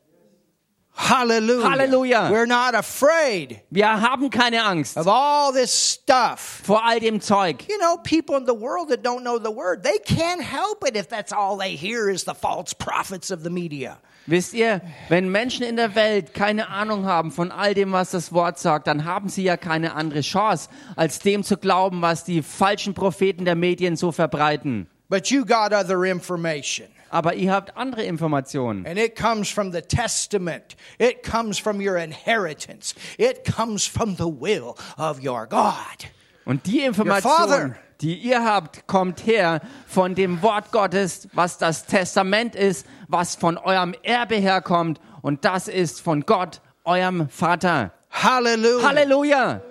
Hallelujah. 0.95 1.71
Hallelujah. 1.71 2.31
We're 2.31 2.47
not 2.47 2.75
afraid 2.75 3.63
Wir 3.71 3.87
haben 4.03 4.29
keine 4.29 4.63
Angst 4.63 4.99
of 4.99 5.09
all 5.09 5.51
this 5.55 5.73
stuff. 5.73 6.61
vor 6.65 6.85
all 6.85 7.01
dem 7.01 7.23
Zeug. 7.23 7.65
You 7.71 7.79
know, 7.79 7.97
people 7.97 8.37
in 8.37 8.45
the 8.45 8.53
world 8.55 8.91
that 8.91 9.03
don't 9.03 9.23
know 9.23 9.39
the 9.39 9.51
word, 9.51 9.83
they 9.83 9.99
can't 9.99 10.43
help 10.43 10.87
it 10.87 10.95
if 10.95 11.09
that's 11.09 11.33
all 11.33 11.57
they 11.57 11.75
hear 11.75 12.11
is 12.11 12.25
the 12.25 12.35
false 12.35 12.75
prophets 12.75 13.31
of 13.31 13.43
the 13.43 13.49
media. 13.51 13.99
Wisst 14.27 14.55
ihr, 14.55 14.81
wenn 15.09 15.31
Menschen 15.31 15.65
in 15.65 15.77
der 15.77 15.95
Welt 15.95 16.33
keine 16.33 16.69
Ahnung 16.69 17.07
haben 17.07 17.33
von 17.33 17.51
all 17.51 17.75
dem, 17.75 17.93
was 17.93 18.13
das 18.13 18.33
Wort 18.33 18.59
sagt, 18.59 18.87
dann 18.87 19.05
haben 19.05 19.29
sie 19.29 19.43
ja 19.43 19.57
keine 19.57 19.95
andere 19.95 20.21
Chance, 20.21 20.69
als 20.95 21.19
dem 21.19 21.43
zu 21.43 21.57
glauben, 21.57 22.03
was 22.03 22.25
die 22.25 22.43
falschen 22.43 22.95
Propheten 22.95 23.45
der 23.45 23.57
Medien 23.57 23.97
so 23.97 24.13
verbreiten. 24.13 24.87
But 25.09 25.27
you 25.27 25.45
got 25.45 25.73
other 25.73 26.05
information. 26.05 26.87
Aber 27.11 27.35
ihr 27.35 27.53
habt 27.53 27.77
andere 27.77 28.05
Informationen. 28.05 28.87
And 28.87 28.99
it 28.99 29.17
comes 29.17 29.51
from 29.51 29.71
the 29.71 29.83
testament. 29.83 30.77
It 30.99 31.23
comes 31.23 31.59
from 31.59 31.79
your 31.79 31.99
inheritance. 31.99 32.95
It 33.19 33.45
comes 33.45 33.85
from 33.85 34.17
the 34.17 34.25
will 34.25 34.75
of 34.97 35.23
your 35.23 35.47
God. 35.47 36.09
Und 36.47 36.67
die 36.67 36.81
Information, 36.81 37.31
Father. 37.31 37.77
Die 38.03 38.17
ihr 38.17 38.45
habt, 38.45 38.87
kommt 38.87 39.27
her 39.27 39.61
von 39.87 40.15
dem 40.15 40.43
Wort 40.43 40.73
Gottes, 40.73 41.29
was 41.33 41.59
das 41.59 41.87
Testament 41.87 42.55
ist, 42.57 42.87
was 43.09 43.37
von 43.37 43.57
eurem 43.57 43.95
Erbe 44.03 44.37
herkommt. 44.37 45.01
Und 45.23 45.45
das 45.45 45.69
ist 45.69 46.01
von 46.01 46.23
Gott, 46.23 46.61
eurem 46.85 47.29
Vater. 47.29 47.93
Hallelujah. 48.11 48.89
Halleluja! 48.89 49.63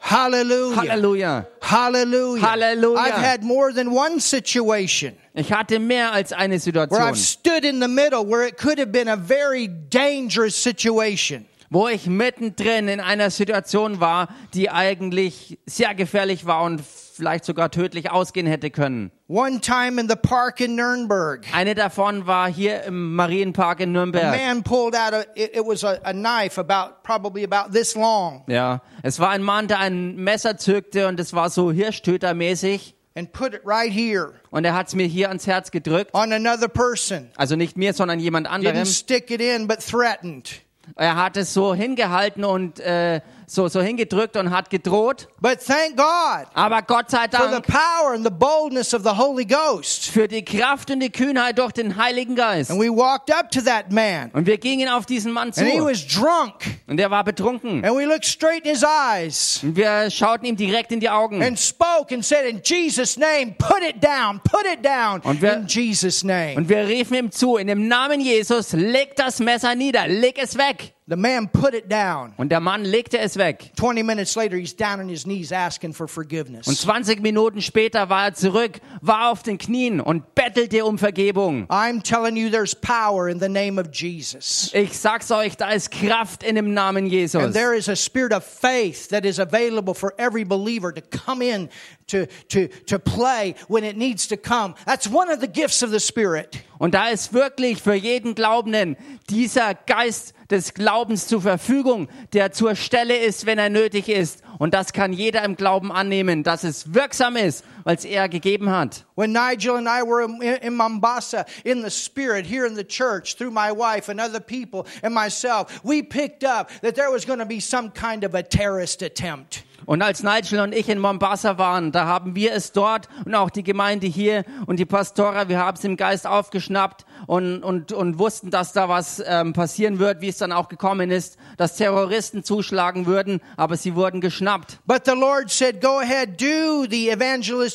Hallelujah. 0.00 0.86
Halleluja! 0.88 1.46
Hallelujah. 1.60 2.42
Hallelujah. 2.42 3.00
I've 3.00 3.24
had 3.24 3.42
more 3.42 3.72
than 3.72 3.88
one 3.88 4.20
situation 4.20 5.14
Ich 5.34 5.52
hatte 5.52 5.78
mehr 5.78 6.12
als 6.12 6.32
eine 6.32 6.54
where 6.54 6.60
Situation. 6.60 7.00
I've 7.00 7.16
stood 7.16 7.64
in 7.64 7.80
the 7.80 7.88
middle 7.88 8.24
where 8.24 8.46
it 8.46 8.58
could 8.58 8.78
have 8.78 8.92
been 8.92 9.08
a 9.08 9.16
very 9.16 9.68
dangerous 9.68 10.62
situation. 10.62 11.46
wo 11.70 11.88
ich 11.88 12.06
mittendrin 12.06 12.88
in 12.88 13.00
einer 13.00 13.30
Situation 13.30 14.00
war, 14.00 14.28
die 14.54 14.70
eigentlich 14.70 15.58
sehr 15.66 15.94
gefährlich 15.94 16.46
war 16.46 16.62
und 16.62 16.82
vielleicht 17.18 17.44
sogar 17.44 17.70
tödlich 17.70 18.10
ausgehen 18.10 18.46
hätte 18.46 18.70
können. 18.70 19.10
One 19.28 19.60
time 19.60 20.00
in 20.00 20.08
the 20.08 20.16
park 20.16 20.60
in 20.60 20.76
Nuremberg, 20.76 21.44
Eine 21.52 21.74
davon 21.74 22.26
war 22.26 22.48
hier 22.50 22.84
im 22.84 23.14
Marienpark 23.14 23.80
in 23.80 23.90
a 23.90 23.92
Nürnberg. 24.00 24.30
man 24.34 24.62
pulled 24.62 24.94
out 24.94 25.12
a, 25.12 25.20
it, 25.34 25.54
it 25.54 25.62
was 25.66 25.84
a, 25.84 25.98
a 26.04 26.12
knife 26.12 26.58
about, 26.58 27.02
probably 27.02 27.44
about 27.44 27.72
this 27.72 27.94
long 27.94 28.42
Ja, 28.46 28.80
es 29.02 29.18
war 29.20 29.28
ein 29.30 29.42
Mann, 29.42 29.68
der 29.68 29.80
ein 29.80 30.16
Messer 30.16 30.56
zückte 30.56 31.08
und 31.08 31.20
es 31.20 31.34
war 31.34 31.50
so 31.50 31.70
Hirschtötermäßig 31.72 32.94
and 33.14 33.32
put 33.32 33.52
it 33.52 33.60
right 33.66 33.92
here 33.92 34.32
und 34.50 34.64
er 34.64 34.74
hat 34.74 34.88
es 34.88 34.94
mir 34.94 35.06
hier 35.06 35.28
ans 35.28 35.46
Herz 35.46 35.70
gedrückt. 35.70 36.14
on 36.14 36.32
another 36.32 36.68
person. 36.68 37.28
Also 37.36 37.56
nicht 37.56 37.76
mir, 37.76 37.92
sondern 37.92 38.20
jemand 38.20 38.46
anderem. 38.46 38.76
Didn't 38.76 38.98
stick 38.98 39.30
it 39.30 39.40
in, 39.40 39.66
but 39.66 39.80
threatened. 39.80 40.62
Er 40.96 41.16
hat 41.16 41.36
es 41.36 41.52
so 41.52 41.74
hingehalten 41.74 42.44
und 42.44 42.80
äh, 42.80 43.20
so, 43.48 43.66
so 43.68 43.80
hingedrückt 43.80 44.36
und 44.36 44.50
hat 44.50 44.70
gedroht. 44.70 45.28
But 45.40 45.58
thank 45.66 45.96
God 45.96 46.46
Aber 46.54 46.82
Gott 46.82 47.10
sei 47.10 47.26
for 47.30 47.46
the 47.48 47.52
Dank 47.52 47.66
power 47.66 48.12
and 48.14 48.24
the 48.24 48.30
boldness 48.30 48.92
of 48.94 49.02
the 49.02 49.16
Holy 49.16 49.44
Ghost. 49.44 50.06
für 50.10 50.28
die 50.28 50.44
Kraft 50.44 50.90
und 50.90 51.00
die 51.00 51.10
Kühnheit 51.10 51.58
durch 51.58 51.72
den 51.72 51.96
Heiligen 51.96 52.36
Geist. 52.36 52.70
And 52.70 52.80
we 52.80 52.88
walked 52.90 53.32
up 53.34 53.50
to 53.50 53.60
that 53.62 53.90
man, 53.90 54.30
Und 54.32 54.46
wir 54.46 54.58
gingen 54.58 54.88
auf 54.88 55.06
diesen 55.06 55.32
Mann 55.32 55.52
zu. 55.52 55.62
and 55.62 55.70
he 55.70 55.80
was 55.80 56.06
drunk, 56.06 56.78
Und 56.86 57.00
er 57.00 57.10
war 57.10 57.24
betrunken. 57.24 57.84
and 57.84 57.96
we 57.96 58.04
looked 58.04 58.26
straight 58.26 58.64
in 58.66 58.72
his 58.72 58.82
eyes 58.84 59.60
Und 59.62 59.76
wir 59.76 60.10
schauten 60.10 60.44
ihm 60.46 60.56
direkt 60.56 60.92
in 60.92 61.00
die 61.00 61.08
Augen. 61.10 61.42
and 61.42 61.58
spoke 61.58 62.12
and 62.14 62.24
said, 62.24 62.44
In 62.44 62.60
Jesus' 62.62 63.16
name, 63.16 63.54
put 63.58 63.82
it 63.82 64.02
down, 64.04 64.40
put 64.44 64.64
it 64.70 64.84
down. 64.84 65.20
Und 65.22 65.40
wir- 65.40 65.54
in 65.54 65.66
Jesus' 65.66 66.22
name. 66.22 66.54
Und 66.56 66.68
wir 66.68 66.86
riefen 66.86 67.14
ihm 67.16 67.30
zu, 67.30 67.56
in 67.56 67.66
dem 67.68 67.88
Namen 67.88 68.20
Jesus, 68.20 68.72
leg 68.72 69.16
das 69.16 69.38
Messer 69.40 69.74
nieder, 69.74 70.06
leg 70.06 70.38
es 70.38 70.58
weg. 70.58 70.92
The 71.08 71.16
man 71.16 71.48
put 71.48 71.72
it 71.72 71.88
down. 71.88 72.34
Und 72.36 72.50
der 72.50 72.60
Mann 72.60 72.84
legte 72.84 73.18
es 73.18 73.38
weg. 73.38 73.72
20 73.76 74.02
minutes 74.02 74.36
later, 74.36 74.58
he's 74.58 74.76
down 74.76 75.00
on 75.00 75.08
his 75.08 75.24
knees 75.24 75.52
asking 75.52 75.94
for 75.94 76.06
forgiveness. 76.06 76.66
Und 76.66 76.76
forgiveness. 76.76 77.06
20 77.06 77.22
Minuten 77.22 77.62
später 77.62 78.10
war 78.10 78.26
er 78.26 78.34
zurück, 78.34 78.78
war 79.00 79.30
auf 79.30 79.42
den 79.42 79.56
Knien 79.56 80.00
und 80.00 80.34
bettelte 80.34 80.84
um 80.84 80.98
Vergebung. 80.98 81.66
I'm 81.70 82.02
telling 82.02 82.36
you, 82.36 82.50
there's 82.50 82.74
power 82.74 83.26
in 83.26 83.40
the 83.40 83.48
name 83.48 83.80
of 83.80 83.88
Jesus. 83.90 84.70
Ich 84.74 84.98
sag's 84.98 85.30
euch, 85.30 85.56
da 85.56 85.70
ist 85.70 85.90
Kraft 85.90 86.42
in 86.42 86.56
dem 86.56 86.74
Namen 86.74 87.06
Jesus. 87.06 87.42
And 87.42 87.54
there 87.54 87.74
is 87.74 87.88
a 87.88 87.96
spirit 87.96 88.34
of 88.34 88.44
faith 88.44 89.08
that 89.08 89.24
is 89.24 89.38
available 89.38 89.94
for 89.94 90.12
every 90.18 90.44
believer 90.44 90.92
to 90.92 91.00
come 91.00 91.40
in 91.40 91.70
to, 92.08 92.26
to, 92.48 92.68
to 92.86 92.98
play 92.98 93.54
when 93.68 93.84
it 93.84 93.96
needs 93.96 94.26
to 94.26 94.36
come. 94.36 94.74
That's 94.84 95.08
one 95.08 95.30
of 95.30 95.40
the 95.40 95.46
gifts 95.46 95.82
of 95.82 95.90
the 95.90 96.00
Spirit. 96.00 96.62
Und 96.78 96.94
da 96.94 97.08
ist 97.08 97.32
wirklich 97.32 97.82
für 97.82 97.94
jeden 97.94 98.34
Glaubenden 98.34 98.96
dieser 99.28 99.74
Geist 99.74 100.34
des 100.50 100.74
Glaubens 100.74 101.26
zur 101.26 101.42
Verfügung, 101.42 102.08
der 102.32 102.52
zur 102.52 102.74
Stelle 102.74 103.16
ist, 103.16 103.46
wenn 103.46 103.58
er 103.58 103.68
nötig 103.68 104.08
ist. 104.08 104.42
Und 104.58 104.74
das 104.74 104.92
kann 104.92 105.12
jeder 105.12 105.44
im 105.44 105.56
Glauben 105.56 105.92
annehmen, 105.92 106.42
dass 106.42 106.64
es 106.64 106.94
wirksam 106.94 107.36
ist, 107.36 107.64
weil 107.88 107.96
es 107.96 108.04
er 108.04 108.28
gegeben 108.28 108.68
hat. 108.68 109.06
When 109.14 109.32
Nigel 109.32 109.76
and 109.76 109.88
I 109.88 110.02
were 110.02 110.22
in, 110.22 110.74
Mombasa 110.74 111.46
in 111.64 111.82
the 111.82 111.88
Spirit 111.88 112.44
here 112.44 112.66
in 112.66 112.76
the 112.76 112.84
church 112.84 113.36
through 113.36 113.50
my 113.50 113.72
wife 113.72 114.10
and 114.10 114.20
other 114.20 114.40
people 114.40 114.84
and 115.02 115.14
myself, 115.14 115.80
we 115.82 116.02
picked 116.02 116.44
up 116.44 116.68
that 116.82 116.96
there 116.96 117.10
was 117.10 117.24
going 117.24 117.38
to 117.38 117.46
be 117.46 117.60
some 117.60 117.90
kind 117.90 118.24
of 118.24 118.34
a 118.34 118.42
terrorist 118.42 119.00
attempt. 119.00 119.64
Und 119.86 120.02
als 120.02 120.22
Nigel 120.22 120.60
und 120.60 120.74
ich 120.74 120.90
in 120.90 120.98
Mombasa 120.98 121.56
waren, 121.56 121.92
da 121.92 122.04
haben 122.04 122.34
wir 122.34 122.52
es 122.52 122.72
dort 122.72 123.08
und 123.24 123.34
auch 123.34 123.48
die 123.48 123.62
Gemeinde 123.62 124.06
hier 124.06 124.44
und 124.66 124.78
die 124.78 124.84
Pastora, 124.84 125.48
wir 125.48 125.58
haben 125.58 125.78
es 125.78 125.84
im 125.84 125.96
Geist 125.96 126.26
aufgeschnappt 126.26 127.06
und, 127.26 127.62
und, 127.62 127.92
und 127.92 128.18
wussten, 128.18 128.50
dass 128.50 128.74
da 128.74 128.90
was 128.90 129.22
ähm, 129.26 129.54
passieren 129.54 129.98
wird, 129.98 130.20
wie 130.20 130.28
es 130.28 130.36
dann 130.36 130.52
auch 130.52 130.68
gekommen 130.68 131.10
ist, 131.10 131.38
dass 131.56 131.76
Terroristen 131.76 132.44
zuschlagen 132.44 133.06
würden, 133.06 133.40
aber 133.56 133.78
sie 133.78 133.94
wurden 133.94 134.20
geschnappt. 134.20 134.78
But 134.84 135.06
the 135.06 135.12
Lord 135.12 135.50
said, 135.50 135.80
go 135.80 136.00
ahead, 136.00 136.38
do 136.38 136.84
the 136.84 137.08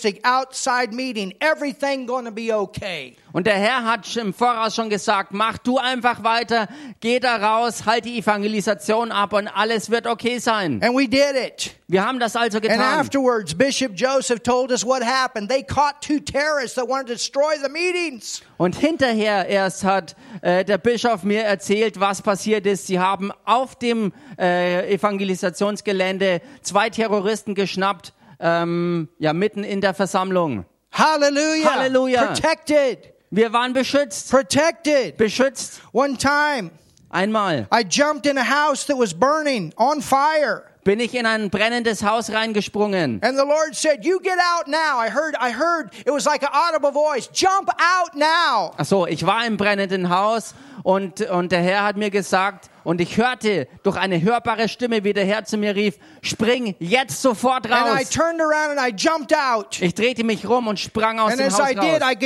evangelistic 0.03 0.25
outside 0.25 0.93
meeting. 0.93 1.33
Everything 1.39 2.05
going 2.05 2.25
to 2.25 2.31
be 2.31 2.51
okay. 2.51 3.15
Und 3.31 3.47
der 3.47 3.55
Herr 3.55 3.83
hat 3.85 4.15
im 4.15 4.33
Voraus 4.33 4.75
schon 4.75 4.89
gesagt, 4.89 5.31
mach 5.33 5.57
du 5.57 5.79
einfach 5.79 6.23
weiter, 6.23 6.67
geh 6.99 7.19
da 7.19 7.37
raus, 7.37 7.85
halt 7.85 8.05
die 8.05 8.19
Evangelisation 8.19 9.11
ab 9.11 9.33
und 9.33 9.47
alles 9.47 9.89
wird 9.89 10.05
okay 10.05 10.37
sein. 10.37 10.81
And 10.83 10.95
we 10.95 11.07
did 11.07 11.35
it. 11.35 11.71
Wir 11.87 12.05
haben 12.05 12.19
das 12.19 12.35
also 12.35 12.57
And 12.57 12.67
getan. 12.67 12.99
afterwards, 12.99 13.55
Bishop 13.55 13.93
Joseph 13.95 14.41
told 14.43 14.71
us 14.71 14.85
what 14.85 15.03
happened. 15.03 15.49
They 15.49 15.63
caught 15.63 16.01
two 16.01 16.19
terrorists 16.19 16.75
that 16.75 16.87
wanted 16.87 17.07
to 17.07 17.13
destroy 17.13 17.55
the 17.63 17.69
meetings. 17.69 18.41
Und 18.57 18.75
hinterher 18.75 19.47
erst 19.47 19.83
hat 19.83 20.15
äh, 20.41 20.63
der 20.63 20.77
Bischof 20.77 21.23
mir 21.23 21.43
erzählt, 21.43 21.99
was 21.99 22.21
passiert 22.21 22.65
ist. 22.67 22.85
Sie 22.87 22.99
haben 22.99 23.31
auf 23.45 23.75
dem 23.75 24.13
äh, 24.39 24.93
Evangelisationsgelände 24.93 26.41
zwei 26.61 26.89
Terroristen 26.89 27.55
geschnappt, 27.55 28.13
ähm, 28.43 29.07
ja 29.17 29.33
mitten 29.33 29.63
in 29.63 29.81
der 29.81 29.93
Versammlung. 29.93 30.65
Hallelujah. 30.91 31.73
Hallelujah. 31.73 32.25
Protected. 32.25 33.13
Wir 33.31 33.51
waren 33.51 33.73
beschützt, 33.73 34.29
Protected. 34.29 35.17
beschützt. 35.17 35.81
One 35.91 36.17
time, 36.17 36.69
Einmal 37.09 37.67
I 37.73 37.83
jumped 37.87 38.25
in 38.27 38.37
a 38.37 38.43
house 38.43 38.85
that 38.85 38.97
was 38.97 39.13
burning 39.13 39.73
on 39.77 40.01
fire. 40.01 40.63
bin 40.83 40.99
ich 40.99 41.15
in 41.15 41.25
ein 41.25 41.49
brennendes 41.49 42.03
Haus 42.03 42.29
reingesprungen. 42.29 43.21
And 43.23 43.37
the 43.37 43.45
Lord 43.45 43.73
said, 43.73 44.03
"You 44.05 44.19
get 44.19 44.37
out 44.37 44.67
now." 44.67 44.99
I 44.99 45.09
heard 45.09 45.35
I 45.39 45.51
heard 45.51 45.91
it 46.05 46.11
was 46.11 46.25
like 46.25 46.43
an 46.43 46.49
audible 46.51 46.91
voice. 46.91 47.29
Jump 47.31 47.69
out 47.69 48.13
now. 48.13 48.71
Ach 48.77 48.85
so, 48.85 49.07
ich 49.07 49.25
war 49.25 49.45
im 49.45 49.57
brennenden 49.57 50.09
Haus 50.09 50.53
und, 50.83 51.21
und 51.21 51.51
der 51.51 51.61
Herr 51.61 51.85
hat 51.85 51.95
mir 51.97 52.09
gesagt, 52.11 52.69
und 52.83 53.01
ich 53.01 53.17
hörte 53.17 53.67
durch 53.83 53.97
eine 53.97 54.21
hörbare 54.21 54.67
Stimme, 54.69 55.03
wie 55.03 55.13
der 55.13 55.25
Herr 55.25 55.43
zu 55.45 55.57
mir 55.57 55.75
rief, 55.75 55.95
spring 56.21 56.75
jetzt 56.79 57.21
sofort 57.21 57.65
And 57.71 57.85
I 57.85 57.89
raus. 58.01 58.09
turned 58.09 58.41
around 58.41 58.77
and 58.77 58.79
I 58.79 58.93
jumped 58.95 59.33
out. 59.35 59.81
Ich 59.81 59.93
drehte 59.95 60.23
mich 60.23 60.47
rum 60.47 60.67
und 60.67 60.79
sprang 60.79 61.19
aus 61.19 61.31
And 61.31 61.41
dem 61.41 61.51
Haus 61.51 61.59
I 61.71 61.75
did, 61.75 62.01
raus. 62.01 62.01
Right. 62.01 62.19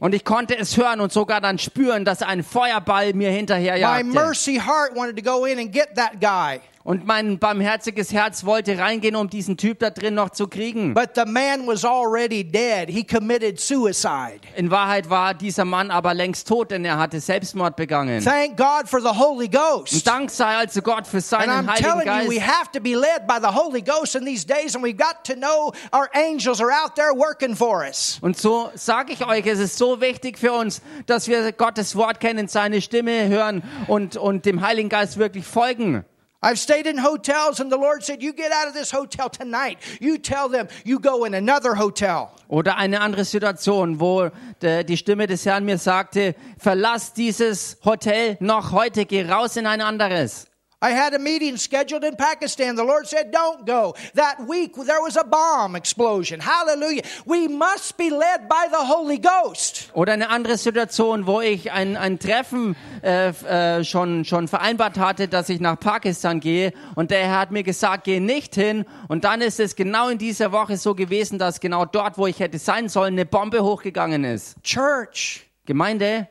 Und 0.00 0.14
ich 0.14 0.24
konnte 0.24 0.56
es 0.58 0.76
hören 0.76 1.00
und 1.00 1.12
sogar 1.12 1.40
dann 1.40 1.58
spüren, 1.58 2.04
dass 2.04 2.22
ein 2.22 2.42
Feuerball 2.42 3.12
mir 3.14 3.28
My 3.30 3.36
hinterherjagte. 3.36 4.04
mercy 4.04 4.56
heart 4.56 4.96
wanted 4.96 5.16
to 5.16 5.22
go 5.22 5.44
in 5.44 5.58
and 5.58 5.72
get 5.72 5.94
that 5.96 6.20
guy. 6.20 6.60
Und 6.88 7.06
mein 7.06 7.38
barmherziges 7.38 8.14
Herz 8.14 8.46
wollte 8.46 8.78
reingehen, 8.78 9.14
um 9.14 9.28
diesen 9.28 9.58
Typ 9.58 9.78
da 9.80 9.90
drin 9.90 10.14
noch 10.14 10.30
zu 10.30 10.48
kriegen. 10.48 10.94
But 10.94 11.10
the 11.16 11.30
man 11.30 11.66
was 11.66 11.84
already 11.84 12.42
dead. 12.42 12.88
He 12.88 13.04
committed 13.04 13.60
suicide. 13.60 14.40
In 14.56 14.70
Wahrheit 14.70 15.10
war 15.10 15.34
dieser 15.34 15.66
Mann 15.66 15.90
aber 15.90 16.14
längst 16.14 16.48
tot, 16.48 16.70
denn 16.70 16.86
er 16.86 16.96
hatte 16.98 17.20
Selbstmord 17.20 17.76
begangen. 17.76 18.24
Thank 18.24 18.56
God 18.56 18.88
for 18.88 19.02
the 19.02 19.18
Holy 19.18 19.48
Ghost. 19.48 19.92
Und 19.92 20.06
Dank 20.06 20.30
sei 20.30 20.56
also 20.56 20.80
Gott 20.80 21.06
für 21.06 21.18
And 21.18 21.26
seinen 21.26 21.50
I'm 21.50 21.68
Heiligen 21.68 22.04
telling 22.04 22.24
you, 22.24 22.30
we 22.30 22.36
Geist. 22.36 22.48
have 22.48 22.72
to 22.72 22.80
be 22.80 22.94
led 22.94 23.26
by 23.26 23.36
the 23.38 23.54
Holy 23.54 23.82
Ghost 23.82 24.16
in 24.16 24.24
these 24.24 24.46
days, 24.46 24.74
and 24.74 24.82
we've 24.82 24.96
got 24.96 25.22
to 25.24 25.34
know 25.34 25.74
our 25.92 26.08
angels 26.14 26.58
are 26.58 26.72
out 26.72 26.94
there 26.94 27.14
working 27.14 27.54
for 27.54 27.84
us. 27.86 28.16
Und 28.22 28.38
so 28.38 28.70
sage 28.72 29.12
ich 29.12 29.26
euch, 29.26 29.44
es 29.44 29.58
ist 29.58 29.76
so 29.76 30.00
wichtig 30.00 30.38
für 30.38 30.54
uns, 30.54 30.80
dass 31.04 31.28
wir 31.28 31.52
Gottes 31.52 31.96
Wort 31.96 32.18
kennen, 32.18 32.48
seine 32.48 32.80
Stimme 32.80 33.28
hören 33.28 33.62
und, 33.88 34.16
und 34.16 34.46
dem 34.46 34.62
Heiligen 34.62 34.88
Geist 34.88 35.18
wirklich 35.18 35.44
folgen. 35.44 36.06
I've 36.40 36.58
stayed 36.58 36.86
in 36.86 36.98
hotels, 36.98 37.58
and 37.58 37.70
the 37.70 37.76
Lord 37.76 38.04
said, 38.04 38.22
You 38.22 38.32
get 38.32 38.52
out 38.52 38.68
of 38.68 38.74
this 38.74 38.92
hotel 38.92 39.28
tonight. 39.28 39.78
You 40.00 40.18
tell 40.18 40.48
them 40.48 40.68
you 40.84 41.00
go 41.00 41.24
in 41.24 41.34
another 41.34 41.74
hotel. 41.74 42.30
Oder 42.48 42.76
eine 42.76 43.00
andere 43.00 43.24
Situation, 43.24 43.98
wo 43.98 44.30
die 44.62 44.96
Stimme 44.96 45.26
des 45.26 45.44
Herrn 45.44 45.64
mir 45.64 45.78
sagte, 45.78 46.34
verlass 46.58 47.12
dieses 47.12 47.76
Hotel 47.84 48.36
noch 48.40 48.72
heute, 48.72 49.04
geh 49.04 49.28
raus 49.28 49.56
in 49.56 49.66
ein 49.66 49.80
anderes. 49.80 50.47
I 50.80 50.92
had 50.92 51.12
a 51.12 51.18
meeting 51.18 51.56
scheduled 51.56 52.04
in 52.04 52.14
Pakistan. 52.14 52.76
The 52.76 52.84
Lord 52.84 53.08
said, 53.08 53.32
Don't 53.32 53.66
go. 53.66 53.96
That 54.14 54.46
week 54.46 54.76
there 54.76 55.02
was 55.02 55.16
a 55.16 55.24
bomb 55.24 55.74
explosion. 55.74 56.38
Hallelujah. 56.38 57.02
We 57.26 57.48
must 57.48 57.96
be 57.96 58.10
led 58.10 58.48
by 58.48 58.68
the 58.70 58.84
Holy 58.86 59.18
Ghost. 59.18 59.90
Oder 59.94 60.12
eine 60.12 60.28
andere 60.28 60.56
Situation, 60.56 61.26
wo 61.26 61.40
ich 61.40 61.72
ein, 61.72 61.96
ein 61.96 62.20
Treffen 62.20 62.76
äh, 63.02 63.30
äh, 63.30 63.84
schon, 63.84 64.24
schon 64.24 64.46
vereinbart 64.46 64.98
hatte, 64.98 65.26
dass 65.26 65.48
ich 65.48 65.58
nach 65.58 65.80
Pakistan 65.80 66.38
gehe. 66.38 66.72
Und 66.94 67.10
der 67.10 67.26
Herr 67.26 67.40
hat 67.40 67.50
mir 67.50 67.64
gesagt, 67.64 68.04
geh 68.04 68.20
nicht 68.20 68.54
hin. 68.54 68.84
Und 69.08 69.24
dann 69.24 69.40
ist 69.40 69.58
es 69.58 69.74
genau 69.74 70.08
in 70.10 70.18
dieser 70.18 70.52
Woche 70.52 70.76
so 70.76 70.94
gewesen, 70.94 71.40
dass 71.40 71.58
genau 71.58 71.86
dort, 71.86 72.18
wo 72.18 72.28
ich 72.28 72.38
hätte 72.38 72.60
sein 72.60 72.88
sollen, 72.88 73.14
eine 73.14 73.26
Bombe 73.26 73.64
hochgegangen 73.64 74.22
ist. 74.22 74.62
Church, 74.62 75.44
Gemeinde, 75.66 76.28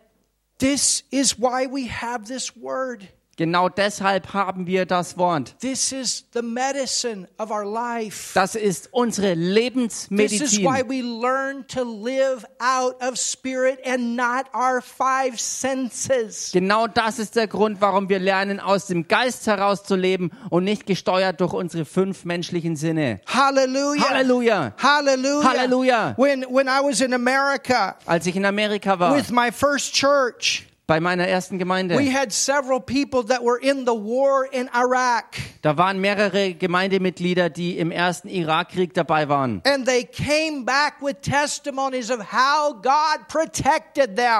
this 0.57 1.03
is 1.11 1.37
why 1.37 1.67
we 1.69 1.89
have 1.89 2.23
this 2.23 2.53
word. 2.55 3.03
Genau 3.37 3.69
deshalb 3.69 4.33
haben 4.33 4.67
wir 4.67 4.85
das 4.85 5.17
Wort. 5.17 5.55
This 5.59 5.91
is 5.91 6.25
the 6.33 6.41
medicine 6.41 7.27
of 7.37 7.49
our 7.51 7.65
life. 7.65 8.31
Das 8.33 8.55
ist 8.55 8.89
unsere 8.91 9.33
This 9.35 9.37
is 9.37 9.53
Lebensmedizin. 9.53 10.65
why 10.65 10.83
we 10.87 11.01
learn 11.01 11.65
to 11.67 11.83
live 11.83 12.45
out 12.59 13.01
of 13.01 13.17
spirit 13.17 13.79
and 13.85 14.15
not 14.15 14.45
our 14.53 14.81
five 14.81 15.39
senses. 15.39 16.51
Genau 16.51 16.87
das 16.87 17.19
ist 17.19 17.35
der 17.35 17.47
Grund, 17.47 17.79
warum 17.79 18.09
wir 18.09 18.19
lernen, 18.19 18.59
aus 18.59 18.87
dem 18.87 19.07
Geist 19.07 19.47
heraus 19.47 19.83
zu 19.83 19.95
leben 19.95 20.31
und 20.49 20.63
nicht 20.63 20.85
gesteuert 20.85 21.39
durch 21.39 21.53
unsere 21.53 21.85
fünf 21.85 22.25
menschlichen 22.25 22.75
Sinne. 22.75 23.21
Hallelujah. 23.27 24.09
Halleluja. 24.09 24.73
Hallelujah. 24.81 25.43
Hallelujah. 25.43 26.13
When 26.17 26.43
when 26.49 26.67
I 26.67 26.81
was 26.83 27.01
in 27.01 27.13
America 27.13 27.95
Als 28.05 28.25
ich 28.25 28.35
in 28.35 28.45
Amerika 28.45 28.99
war, 28.99 29.15
with 29.15 29.29
my 29.31 29.51
first 29.51 29.93
church, 29.93 30.65
bei 30.87 31.01
meiner 31.01 31.27
ersten 31.27 31.59
Gemeinde, 31.59 31.95
da 35.61 35.77
waren 35.77 35.99
mehrere 35.99 36.53
Gemeindemitglieder, 36.53 37.49
die 37.49 37.77
im 37.77 37.91
ersten 37.91 38.29
Irakkrieg 38.29 38.93
dabei 38.93 39.27
waren. 39.27 39.61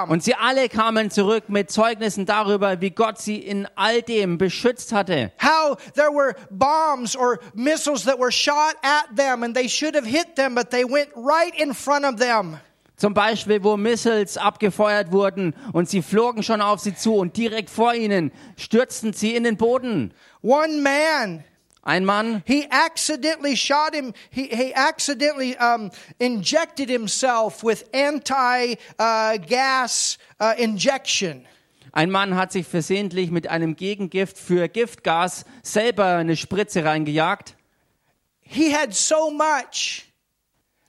Und 0.08 0.22
sie 0.24 0.34
alle 0.34 0.68
kamen 0.70 1.10
zurück 1.10 1.48
mit 1.48 1.70
Zeugnissen 1.70 2.24
darüber, 2.24 2.80
wie 2.80 2.90
Gott 2.90 3.18
sie 3.18 3.36
in 3.36 3.68
all 3.74 4.00
dem 4.00 4.38
beschützt 4.38 4.92
hatte. 4.92 5.32
How 5.42 5.76
there 5.94 6.10
were 6.10 6.34
bombs 6.50 7.14
or 7.14 7.38
missiles 7.52 8.04
that 8.04 8.18
were 8.18 8.32
shot 8.32 8.74
at 8.82 9.14
them 9.14 9.42
and 9.42 9.54
they 9.54 9.68
should 9.68 9.94
have 9.94 10.06
hit 10.06 10.36
them, 10.36 10.54
but 10.54 10.70
they 10.70 10.84
went 10.84 11.10
right 11.14 11.54
in 11.60 11.74
front 11.74 12.06
of 12.06 12.16
them. 12.16 12.58
Zum 12.98 13.14
Beispiel, 13.14 13.62
wo 13.62 13.76
Missiles 13.76 14.36
abgefeuert 14.36 15.12
wurden 15.12 15.54
und 15.72 15.88
sie 15.88 16.02
flogen 16.02 16.42
schon 16.42 16.60
auf 16.60 16.80
sie 16.80 16.96
zu 16.96 17.14
und 17.14 17.36
direkt 17.36 17.70
vor 17.70 17.94
ihnen 17.94 18.32
stürzten 18.56 19.12
sie 19.12 19.36
in 19.36 19.44
den 19.44 19.56
Boden. 19.56 20.12
One 20.42 20.82
man, 20.82 21.44
Ein 21.84 22.04
Mann, 22.04 22.42
he 22.44 22.66
accidentally 22.70 23.56
shot 23.56 23.94
him, 23.94 24.12
he, 24.30 24.48
he 24.48 24.74
accidentally 24.74 25.56
um, 25.58 25.90
injected 26.18 26.90
himself 26.90 27.62
with 27.62 27.84
anti 27.94 28.76
uh, 28.98 29.38
gas 29.38 30.18
uh, 30.40 30.52
injection. 30.58 31.46
ein 31.92 32.10
Mann 32.10 32.34
hat 32.34 32.52
sich 32.52 32.66
versehentlich 32.66 33.30
mit 33.30 33.48
einem 33.48 33.76
Gegengift 33.76 34.38
für 34.38 34.68
Giftgas 34.68 35.44
selber 35.62 36.16
eine 36.16 36.36
Spritze 36.36 36.84
reingejagt. 36.84 37.56
He 38.40 38.74
had 38.74 38.92
so 38.92 39.30
much. 39.30 40.07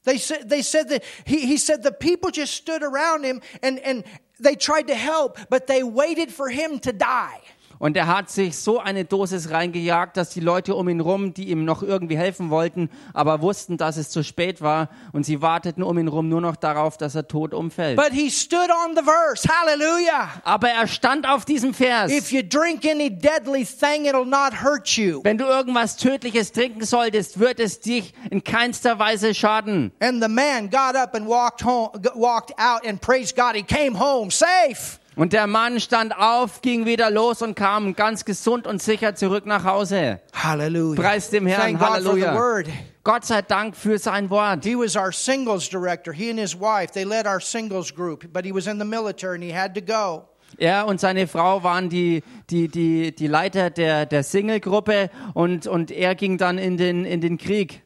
They 0.04 0.18
said, 0.18 0.50
they 0.50 0.62
said 0.62 0.90
that 0.90 1.04
he, 1.26 1.46
he 1.46 1.58
said 1.58 1.84
the 1.84 1.92
people 1.92 2.32
just 2.32 2.54
stood 2.54 2.84
around 2.84 3.24
him 3.24 3.42
and, 3.62 3.80
and 3.80 4.04
they 4.40 4.56
tried 4.56 4.88
to 4.88 4.96
help, 4.96 5.38
but 5.50 5.68
they 5.68 5.84
waited 5.84 6.32
for 6.32 6.50
him 6.50 6.80
to 6.80 6.94
die. 6.94 7.42
Und 7.80 7.96
er 7.96 8.08
hat 8.08 8.30
sich 8.30 8.58
so 8.58 8.80
eine 8.80 9.06
Dosis 9.06 9.52
reingejagt, 9.52 10.18
dass 10.18 10.30
die 10.30 10.42
Leute 10.42 10.76
um 10.76 10.90
ihn 10.90 11.00
rum, 11.00 11.34
die 11.34 11.50
ihm 11.50 11.64
noch 11.64 11.82
irgendwie 11.82 12.18
helfen 12.18 12.50
wollten, 12.50 12.90
aber 13.14 13.42
wussten, 13.42 13.78
dass 13.78 13.96
es 13.96 14.10
zu 14.10 14.22
spät 14.22 14.62
war 14.62 14.90
und 15.14 15.26
sie 15.26 15.42
warteten 15.42 15.82
um 15.82 15.98
ihn 15.98 16.10
rum 16.10 16.28
nur 16.28 16.42
noch 16.42 16.58
darauf, 16.58 16.98
dass 16.98 17.16
er 17.16 17.28
tot 17.28 17.54
umfällt. 17.54 17.96
But 17.96 18.12
he 18.12 18.30
stood 18.30 18.70
on 18.70 18.96
the 18.96 19.02
verse. 19.02 19.48
Hallelujah. 19.48 20.30
Aber 20.44 20.70
er 20.70 20.88
stand 20.88 21.28
auf 21.28 21.46
diesem 21.46 21.74
Vers. 21.74 22.12
If 22.12 22.34
you 22.34 22.42
drink 22.44 22.86
any 22.86 23.10
deadly 23.10 23.66
thing, 23.66 24.06
it'll 24.06 24.26
not 24.26 24.62
hurt 24.62 24.88
you. 24.98 25.22
Wenn 25.24 25.38
du 25.38 25.46
irgendwas 25.46 25.96
Tödliches 25.96 26.52
trinken 26.52 26.84
solltest, 26.84 27.40
wird 27.40 27.62
es 27.62 27.80
dich 27.80 28.14
in 28.30 28.44
keinster 28.44 29.00
Weise 29.00 29.34
schaden. 29.34 29.94
And 30.02 30.22
the 30.22 30.30
man 30.30 30.70
got 30.70 30.96
up 30.96 31.16
and 31.16 31.28
walked 31.28 31.64
home, 31.64 31.92
walked 32.14 32.52
out 32.60 32.86
and 32.86 33.00
praised 33.00 33.38
God. 33.38 33.56
He 33.56 33.64
came 33.64 33.98
home 33.98 34.32
safe. 34.32 34.99
Und 35.20 35.34
der 35.34 35.48
Mann 35.48 35.82
stand 35.82 36.18
auf, 36.18 36.62
ging 36.62 36.86
wieder 36.86 37.12
los 37.12 37.42
und 37.42 37.54
kam 37.54 37.94
ganz 37.94 38.24
gesund 38.24 38.66
und 38.66 38.82
sicher 38.82 39.16
zurück 39.16 39.46
nach 39.46 39.66
Hause. 39.66 40.22
Hallelujah. 40.32 41.02
Preis 41.02 41.30
dem 41.30 41.46
Herrn. 41.46 41.78
Thank 41.78 41.80
God 41.80 41.90
Halleluja. 41.90 42.36
word. 42.36 42.68
Gott 43.04 43.26
sei 43.26 43.42
Dank 43.42 43.76
für 43.76 43.98
sein 43.98 44.30
Wort. 44.30 44.64
He 44.64 44.78
was 44.78 44.96
our 44.96 45.12
singles 45.12 45.68
director. 45.68 46.14
He 46.14 46.30
and 46.30 46.40
his 46.40 46.56
wife, 46.56 46.94
they 46.94 47.04
led 47.04 47.28
our 47.28 47.42
singles 47.42 47.94
group, 47.94 48.32
but 48.32 48.46
he 48.46 48.54
was 48.54 48.66
in 48.66 48.80
the 48.80 48.86
military 48.86 49.36
and 49.36 49.44
he 49.44 49.52
had 49.52 49.76
to 49.76 49.82
go. 49.82 50.24
Er 50.58 50.88
und 50.88 51.02
seine 51.02 51.28
Frau 51.28 51.64
waren 51.64 51.90
die, 51.90 52.24
die, 52.50 52.70
die, 52.70 53.14
die 53.14 53.28
Leiter 53.28 53.70
der, 53.72 54.06
der 54.06 54.24
Single-Gruppe 54.24 55.10
und, 55.34 55.68
und 55.68 55.92
er 55.92 56.16
ging 56.16 56.38
dann 56.38 56.58
in 56.58 56.78
den, 56.78 57.04
in 57.04 57.20
den 57.20 57.38
Krieg. 57.38 57.84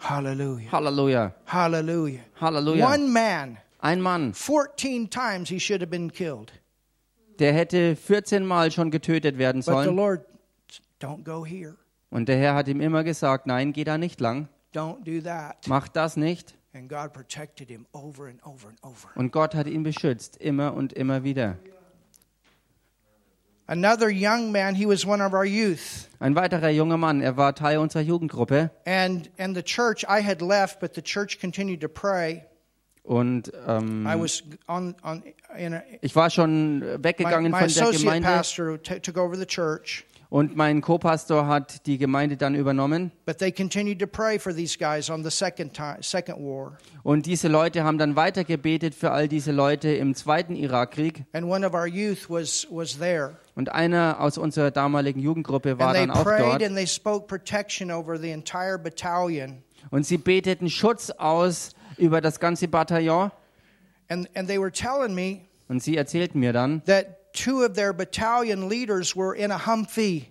Hallelujah. 0.00 0.72
Halleluja. 0.72 1.34
Hallelujah. 1.46 2.20
Halleluja. 2.40 2.92
One 2.92 3.06
man, 3.06 3.58
Ein 3.78 4.00
Mann, 4.00 4.32
14 4.34 5.08
times 5.08 5.48
he 5.48 5.60
should 5.60 5.80
have 5.80 5.90
been 5.90 6.10
killed. 6.10 6.50
Der 7.38 7.52
hätte 7.52 7.96
14 7.96 8.44
Mal 8.44 8.70
schon 8.70 8.90
getötet 8.90 9.38
werden 9.38 9.60
But 9.60 9.66
the 9.66 9.70
sollen. 9.72 9.96
Lord, 9.96 10.26
don't 11.00 11.24
go 11.24 11.44
here. 11.44 11.76
Und 12.10 12.28
der 12.28 12.36
Herr 12.36 12.54
hat 12.54 12.68
ihm 12.68 12.80
immer 12.80 13.02
gesagt, 13.04 13.46
nein, 13.46 13.72
geh 13.72 13.84
da 13.84 13.98
nicht 13.98 14.20
lang. 14.20 14.48
Don't 14.72 15.04
do 15.04 15.22
that. 15.22 15.66
Mach 15.66 15.88
das 15.88 16.16
nicht. 16.16 16.54
And 16.72 16.88
God 16.88 17.12
protected 17.12 17.68
him 17.68 17.86
over 17.92 18.26
and 18.26 18.44
over 18.44 18.68
and 18.68 18.82
over. 18.82 19.08
Und 19.14 19.30
Gott 19.30 19.54
hat 19.54 19.66
ihn 19.68 19.82
beschützt, 19.84 20.36
immer 20.38 20.74
und 20.74 20.92
immer 20.92 21.22
wieder. 21.22 21.56
Another 23.66 24.10
young 24.10 24.52
man, 24.52 24.74
he 24.74 24.86
was 24.86 25.06
one 25.06 25.24
of 25.24 25.32
our 25.32 25.44
youth. 25.44 26.08
Ein 26.18 26.34
weiterer 26.34 26.68
junger 26.68 26.98
Mann, 26.98 27.22
er 27.22 27.36
war 27.38 27.54
Teil 27.54 27.78
unserer 27.78 28.02
Jugendgruppe. 28.02 28.70
And 28.84 29.30
and 29.38 29.56
the 29.56 29.62
church, 29.62 30.04
I 30.04 30.20
had 30.22 30.42
left, 30.42 30.80
but 30.80 30.94
the 30.94 31.02
church 31.02 31.38
continued 31.40 31.80
to 31.80 31.88
pray. 31.88 32.44
Und 33.04 33.52
ähm, 33.68 34.06
on 34.66 34.94
on 35.02 35.24
a, 35.74 35.82
ich 36.00 36.16
war 36.16 36.30
schon 36.30 36.78
my, 36.78 36.86
weggegangen 37.04 37.52
my 37.52 37.58
von 37.58 37.68
der 37.68 37.92
Gemeinde. 37.98 38.28
pastor 38.28 38.82
t- 38.82 38.98
took 39.00 39.18
over 39.18 39.36
the 39.36 39.44
church, 39.44 40.04
Und 40.30 40.56
mein 40.56 40.80
Co-Pastor 40.80 41.46
hat 41.46 41.86
die 41.86 41.98
Gemeinde 41.98 42.38
dann 42.38 42.54
übernommen. 42.54 43.12
but 43.26 43.36
they 43.36 43.52
continued 43.52 43.98
to 44.00 44.06
pray 44.06 44.38
for 44.38 44.54
these 44.54 44.78
guys 44.78 45.10
on 45.10 45.22
the 45.22 45.30
second 45.30 45.74
time, 45.74 45.98
second 46.00 46.38
war. 46.38 46.78
Und 47.02 47.26
diese 47.26 47.48
Leute 47.48 47.84
haben 47.84 47.98
dann 47.98 48.16
weiter 48.16 48.42
gebetet 48.42 48.94
für 48.94 49.10
all 49.10 49.28
diese 49.28 49.52
Leute 49.52 49.90
im 49.90 50.14
zweiten 50.14 50.56
Irakkrieg. 50.56 51.24
And 51.34 51.44
one 51.46 51.64
of 51.66 51.74
our 51.74 51.86
youth 51.86 52.30
was 52.30 52.66
was 52.70 52.98
there, 52.98 53.36
Und 53.54 53.70
einer 53.70 54.16
aus 54.18 54.38
unserer 54.38 54.70
damaligen 54.70 55.20
Jugendgruppe 55.20 55.78
war 55.78 55.88
and 55.88 55.96
they 55.98 56.06
dann 56.06 56.16
auch 56.16 56.24
prayed 56.24 56.40
dort. 56.40 56.62
and 56.62 56.74
they 56.74 56.86
spoke 56.86 57.26
protection 57.26 57.90
over 57.90 58.16
the 58.18 58.30
entire 58.30 58.78
battalion. 58.78 59.62
Und 59.90 60.06
sie 60.06 60.16
beteten 60.16 60.70
Schutz 60.70 61.10
aus 61.10 61.74
über 61.98 62.20
das 62.20 62.40
ganze 62.40 62.68
Bataillon. 62.68 63.30
And 64.08 64.28
and 64.36 64.48
they 64.48 64.58
were 64.58 64.70
telling 64.72 65.14
me 65.14 65.42
Und 65.68 65.82
sie 65.82 65.96
erzählten 65.96 66.40
mir 66.40 66.52
dann, 66.52 66.82
that 66.84 67.32
two 67.32 67.64
of 67.64 67.72
their 67.72 67.92
battalion 67.92 68.68
leaders 68.68 69.16
were 69.16 69.34
in 69.36 69.50
a 69.50 69.66
Humvee. 69.66 70.26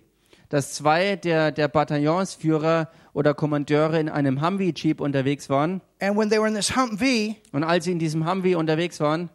dass 0.50 0.74
zwei 0.74 1.16
der, 1.16 1.50
der 1.50 1.66
Bataillonsführer 1.68 2.88
oder 3.12 3.34
Kommandeure 3.34 3.98
in 3.98 4.08
einem 4.08 4.40
Humvee-Jeep 4.40 5.00
unterwegs 5.00 5.48
waren. 5.50 5.80
And 6.00 6.16
when 6.16 6.28
they 6.30 6.38
were 6.38 6.46
in 6.48 6.54
this 6.54 6.76
Humvee, 6.76 7.36
Und 7.52 7.64
als 7.64 7.84
sie 7.84 7.92
in 7.92 7.98
diesem 7.98 8.28
Humvee 8.30 8.54
unterwegs 8.54 9.00
waren, 9.00 9.30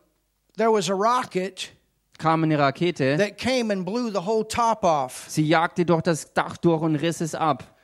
there 0.57 0.71
was 0.71 0.89
a 0.89 0.93
rocket 0.93 1.71
kam 2.17 2.43
eine 2.43 2.57
Rakete. 2.57 3.17
that 3.17 3.37
came 3.37 3.71
and 3.73 3.85
blew 3.85 4.09
the 4.09 4.25
whole 4.25 4.47
top 4.47 4.83
off. 4.83 5.25
Sie 5.27 5.45
jagte 5.45 5.85
durch 5.85 6.01
das 6.03 6.33
Dach 6.33 6.55
durch 6.57 6.81
und 6.81 6.95
riss 6.95 7.19
es 7.21 7.35
ab. 7.35 7.75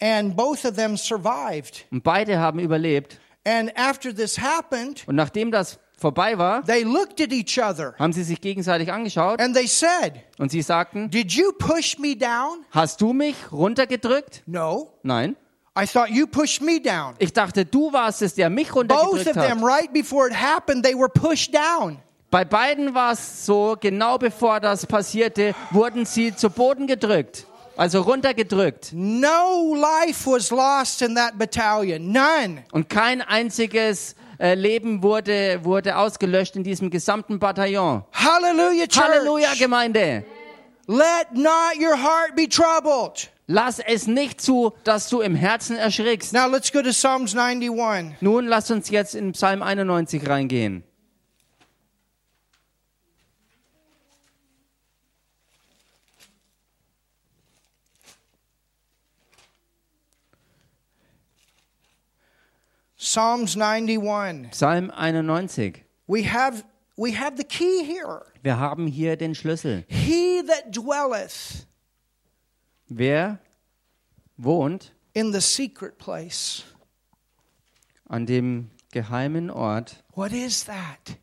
And 0.00 0.36
both 0.36 0.64
of 0.64 0.74
them 0.76 0.96
survived. 0.96 1.86
Und 1.90 2.02
beide 2.04 2.38
haben 2.38 2.58
überlebt. 2.60 3.18
And 3.46 3.70
after 3.76 4.14
this 4.14 4.38
happened, 4.40 5.04
Und 5.06 5.16
nachdem 5.16 5.50
das 5.50 5.78
vorbei 5.98 6.38
war, 6.38 6.64
they 6.64 6.82
looked 6.82 7.20
at 7.20 7.32
each 7.32 7.58
other 7.62 7.94
haben 7.98 8.12
sie 8.12 8.24
sich 8.24 8.40
gegenseitig 8.40 8.90
angeschaut 8.92 9.40
and 9.40 9.54
they 9.54 9.66
said, 9.66 10.14
und 10.38 10.50
sie 10.50 10.62
sagten, 10.62 11.10
Did 11.10 11.32
you 11.32 11.52
push 11.58 11.98
me 11.98 12.16
down? 12.16 12.64
hast 12.70 13.00
du 13.00 13.12
mich 13.12 13.36
runtergedrückt? 13.52 14.42
No. 14.46 14.92
Nein. 15.02 15.36
I 15.76 15.86
thought 15.86 16.08
you 16.10 16.26
pushed 16.28 16.62
me 16.62 16.80
down. 16.80 17.14
Ich 17.18 17.32
dachte, 17.32 17.64
du 17.64 17.92
warst 17.92 18.22
es, 18.22 18.34
der 18.34 18.48
mich 18.48 18.70
Both 18.70 18.90
of 18.90 19.00
runtergedrückt 19.00 19.34
them, 19.34 19.60
hat. 19.60 19.64
right 19.68 19.92
before 19.92 20.28
it 20.28 20.34
happened, 20.34 20.84
they 20.84 20.94
were 20.94 21.08
pushed 21.08 21.52
down. 21.52 21.98
Bei 22.30 22.44
beiden 22.44 22.94
war 22.94 23.12
es 23.12 23.44
so, 23.46 23.76
genau 23.80 24.16
bevor 24.18 24.58
das 24.60 24.86
passierte, 24.86 25.54
wurden 25.70 26.04
sie 26.04 26.34
zu 26.34 26.48
Boden 26.50 26.86
gedrückt. 26.86 27.46
Also 27.76 28.02
runtergedrückt. 28.02 28.90
No 28.92 29.74
life 29.74 30.30
was 30.30 30.50
lost 30.50 31.02
in 31.02 31.14
that 31.16 31.38
battalion. 31.38 32.12
None. 32.12 32.64
Und 32.72 32.88
kein 32.88 33.20
einziges 33.20 34.14
äh, 34.38 34.54
Leben 34.54 35.02
wurde, 35.02 35.60
wurde 35.64 35.96
ausgelöscht 35.96 36.56
in 36.56 36.64
diesem 36.64 36.90
gesamten 36.90 37.38
Bataillon. 37.38 38.04
Hallelujah, 38.12 38.86
church. 38.86 39.04
Halleluja, 39.04 39.54
Gemeinde. 39.58 40.24
Let 40.86 41.32
not 41.32 41.76
your 41.80 41.96
heart 41.96 42.36
be 42.36 42.48
troubled. 42.48 43.30
Lass 43.46 43.78
es 43.78 44.06
nicht 44.06 44.40
zu, 44.40 44.72
dass 44.84 45.08
du 45.08 45.20
im 45.20 45.34
Herzen 45.34 45.76
erschrickst. 45.76 46.32
Now 46.32 46.46
let's 46.46 46.72
go 46.72 46.80
to 46.80 46.90
Psalms 46.90 47.36
91. 47.36 48.20
Nun 48.20 48.46
lass 48.46 48.70
uns 48.70 48.88
jetzt 48.90 49.14
in 49.14 49.32
Psalm 49.32 49.62
91 49.62 50.28
reingehen. 50.28 50.82
Psalms 63.14 63.56
91. 63.56 64.48
Psalm 64.50 64.90
91. 64.96 65.84
We 66.08 66.24
have 66.24 66.64
we 66.96 67.12
have 67.12 67.36
the 67.36 67.44
key 67.44 67.84
here. 67.84 68.22
Wir 68.42 68.58
haben 68.58 68.88
hier 68.88 69.14
den 69.14 69.34
Schlüssel. 69.34 69.84
He 69.86 70.42
that 70.42 70.72
dwelleth 70.72 71.64
Wer 72.88 73.38
wohnt 74.36 74.90
in 75.14 75.30
the 75.30 75.40
secret 75.40 75.96
place. 75.96 76.64
an 78.10 78.26
dem 78.26 78.72
geheimen 78.90 79.48
Ort? 79.48 80.02
What 80.14 80.32
is 80.32 80.64
that? 80.64 81.16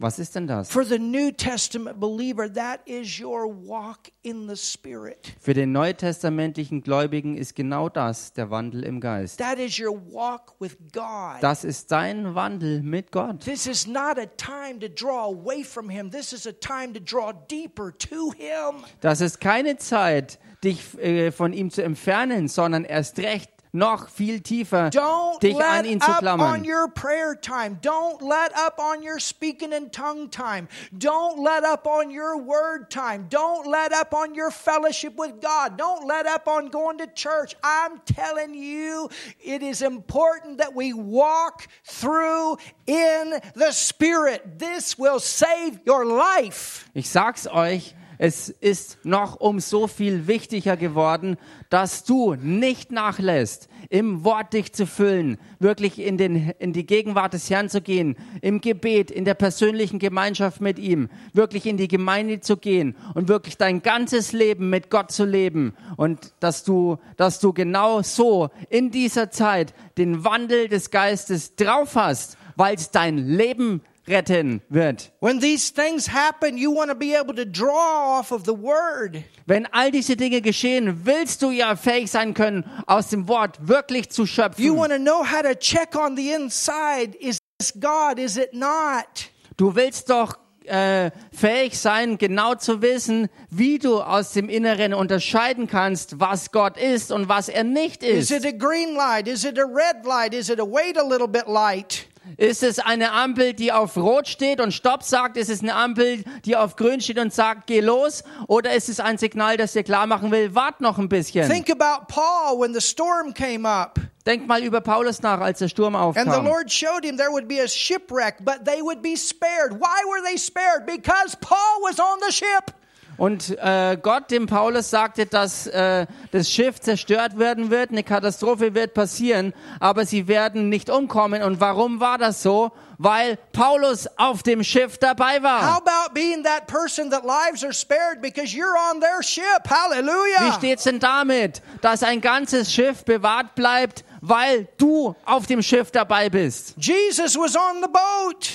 Was 0.00 0.18
ist 0.18 0.34
denn 0.34 0.48
das? 0.48 0.70
For 0.70 0.84
the 0.84 0.98
New 0.98 1.30
Testament 1.30 2.00
believer, 2.00 2.52
that 2.52 2.80
is 2.84 3.20
your 3.20 3.46
walk 3.46 4.10
in 4.22 4.48
the 4.48 4.56
Spirit. 4.56 5.34
Für 5.40 5.54
den 5.54 5.70
neutestamentlichen 5.70 6.82
Gläubigen 6.82 7.36
ist 7.36 7.54
genau 7.54 7.88
das 7.88 8.32
der 8.32 8.50
Wandel 8.50 8.82
im 8.82 9.00
Geist. 9.00 9.38
That 9.38 9.60
is 9.60 9.78
your 9.78 9.94
walk 10.10 10.56
with 10.58 10.76
God. 10.92 11.40
Das 11.40 11.62
ist 11.62 11.92
dein 11.92 12.34
Wandel 12.34 12.82
mit 12.82 13.12
Gott. 13.12 13.44
This 13.44 13.68
is 13.68 13.86
not 13.86 14.18
a 14.18 14.26
time 14.36 14.80
to 14.80 14.88
draw 14.88 15.26
away 15.26 15.62
from 15.62 15.88
Him. 15.88 16.10
This 16.10 16.32
is 16.32 16.44
a 16.44 16.52
time 16.52 16.92
to 16.92 17.00
draw 17.00 17.32
deeper 17.32 17.96
to 17.96 18.32
Him. 18.32 18.82
Das 19.00 19.20
ist 19.20 19.40
keine 19.40 19.76
Zeit, 19.76 20.40
dich 20.64 20.98
äh, 20.98 21.30
von 21.30 21.52
ihm 21.52 21.70
zu 21.70 21.84
entfernen, 21.84 22.48
sondern 22.48 22.84
erst 22.84 23.20
recht 23.20 23.53
noch 23.74 24.08
viel 24.08 24.40
tiefer 24.40 24.90
Don't 24.90 25.40
dich 25.40 25.54
an 25.54 25.58
let 25.58 25.86
ihn 25.86 26.00
zu 26.00 26.10
up 26.10 26.40
on 26.40 26.64
your 26.64 26.88
prayer 26.88 27.34
time. 27.34 27.78
Don't 27.82 28.22
let 28.22 28.56
up 28.56 28.78
on 28.78 29.02
your 29.02 29.18
speaking 29.18 29.72
in 29.72 29.90
tongue 29.90 30.30
time. 30.30 30.68
Don't 30.96 31.42
let 31.42 31.64
up 31.64 31.86
on 31.86 32.10
your 32.10 32.38
word 32.38 32.90
time. 32.90 33.26
Don't 33.28 33.66
let 33.66 33.92
up 33.92 34.14
on 34.14 34.34
your 34.34 34.50
fellowship 34.50 35.16
with 35.16 35.40
God. 35.40 35.76
Don't 35.76 36.06
let 36.06 36.26
up 36.26 36.46
on 36.46 36.68
going 36.68 36.98
to 36.98 37.06
church. 37.08 37.54
I'm 37.62 37.98
telling 38.06 38.54
you, 38.54 39.10
it 39.44 39.62
is 39.62 39.82
important 39.82 40.58
that 40.58 40.74
we 40.74 40.92
walk 40.92 41.66
through 41.84 42.58
in 42.86 43.40
the 43.54 43.72
Spirit. 43.72 44.58
This 44.58 44.96
will 44.96 45.18
save 45.18 45.80
your 45.84 46.06
life. 46.06 46.88
Ich 46.94 47.08
sag's 47.08 47.48
euch, 47.48 47.94
es 48.18 48.48
ist 48.48 49.04
noch 49.04 49.40
um 49.40 49.60
so 49.60 49.86
viel 49.86 50.26
wichtiger 50.26 50.76
geworden, 50.76 51.36
dass 51.70 52.04
du 52.04 52.34
nicht 52.34 52.92
nachlässt, 52.92 53.68
im 53.90 54.24
Wort 54.24 54.52
dich 54.52 54.72
zu 54.72 54.86
füllen, 54.86 55.38
wirklich 55.58 55.98
in, 55.98 56.16
den, 56.16 56.50
in 56.58 56.72
die 56.72 56.86
Gegenwart 56.86 57.34
des 57.34 57.50
Herrn 57.50 57.68
zu 57.68 57.80
gehen, 57.80 58.16
im 58.40 58.60
Gebet, 58.60 59.10
in 59.10 59.24
der 59.24 59.34
persönlichen 59.34 59.98
Gemeinschaft 59.98 60.60
mit 60.60 60.78
ihm, 60.78 61.08
wirklich 61.32 61.66
in 61.66 61.76
die 61.76 61.88
Gemeinde 61.88 62.40
zu 62.40 62.56
gehen 62.56 62.96
und 63.14 63.28
wirklich 63.28 63.56
dein 63.56 63.82
ganzes 63.82 64.32
Leben 64.32 64.70
mit 64.70 64.90
Gott 64.90 65.10
zu 65.10 65.24
leben 65.24 65.74
und 65.96 66.32
dass 66.40 66.64
du, 66.64 66.98
dass 67.16 67.40
du 67.40 67.52
genau 67.52 68.02
so 68.02 68.50
in 68.70 68.90
dieser 68.90 69.30
Zeit 69.30 69.74
den 69.98 70.24
Wandel 70.24 70.68
des 70.68 70.90
Geistes 70.90 71.56
drauf 71.56 71.96
hast, 71.96 72.36
weil 72.56 72.76
es 72.76 72.90
dein 72.90 73.18
Leben 73.18 73.82
retten 74.06 74.60
wird. 74.68 75.12
When 75.20 75.40
these 75.40 75.72
things 75.72 76.12
happen, 76.12 76.56
you 76.58 76.74
want 76.74 76.90
to 76.90 76.94
be 76.96 77.14
able 77.18 77.34
to 77.34 77.44
draw 77.44 78.18
off 78.18 78.32
of 78.32 78.42
the 78.44 78.52
word. 78.52 79.22
Wenn 79.46 79.66
all 79.72 79.90
diese 79.90 80.16
Dinge 80.16 80.40
geschehen, 80.40 81.04
willst 81.04 81.42
du 81.42 81.50
ja 81.50 81.76
fähig 81.76 82.10
sein 82.10 82.34
können, 82.34 82.64
aus 82.86 83.08
dem 83.08 83.28
Wort 83.28 83.58
wirklich 83.66 84.10
zu 84.10 84.22
You 84.22 84.26
schöpfen. 84.26 84.76
want 84.76 84.92
to 84.92 84.98
know 84.98 85.22
how 85.24 85.42
to 85.42 85.54
check 85.54 85.94
on 85.96 86.16
the 86.16 86.32
inside. 86.32 87.14
Is 87.20 87.38
this 87.58 87.72
God? 87.80 88.18
Is 88.18 88.36
it 88.36 88.52
not? 88.54 89.30
Du 89.56 89.74
willst 89.74 90.10
doch 90.10 90.36
äh, 90.64 91.10
fähig 91.30 91.78
sein, 91.78 92.16
genau 92.16 92.54
zu 92.54 92.80
wissen, 92.80 93.28
wie 93.50 93.78
du 93.78 94.00
aus 94.00 94.32
dem 94.32 94.48
Inneren 94.48 94.94
unterscheiden 94.94 95.66
kannst, 95.66 96.18
was 96.20 96.50
Gott 96.52 96.78
ist 96.78 97.12
und 97.12 97.28
was 97.28 97.48
er 97.50 97.64
nicht 97.64 98.02
Is 98.02 98.30
ist. 98.30 98.44
it 98.44 98.46
a 98.46 98.56
green 98.56 98.94
light? 98.94 99.28
Is 99.28 99.44
it 99.44 99.58
a 99.58 99.64
red 99.64 100.04
light? 100.06 100.32
Is 100.34 100.48
it 100.48 100.58
a 100.58 100.64
wait 100.64 100.96
a 100.98 101.02
little 101.06 101.28
bit 101.28 101.46
light? 101.46 102.06
Ist 102.36 102.62
es 102.62 102.78
eine 102.78 103.12
Ampel, 103.12 103.52
die 103.52 103.72
auf 103.72 103.96
Rot 103.96 104.28
steht 104.28 104.60
und 104.60 104.72
Stopp 104.72 105.02
sagt? 105.02 105.36
Ist 105.36 105.50
es 105.50 105.60
eine 105.60 105.74
Ampel, 105.74 106.24
die 106.44 106.56
auf 106.56 106.76
Grün 106.76 107.00
steht 107.00 107.18
und 107.18 107.32
sagt, 107.32 107.66
geh 107.66 107.80
los? 107.80 108.24
Oder 108.48 108.72
ist 108.72 108.88
es 108.88 109.00
ein 109.00 109.18
Signal, 109.18 109.56
das 109.56 109.72
dir 109.72 109.82
klar 109.82 110.06
machen 110.06 110.30
will, 110.30 110.54
wart 110.54 110.80
noch 110.80 110.98
ein 110.98 111.08
bisschen? 111.08 111.48
Think 111.48 111.70
about 111.70 112.06
Paul 112.08 112.58
when 112.60 112.72
the 112.72 112.80
storm 112.80 113.34
came 113.34 113.68
up. 113.68 113.98
Denk 114.26 114.46
mal 114.46 114.62
über 114.62 114.80
Paulus 114.80 115.20
nach, 115.20 115.40
als 115.40 115.58
der 115.58 115.68
Sturm 115.68 115.94
And 115.94 116.14
the 116.14 116.20
aufkam. 116.20 116.46
Lord 116.46 116.72
showed 116.72 117.04
him 117.04 117.18
there 117.18 117.30
would 117.30 117.46
be 117.46 117.60
a 117.60 117.68
shipwreck, 117.68 118.42
but 118.42 118.64
they 118.64 118.80
would 118.80 119.02
be 119.02 119.16
spared. 119.16 119.78
Why 119.78 120.02
were 120.08 120.22
they 120.26 120.38
spared? 120.38 120.86
Because 120.86 121.36
Paul 121.36 121.82
was 121.82 122.00
on 122.00 122.18
the 122.26 122.32
ship. 122.32 122.72
Und 123.16 123.56
äh, 123.58 123.96
Gott 124.00 124.30
dem 124.30 124.46
Paulus 124.46 124.90
sagte, 124.90 125.26
dass 125.26 125.66
äh, 125.66 126.06
das 126.32 126.50
Schiff 126.50 126.80
zerstört 126.80 127.38
werden 127.38 127.70
wird, 127.70 127.90
eine 127.90 128.02
Katastrophe 128.02 128.74
wird 128.74 128.94
passieren, 128.94 129.52
aber 129.80 130.04
sie 130.04 130.26
werden 130.28 130.68
nicht 130.68 130.90
umkommen. 130.90 131.42
Und 131.42 131.60
warum 131.60 132.00
war 132.00 132.18
das 132.18 132.42
so? 132.42 132.72
Weil 132.98 133.38
Paulus 133.52 134.08
auf 134.16 134.42
dem 134.42 134.62
Schiff 134.62 134.98
dabei 134.98 135.36
How 135.36 135.42
war. 135.42 135.76
about 135.76 136.14
being 136.14 136.42
that 136.44 136.66
person 136.66 137.10
that 137.10 137.24
lives 137.24 137.64
are 137.64 137.72
spared 137.72 138.20
because 138.20 138.54
you're 138.54 138.76
on 138.90 139.00
their 139.00 139.22
ship? 139.22 139.44
Wie 139.64 139.70
Hallelujah. 139.70 140.52
steht's 140.54 140.84
denn 140.84 141.00
damit, 141.00 141.62
dass 141.80 142.02
ein 142.02 142.20
ganzes 142.20 142.72
Schiff 142.72 143.04
bewahrt 143.04 143.54
bleibt, 143.54 144.04
weil 144.20 144.68
du 144.78 145.14
auf 145.26 145.46
dem 145.46 145.60
Schiff 145.62 145.90
dabei 145.90 146.30
bist? 146.30 146.74
Jesus. 146.76 147.36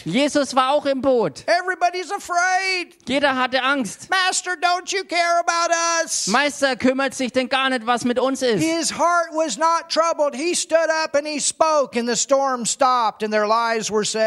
Jesus 0.05 0.55
war 0.55 0.71
auch 0.71 0.85
im 0.85 1.01
Boot. 1.01 1.43
Jeder 3.07 3.35
hatte 3.35 3.61
Angst. 3.61 4.09
Master? 6.25 6.31
Meister 6.31 6.75
kümmert 6.75 7.13
sich 7.13 7.31
denn 7.31 7.49
gar 7.49 7.69
nicht, 7.69 7.85
was 7.85 8.03
mit 8.03 8.17
uns 8.19 8.41
ist. 8.41 8.61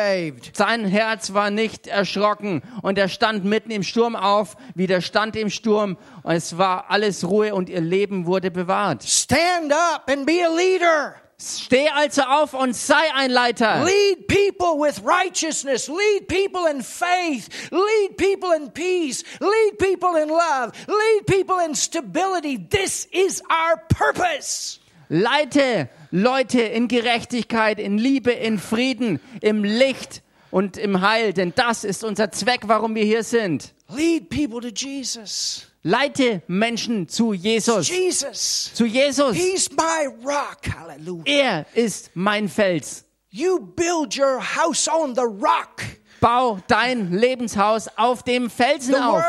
Saved. 0.03 0.57
Sein 0.57 0.85
Herz 0.85 1.33
war 1.33 1.51
nicht 1.51 1.87
erschrocken 1.87 2.63
und 2.83 2.99
er 2.99 3.09
stand 3.09 3.45
mitten 3.45 3.71
im 3.71 3.83
Sturm 3.83 4.17
auf, 4.17 4.57
widerstand 4.75 5.37
im 5.37 5.51
Sturm 5.51 5.97
und 6.23 6.33
es 6.33 6.59
war 6.59 6.91
alles 6.91 7.29
Ruhe 7.29 7.55
und 7.55 7.69
ihr 7.69 7.81
Leben 7.81 8.27
wurde 8.27 8.51
bewahrt. 8.51 9.05
Stand 9.05 9.73
up 9.73 10.11
and 10.11 10.27
be 10.27 10.45
a 10.45 10.55
leader. 10.55 11.15
Steh 11.39 11.89
also 11.89 12.23
auf 12.23 12.55
und 12.55 12.75
sei 12.77 13.03
ein 13.17 13.31
Leiter. 13.31 13.85
Lead 13.85 14.29
people 14.29 14.79
with 14.79 15.03
righteousness. 15.05 15.89
Lead 15.89 16.29
people 16.29 16.71
in 16.71 16.83
faith. 16.83 17.49
Lead 17.71 18.17
people 18.17 18.55
in 18.57 18.71
peace. 18.71 19.25
Lead 19.41 19.79
people 19.79 20.17
in 20.23 20.29
love. 20.29 20.73
Lead 20.87 21.27
people 21.27 21.59
in 21.65 21.75
stability. 21.75 22.59
This 22.59 23.09
is 23.11 23.43
our 23.51 23.77
purpose. 23.89 24.79
Leite 25.09 25.89
Leute 26.13 26.61
in 26.61 26.89
Gerechtigkeit, 26.89 27.81
in 27.81 27.97
Liebe, 27.97 28.31
in 28.31 28.59
Frieden, 28.59 29.19
im 29.41 29.65
Licht 29.65 30.23
und 30.51 30.77
im 30.77 31.01
Heil, 31.01 31.33
denn 31.33 31.55
das 31.57 31.85
ist 31.85 32.05
unser 32.05 32.31
Zweck, 32.31 32.61
warum 32.67 32.95
wir 32.95 33.05
hier 33.05 33.25
sind. 33.25 33.73
Lead 33.89 34.29
people 34.29 34.61
to 34.61 34.69
Jesus. 34.69 35.67
Leite 35.83 36.43
Menschen 36.47 37.09
zu 37.09 37.33
Jesus. 37.33 37.89
Jesus. 37.89 38.71
Zu 38.75 38.85
Jesus. 38.85 39.35
He's 39.35 39.71
my 39.71 40.07
rock. 40.23 40.61
Hallelujah. 40.73 41.25
Er 41.25 41.67
ist 41.75 42.11
mein 42.15 42.49
Fels. 42.49 43.05
You 43.31 43.59
build 43.59 44.17
your 44.17 44.39
house 44.39 44.87
on 44.87 45.15
the 45.15 45.23
rock. 45.23 45.83
Bau 46.23 46.59
dein 46.69 47.11
Lebenshaus 47.11 47.89
auf 47.97 48.23
dem 48.23 48.49
Felsen 48.49 48.95
auf, 48.95 49.25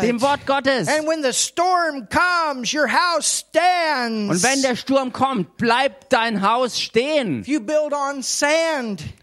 dem 0.00 0.22
Wort 0.22 0.46
Gottes. 0.46 0.88
Und 0.88 1.06
wenn 4.42 4.62
der 4.62 4.76
Sturm 4.76 5.12
kommt, 5.12 5.58
bleibt 5.58 6.10
dein 6.14 6.40
Haus 6.40 6.80
stehen. 6.80 7.44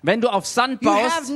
Wenn 0.04 0.22
du 0.22 0.30
auf 0.30 0.46
Sand 0.46 0.82
baust, 0.82 1.32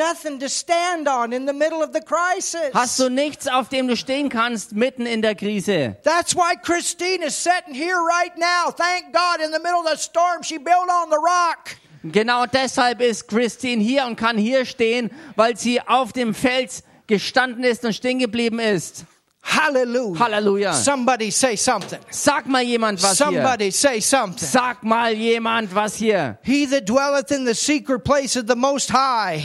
hast 2.73 2.99
du 2.99 3.09
nichts, 3.09 3.47
auf 3.47 3.69
dem 3.69 3.87
du 3.87 3.95
stehen 3.97 4.29
kannst, 4.29 4.73
mitten 4.73 5.07
in 5.07 5.23
der 5.23 5.33
Krise. 5.33 5.97
That's 6.03 6.35
why 6.35 6.55
Christine 6.61 7.25
is 7.25 7.35
sitting 7.35 7.73
here 7.73 7.97
right 7.97 8.37
now. 8.37 8.69
Thank 8.71 9.11
God, 9.11 9.39
in 9.43 9.51
the 9.51 9.57
middle 9.57 9.79
of 9.79 9.87
the 9.89 9.97
storm, 9.97 10.43
she 10.43 10.59
built 10.59 10.87
on 10.89 11.09
the 11.09 11.17
rock. 11.17 11.71
Genau 12.03 12.45
deshalb 12.45 13.01
ist 13.01 13.27
Christine 13.27 13.81
hier 13.81 14.05
und 14.05 14.15
kann 14.15 14.37
hier 14.37 14.65
stehen, 14.65 15.11
weil 15.35 15.55
sie 15.57 15.81
auf 15.81 16.13
dem 16.13 16.33
Fels 16.33 16.83
gestanden 17.07 17.63
ist 17.63 17.85
und 17.85 17.93
stehen 17.93 18.19
geblieben 18.19 18.59
ist. 18.59 19.05
Hallelujah. 19.43 20.19
Halleluja. 20.19 20.73
Somebody 20.73 21.31
say 21.31 21.55
something. 21.55 21.99
Sag 22.09 22.47
mal 22.47 22.61
jemand 22.61 23.01
was 23.01 23.17
hier. 23.17 23.25
Somebody 23.25 23.71
say 23.71 23.99
something. 23.99 24.47
Sag 24.47 24.83
mal 24.83 25.13
jemand 25.13 25.73
was 25.73 25.95
hier. 25.95 26.37
He 26.43 26.67
that 26.67 26.87
dwelleth 26.87 27.31
in 27.31 27.45
the 27.45 27.55
secret 27.55 28.03
place 28.03 28.35
of 28.35 28.45
the 28.47 28.55
Most 28.55 28.91
High 28.93 29.43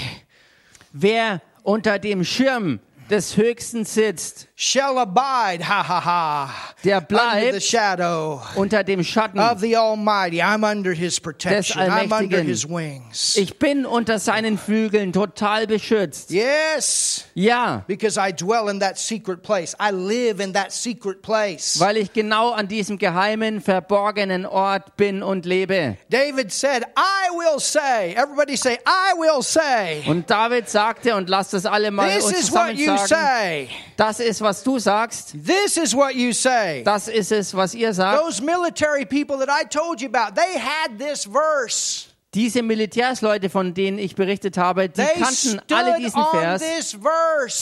Wer 0.92 1.42
unter 1.62 1.98
dem 1.98 2.24
Schirm 2.24 2.80
des 3.10 3.36
Höchsten 3.36 3.84
sitzt, 3.84 4.48
shall 4.58 4.98
abide, 4.98 5.60
ha 5.62 5.82
ha 5.82 6.00
ha, 6.00 6.74
der 6.82 6.96
under 6.96 7.06
the 7.08 7.14
bleibt 7.14 7.62
shadow 7.62 8.40
unter 8.56 8.82
dem 8.82 9.04
Schatten. 9.04 9.38
of 9.38 9.60
the 9.60 9.76
Almighty. 9.76 10.40
I'm 10.40 10.64
under 10.64 10.94
His 10.94 11.20
protection. 11.20 11.82
I'm 11.82 12.10
under 12.10 12.38
Allmächtigen. 12.38 12.46
His 12.46 12.66
wings. 12.66 13.36
Ich 13.36 13.58
bin 13.58 13.84
unter 13.84 14.18
seinen 14.18 14.56
Flügeln 14.56 15.12
total 15.12 15.66
beschützt. 15.66 16.30
Yes, 16.30 17.26
Ja, 17.34 17.84
because 17.86 18.18
I 18.18 18.32
dwell 18.32 18.70
in 18.70 18.80
that 18.80 18.96
secret 18.98 19.42
place. 19.42 19.76
I 19.78 19.90
live 19.90 20.40
in 20.42 20.54
that 20.54 20.72
secret 20.72 21.20
place. 21.20 21.78
weil 21.78 21.98
ich 21.98 22.14
genau 22.14 22.52
an 22.52 22.66
diesem 22.66 22.96
geheimen, 22.96 23.60
verborgenen 23.60 24.46
Ort 24.46 24.96
bin 24.96 25.22
und 25.22 25.44
lebe. 25.44 25.98
David 26.08 26.50
said, 26.50 26.82
I 26.96 27.28
will 27.30 27.60
say, 27.60 28.14
everybody 28.14 28.56
say, 28.56 28.78
I 28.86 29.12
will 29.18 29.42
say. 29.42 30.02
Und 30.08 30.30
David 30.30 30.70
sagte, 30.70 31.14
und 31.14 31.28
lasst 31.28 31.52
das 31.52 31.66
alle 31.66 31.90
mal 31.90 32.08
This 32.08 32.24
uns 32.24 32.46
zusammen 32.46 32.78
sagen, 33.06 33.68
das 33.98 34.20
ist, 34.20 34.45
was 34.46 34.62
du 34.62 34.78
sagst, 34.78 35.32
This 35.34 35.76
is 35.76 35.94
what 35.94 36.14
you 36.14 36.32
say. 36.32 36.82
das 36.84 37.08
ist 37.08 37.32
es, 37.32 37.52
was 37.54 37.74
ihr 37.74 37.92
sagt. 37.92 38.18
Those 38.18 38.40
military 38.40 39.04
people 39.04 39.38
that 39.38 39.48
I 39.50 39.64
told 39.64 40.00
you 40.00 40.08
about, 40.08 40.34
they 40.36 40.58
had 40.58 40.98
this 40.98 41.24
verse. 41.26 42.08
Diese 42.34 42.62
Militärsleute, 42.62 43.48
von 43.48 43.72
denen 43.72 43.98
ich 43.98 44.14
berichtet 44.14 44.58
habe, 44.58 44.90
die 44.90 44.94
They 45.02 45.06
kannten 45.22 45.60
alle 45.72 45.96
diesen 45.96 46.22
Vers. 46.32 46.62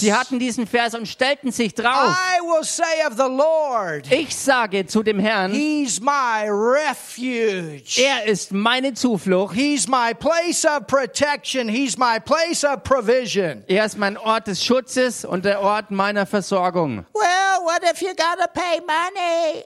Sie 0.01 0.13
hatten 0.13 0.39
diesen 0.41 0.67
Vers 0.67 0.95
und 0.97 1.07
stellten 1.07 1.53
sich 1.53 1.75
drauf. 1.75 2.09
I 2.37 2.41
will 2.43 2.65
say 2.65 3.07
of 3.07 3.13
the 3.17 3.29
Lord, 3.31 4.11
Ich 4.11 4.35
sage 4.35 4.85
zu 4.87 5.05
dem 5.05 5.21
Herrn, 5.21 5.53
He's 5.53 6.01
my 6.01 6.49
refuge. 6.49 8.03
er 8.03 8.25
ist 8.27 8.51
meine 8.53 8.95
Zuflucht. 8.95 9.55
He's 9.55 9.87
my 9.87 10.13
place 10.19 10.65
of 10.65 10.87
protection. 10.89 11.69
He's 11.69 11.97
my 11.97 12.19
place 12.19 12.65
of 12.65 12.83
provision. 12.83 13.63
Er 13.69 13.85
ist 13.85 13.97
mein 13.97 14.17
Ort 14.17 14.49
des 14.49 14.65
Schutzes 14.65 15.25
und 15.25 15.45
der 15.45 15.61
Ort 15.61 15.93
meiner 15.93 16.27
Versorgung. 16.27 17.05
Well, 17.15 17.61
what 17.63 17.83
if 17.85 18.01
you 18.01 18.09
gotta 18.09 18.49
pay 18.53 18.81
money? 18.81 19.63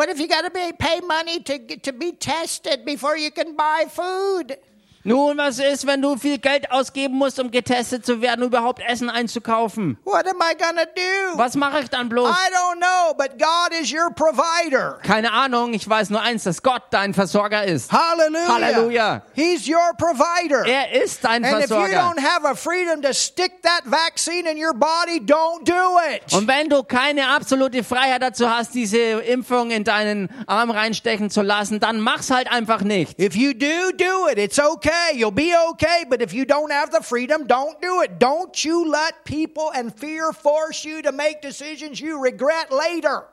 What 0.00 0.08
if 0.08 0.18
you 0.18 0.28
gotta 0.28 0.48
pay, 0.48 0.72
pay 0.72 1.00
money 1.00 1.40
to 1.40 1.58
get, 1.58 1.82
to 1.82 1.92
be 1.92 2.12
tested 2.12 2.86
before 2.86 3.18
you 3.18 3.30
can 3.30 3.54
buy 3.54 3.84
food? 3.86 4.56
Nun, 5.02 5.38
was 5.38 5.58
ist, 5.58 5.86
wenn 5.86 6.02
du 6.02 6.16
viel 6.18 6.36
Geld 6.36 6.70
ausgeben 6.70 7.14
musst, 7.16 7.40
um 7.40 7.50
getestet 7.50 8.04
zu 8.04 8.20
werden, 8.20 8.42
um 8.42 8.48
überhaupt 8.48 8.82
Essen 8.86 9.08
einzukaufen? 9.08 9.96
What 10.04 10.26
am 10.28 10.36
I 10.42 10.54
gonna 10.62 10.84
do? 10.84 11.38
Was 11.38 11.54
mache 11.54 11.80
ich 11.80 11.88
dann 11.88 12.10
bloß? 12.10 12.28
I 12.28 12.52
don't 12.52 12.76
know, 12.76 13.14
but 13.16 13.38
God 13.38 13.72
is 13.80 13.90
your 13.90 14.10
provider. 14.14 14.98
Keine 15.02 15.32
Ahnung, 15.32 15.72
ich 15.72 15.88
weiß 15.88 16.10
nur 16.10 16.20
eins, 16.20 16.44
dass 16.44 16.62
Gott 16.62 16.82
dein 16.90 17.14
Versorger 17.14 17.64
ist. 17.64 17.90
Hallelujah. 17.90 18.48
Hallelujah. 18.48 19.22
He's 19.34 19.66
your 19.66 19.94
provider. 19.96 20.66
Er 20.66 21.02
ist 21.02 21.24
dein 21.24 21.46
and 21.46 21.64
if 21.64 21.70
you 21.70 21.76
Versorger. 21.76 21.96
don't 21.96 22.20
have 22.22 22.44
a 22.46 22.54
freedom 22.54 23.00
to 23.00 23.14
stick 23.14 23.62
that 23.62 23.84
vaccine 23.86 24.46
in 24.50 24.62
your 24.62 24.74
body, 24.74 25.18
don't 25.18 25.64
do 25.64 25.98
it. 26.14 26.30
Und 26.34 26.46
wenn 26.46 26.68
du 26.68 26.82
keine 26.82 27.26
absolute 27.28 27.84
Freiheit 27.84 28.20
dazu 28.20 28.50
hast, 28.50 28.74
diese 28.74 28.98
Impfung 28.98 29.70
in 29.70 29.84
deinen 29.84 30.28
Arm 30.46 30.70
reinstechen 30.70 31.30
zu 31.30 31.40
lassen, 31.40 31.80
dann 31.80 32.00
mach's 32.00 32.30
halt 32.30 32.52
einfach 32.52 32.82
nicht. 32.82 33.18
If 33.18 33.34
you 33.34 33.54
do, 33.54 33.92
do 33.96 34.28
it. 34.30 34.36
It's 34.36 34.58
okay. 34.58 34.89
You'll 35.14 35.30
be 35.30 35.54
okay. 35.70 36.04
But 36.08 36.22
if 36.22 36.32
you 36.32 36.44
don't 36.44 36.70
have 36.72 36.90
the 36.90 37.02
freedom, 37.02 37.46
don't 37.46 37.80
do 37.80 38.02
it. 38.02 38.18
Don't 38.18 38.64
you 38.64 38.90
let 38.90 39.24
people 39.24 39.70
and 39.74 39.92
fear 39.92 40.32
force 40.32 40.84
you 40.84 41.02
to 41.02 41.12
make 41.12 41.40
decisions 41.42 42.00
you 42.00 42.22
regret 42.22 42.70
later. 42.70 43.24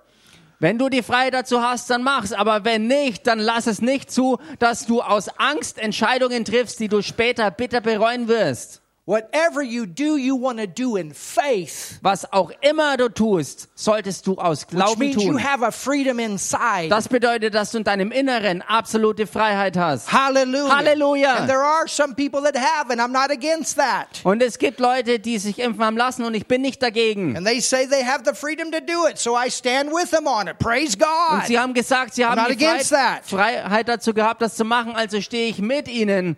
Wenn 0.60 0.80
du 0.80 0.90
die 0.90 1.04
Freiheit 1.04 1.36
dazu 1.36 1.62
hast, 1.62 1.90
dann 1.90 2.04
mach's. 2.04 2.34
Aber 2.34 2.66
wenn 2.66 2.88
nicht, 2.88 3.28
dann 3.28 3.40
lass 3.40 3.68
es 3.68 3.82
nicht 3.82 4.10
zu, 4.10 4.40
dass 4.58 4.88
du 4.88 5.02
aus 5.02 5.30
Angst 5.38 5.78
Entscheidungen 5.78 6.46
triffst, 6.46 6.80
die 6.80 6.88
du 6.88 7.04
später 7.04 7.52
bitter 7.52 7.80
bereuen 7.82 8.28
wirst. 8.28 8.82
Whatever 9.08 9.64
you 9.64 9.86
do, 9.86 10.18
you 10.18 10.36
want 10.36 10.60
to 10.60 10.68
do 10.68 10.98
in 10.98 11.14
faith. 11.14 11.98
Was 12.02 12.30
auch 12.34 12.52
immer 12.60 12.98
du 12.98 13.08
tust, 13.08 13.70
solltest 13.74 14.28
du 14.28 14.36
aus 14.36 14.64
Which 14.64 14.68
Glauben 14.76 15.00
means 15.00 15.24
you 15.24 15.32
tun. 15.32 15.42
have 15.42 15.64
a 15.64 15.72
freedom 15.72 16.20
inside. 16.20 16.90
Das 16.90 17.08
bedeutet, 17.08 17.56
dass 17.56 17.72
du 17.72 17.78
in 17.78 17.86
deinem 17.86 18.12
Inneren 18.12 18.62
absolute 18.62 19.26
Freiheit 19.26 19.78
hast. 19.78 20.12
Hallelujah. 20.12 20.76
Hallelujah. 20.78 21.36
And 21.38 21.48
there 21.48 21.64
are 21.64 21.88
some 21.88 22.16
people 22.16 22.42
that 22.42 22.58
have, 22.58 22.92
and 22.92 23.00
I'm 23.00 23.14
not 23.14 23.32
against 23.32 23.78
that. 23.78 24.08
Und 24.26 24.44
es 24.44 24.60
gibt 24.60 24.78
Leute, 24.82 25.20
die 25.20 25.40
sich 25.40 25.58
impfen 25.60 25.86
haben 25.86 25.96
lassen 25.96 26.26
und 26.26 26.34
ich 26.34 26.46
bin 26.46 26.62
nicht 26.62 26.84
dagegen. 26.84 27.38
And 27.38 27.48
they 27.48 27.62
say 27.62 27.88
they 27.88 28.04
have 28.04 28.24
the 28.26 28.34
freedom 28.36 28.74
to 28.74 28.82
do 28.82 29.08
it, 29.08 29.18
so 29.18 29.38
I 29.38 29.50
stand 29.50 29.90
with 29.90 30.12
them 30.12 30.28
on 30.28 30.50
it. 30.50 30.60
Praise 30.60 30.98
Und 30.98 31.04
God. 31.04 31.48
sie 31.48 31.58
haben 31.58 31.74
gesagt, 31.74 32.14
sie 32.16 32.26
haben 32.26 32.42
die 32.54 32.58
Freiheit. 32.62 33.24
Freiheit 33.24 33.88
dazu 33.88 34.14
gehabt, 34.14 34.42
das 34.42 34.56
zu 34.58 34.66
machen, 34.66 34.98
also 34.98 35.22
stehe 35.22 35.48
ich 35.50 35.60
mit 35.60 35.88
ihnen. 35.88 36.36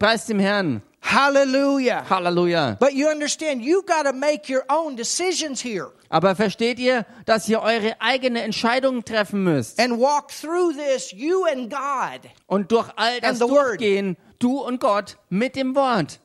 Preis 0.00 0.26
dem 0.26 0.40
Herrn. 0.40 0.82
Hallelujah. 1.02 2.04
Halleluja. 2.08 2.78
But 2.78 2.94
you 2.94 3.08
understand, 3.08 3.62
you 3.62 3.82
got 3.82 4.04
to 4.04 4.12
make 4.12 4.48
your 4.48 4.64
own 4.68 4.96
decisions 4.96 5.60
here 5.60 5.88
Aber 6.08 6.34
versteht 6.36 6.78
ihr, 6.78 7.04
dass 7.26 7.48
ihr 7.48 7.60
eure 7.60 7.96
eigene 8.00 8.42
Entscheidung 8.42 9.04
treffen 9.04 9.42
müsst? 9.44 9.80
and 9.80 9.98
walk 9.98 10.28
through 10.30 10.72
this, 10.74 11.12
you 11.12 11.44
and 11.44 11.70
God. 11.70 12.30
Und 12.46 12.70
durch 12.70 12.88
all 12.96 13.20
das 13.20 13.38
durchgehen, 13.38 14.16
du 14.38 14.60
und 14.60 14.80
Gott, 14.80 15.16
mit 15.28 15.56
dem 15.56 15.74
Wort. 15.74 16.20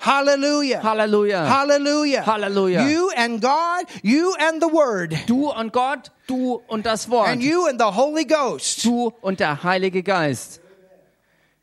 Hallelujah. 0.00 0.80
Halleluja. 0.82 1.48
Hallelujah. 1.48 2.24
Hallelujah. 2.24 2.86
You 2.88 3.10
and 3.16 3.40
God, 3.42 3.86
you 4.02 4.32
and 4.38 4.62
the 4.62 4.68
Word, 4.72 5.12
Du 5.26 5.50
und 5.50 5.72
Gott, 5.72 6.12
du 6.28 6.60
und 6.68 6.86
das 6.86 7.10
Wort. 7.10 7.28
and 7.28 7.42
you 7.42 7.66
and 7.66 7.80
the 7.80 7.96
Holy 7.96 8.24
Ghost. 8.24 8.84
Du 8.84 9.12
und 9.22 9.40
der 9.40 9.64
Heilige 9.64 10.02
Geist. 10.04 10.60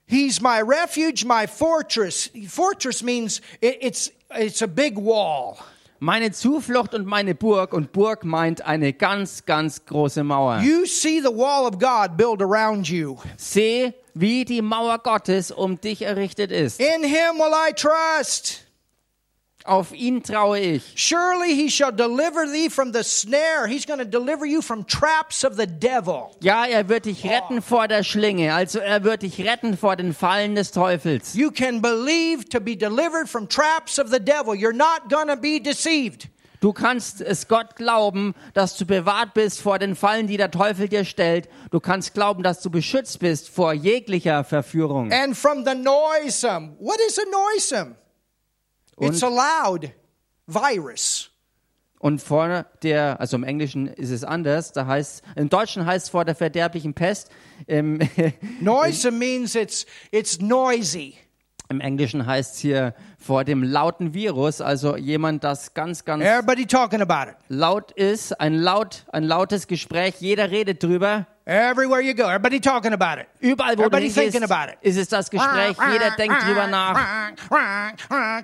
He's 0.07 0.39
my 0.39 0.61
refuge, 0.61 1.25
my 1.25 1.47
fortress. 1.47 2.29
Fortress 2.47 3.01
means 3.01 3.41
it, 3.61 3.77
it's 3.81 4.11
it's 4.37 4.61
a 4.61 4.67
big 4.67 4.97
wall. 4.97 5.57
Meine 5.99 6.31
Zuflucht 6.31 6.93
und 6.93 7.07
meine 7.07 7.33
Burg. 7.33 7.73
Und 7.73 7.91
Burg 7.91 8.23
meint 8.25 8.61
eine 8.61 8.93
ganz, 8.93 9.45
ganz 9.45 9.85
große 9.85 10.23
Mauer. 10.23 10.59
You 10.59 10.85
see 10.85 11.19
the 11.19 11.33
wall 11.33 11.65
of 11.65 11.79
God 11.79 12.17
built 12.17 12.41
around 12.41 12.87
you. 12.87 13.17
Seh, 13.37 13.93
wie 14.13 14.45
die 14.45 14.61
Mauer 14.61 14.99
Gottes 14.99 15.51
um 15.51 15.79
dich 15.79 16.01
errichtet 16.01 16.51
ist. 16.51 16.79
In 16.79 17.03
him 17.03 17.39
will 17.39 17.53
I 17.53 17.73
trust. 17.73 18.64
Auf 19.65 19.93
ihn 19.93 20.21
traue 20.21 20.59
ich. 20.59 20.93
Surely 20.95 21.55
he 21.55 21.69
shall 21.69 21.91
deliver 21.91 22.45
thee 22.45 22.69
from 22.69 22.93
the 22.93 23.03
snare. 23.03 23.67
He's 23.67 23.87
going 23.87 23.97
to 23.97 24.05
deliver 24.05 24.45
you 24.45 24.61
from 24.61 24.85
traps 24.85 25.43
of 25.43 25.55
the 25.57 25.65
devil. 25.65 26.29
Ja, 26.39 26.67
er 26.67 26.87
wird 26.87 27.05
dich 27.05 27.25
retten 27.25 27.63
vor 27.63 27.87
der 27.87 28.03
Schlinge. 28.03 28.53
Also 28.53 28.77
er 28.77 29.03
wird 29.03 29.23
dich 29.23 29.43
retten 29.43 29.75
vor 29.75 29.95
den 29.95 30.13
Fallen 30.13 30.53
des 30.53 30.71
Teufels. 30.71 31.33
You 31.33 31.49
can 31.49 31.81
believe 31.81 32.45
to 32.49 32.59
be 32.59 32.77
delivered 32.77 33.27
from 33.27 33.49
traps 33.49 33.97
of 33.97 34.09
the 34.11 34.19
devil. 34.19 34.53
You're 34.53 34.71
not 34.71 35.09
going 35.09 35.27
to 35.29 35.35
be 35.35 35.59
deceived. 35.59 36.29
Du 36.59 36.71
kannst 36.71 37.21
es 37.21 37.47
Gott 37.47 37.75
glauben, 37.75 38.33
dass 38.53 38.77
du 38.77 38.85
bewahrt 38.85 39.33
bist 39.33 39.61
vor 39.61 39.79
den 39.79 39.95
Fallen, 39.95 40.27
die 40.27 40.37
der 40.37 40.51
Teufel 40.51 40.87
dir 40.87 41.05
stellt. 41.05 41.49
Du 41.71 41.79
kannst 41.79 42.13
glauben, 42.13 42.43
dass 42.43 42.61
du 42.61 42.69
beschützt 42.69 43.19
bist 43.19 43.49
vor 43.49 43.73
jeglicher 43.73 44.43
Verführung. 44.43 45.11
And 45.11 45.35
from 45.35 45.65
the 45.65 45.75
noisome. 45.75 46.75
What 46.79 46.99
is 47.07 47.17
a 47.17 47.23
noisome? 47.31 47.95
It's 48.99 49.23
a 49.23 49.29
loud 49.29 49.91
virus. 50.47 51.31
und 51.99 52.21
vor 52.21 52.65
der, 52.83 53.19
also 53.19 53.35
im 53.35 53.43
Englischen 53.43 53.87
ist 53.87 54.11
es 54.11 54.23
anders, 54.23 54.71
da 54.73 54.85
heißt, 54.85 55.23
im 55.35 55.49
Deutschen 55.49 55.85
heißt 55.85 56.05
es 56.05 56.09
vor 56.09 56.23
der 56.23 56.35
verderblichen 56.35 56.93
Pest, 56.93 57.31
im, 57.67 57.99
Noisome 58.61 59.17
means 59.17 59.55
it's 59.55 59.85
it's 60.11 60.39
noisy. 60.39 61.15
im 61.69 61.81
Englischen 61.81 62.25
heißt 62.25 62.55
es 62.55 62.59
hier 62.59 62.93
vor 63.17 63.43
dem 63.43 63.63
lauten 63.63 64.13
Virus, 64.13 64.61
also 64.61 64.95
jemand, 64.97 65.43
das 65.43 65.73
ganz, 65.73 66.05
ganz 66.05 66.23
Everybody 66.23 66.67
talking 66.67 67.01
about 67.01 67.31
it. 67.31 67.35
laut 67.49 67.91
ist, 67.93 68.39
ein 68.39 68.53
laut, 68.55 69.05
ein 69.11 69.23
lautes 69.23 69.65
Gespräch, 69.67 70.15
jeder 70.19 70.51
redet 70.51 70.83
drüber. 70.83 71.25
Everywhere 71.47 72.01
you 72.01 72.15
go, 72.15 72.27
everybody 72.27 72.59
talking 72.59 72.93
about 72.93 73.19
it. 73.19 73.27
Überall, 73.39 73.77
wo 73.77 73.83
du 73.83 73.97
Everybody 73.97 74.09
hingehst, 74.09 74.31
thinking 74.31 74.43
about 74.43 74.71
it. 74.71 74.77
ist 74.81 74.97
es 74.97 75.09
das 75.09 75.29
Gespräch, 75.29 75.77
jeder 75.91 76.11
denkt 76.17 76.41
drüber 76.43 76.65
nach. 76.65 77.35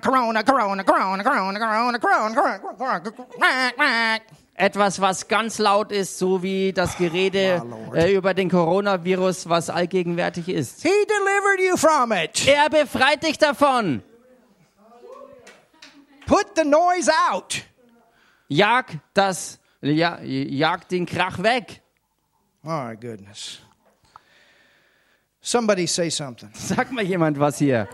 Corona, 0.00 0.42
Corona, 0.44 0.84
Corona, 0.84 1.58
Corona, 1.58 1.98
Corona, 1.98 3.00
Corona. 3.00 4.20
Etwas, 4.54 5.00
was 5.00 5.26
ganz 5.26 5.58
laut 5.58 5.90
ist, 5.90 6.16
so 6.16 6.44
wie 6.44 6.72
das 6.72 6.96
Gerede 6.96 7.60
äh, 7.92 8.14
über 8.14 8.34
den 8.34 8.48
Coronavirus, 8.48 9.48
was 9.48 9.68
allgegenwärtig 9.68 10.48
ist. 10.48 10.82
He 10.82 10.90
delivered 11.08 11.60
you 11.60 11.76
from 11.76 12.12
it. 12.12 12.46
Er 12.46 12.70
befreit 12.70 13.24
dich 13.24 13.36
davon. 13.36 14.04
Put 16.26 16.46
the 16.54 16.64
noise 16.64 17.10
out. 17.32 17.62
Jag 18.46 18.84
das, 19.14 19.58
ja, 19.80 20.20
jag 20.22 20.88
den 20.88 21.06
Krach 21.06 21.42
weg. 21.42 21.81
Oh 22.64 22.68
my 22.68 22.94
goodness. 22.94 23.58
Somebody 25.40 25.86
say 25.86 26.08
something. 26.10 26.50
Sag 26.54 26.92
mal 26.92 27.04
jemand 27.04 27.36
was 27.36 27.58
hier. 27.58 27.88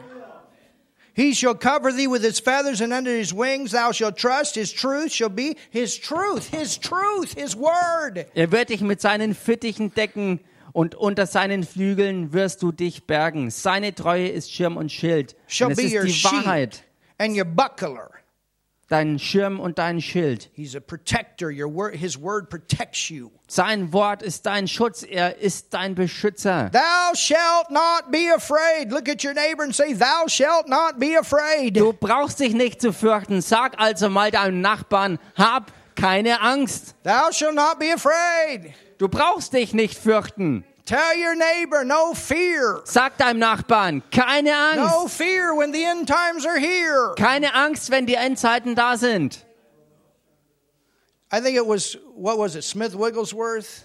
He 1.15 1.35
shall 1.35 1.57
cover 1.57 1.91
thee 1.91 2.07
with 2.07 2.23
his 2.23 2.39
feathers, 2.39 2.81
and 2.81 2.93
under 2.93 3.11
his 3.11 3.33
wings 3.35 3.73
thou 3.73 3.91
shalt 3.91 4.17
trust. 4.17 4.55
His 4.55 4.73
truth 4.73 5.11
shall 5.11 5.31
be 5.31 5.57
his 5.71 5.97
truth, 5.99 6.51
his 6.51 6.79
truth, 6.79 7.35
his 7.35 7.57
word. 7.57 8.27
Er 8.37 8.53
wird 8.53 8.69
dich 8.69 8.83
mit 8.83 9.01
seinen 9.01 9.35
Fittichen 9.35 9.93
decken 9.93 10.39
und 10.73 10.95
unter 10.95 11.27
seinen 11.27 11.65
Flügeln 11.65 12.33
wirst 12.33 12.63
du 12.63 12.71
dich 12.71 13.07
bergen. 13.09 13.51
Seine 13.51 13.95
Treue 13.97 14.29
ist 14.29 14.53
Schirm 14.53 14.77
und 14.77 14.93
Schild. 14.93 15.35
Shall 15.49 15.69
Und 15.69 15.73
es 15.73 15.79
be 15.79 15.85
ist 15.87 15.95
your 15.95 16.05
die 16.05 16.25
Wahrheit, 16.25 16.85
and 17.19 17.37
your 17.37 17.47
buckler. 17.47 18.11
Dein 18.89 19.19
Schirm 19.19 19.61
und 19.61 19.79
dein 19.79 20.01
Schild. 20.01 20.51
He's 20.55 20.75
a 20.75 20.81
protector. 20.81 21.51
Your 21.51 21.69
word, 21.69 21.95
his 21.95 22.21
word 22.21 22.51
protects 22.51 23.11
you. 23.11 23.31
Sein 23.47 23.93
Wort 23.93 24.23
ist 24.23 24.47
dein 24.47 24.67
Schutz, 24.67 25.03
er 25.03 25.39
ist 25.39 25.73
dein 25.73 25.95
Beschützer. 25.95 26.71
Thou 26.71 27.15
shalt 27.15 27.71
not 27.71 28.11
be 28.11 28.33
afraid. 28.35 28.91
Look 28.91 29.09
at 29.09 29.23
your 29.25 29.35
neighbor 29.35 29.63
and 29.63 29.75
say, 29.75 29.95
Thou 29.95 30.27
shalt 30.27 30.69
not 30.69 30.99
be 30.99 31.17
afraid. 31.19 31.77
Du 31.77 31.93
brauchst 31.93 32.41
dich 32.41 32.55
nicht 32.55 32.81
zu 32.81 32.93
fürchten. 32.93 33.41
Sag 33.41 33.79
also 33.79 34.09
mal 34.09 34.31
deinem 34.31 34.61
Nachbarn, 34.61 35.19
hab 35.37 35.73
keine 35.95 36.41
Angst. 36.41 36.95
Thou 37.03 37.31
shalt 37.33 37.55
not 37.55 37.79
be 37.79 37.93
afraid. 37.93 38.75
Du 38.99 39.09
brauchst 39.09 39.53
dich 39.53 39.75
nicht 39.75 39.99
fürchten. 39.99 40.65
Tell 40.89 41.15
your 41.19 41.35
neighbor, 41.37 41.85
no 41.85 42.15
fear. 42.15 42.81
Sag 42.87 43.19
deinem 43.19 43.39
Nachbarn, 43.41 44.03
keine 44.11 44.55
Angst. 44.55 44.77
No 44.79 45.07
fear 45.07 45.55
when 45.55 45.71
the 45.71 45.85
end 45.85 46.09
times 46.09 46.47
are 46.47 46.59
here. 46.59 47.13
Keine 47.15 47.53
Angst, 47.55 47.91
wenn 47.91 48.07
die 48.07 48.15
Endzeiten 48.15 48.75
da 48.75 48.97
sind. 48.97 49.45
I 51.31 51.41
think 51.41 51.57
it 51.59 51.67
was, 51.67 51.95
what 52.15 52.39
was 52.39 52.57
it, 52.57 52.63
Smith 52.65 52.95
Wigglesworth? 52.95 53.85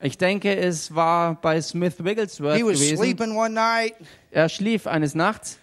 Ich 0.00 0.18
denke, 0.18 0.56
es 0.56 0.92
war 0.92 1.36
bei 1.40 1.60
Smith 1.60 2.02
Wigglesworth 2.02 2.56
He 2.56 2.64
was 2.64 2.80
gewesen. 2.80 2.96
sleeping 2.96 3.36
one 3.36 3.54
night 3.54 3.94
Er 4.32 4.48
schlief 4.48 4.88
eines 4.88 5.14
Nachts 5.14 5.56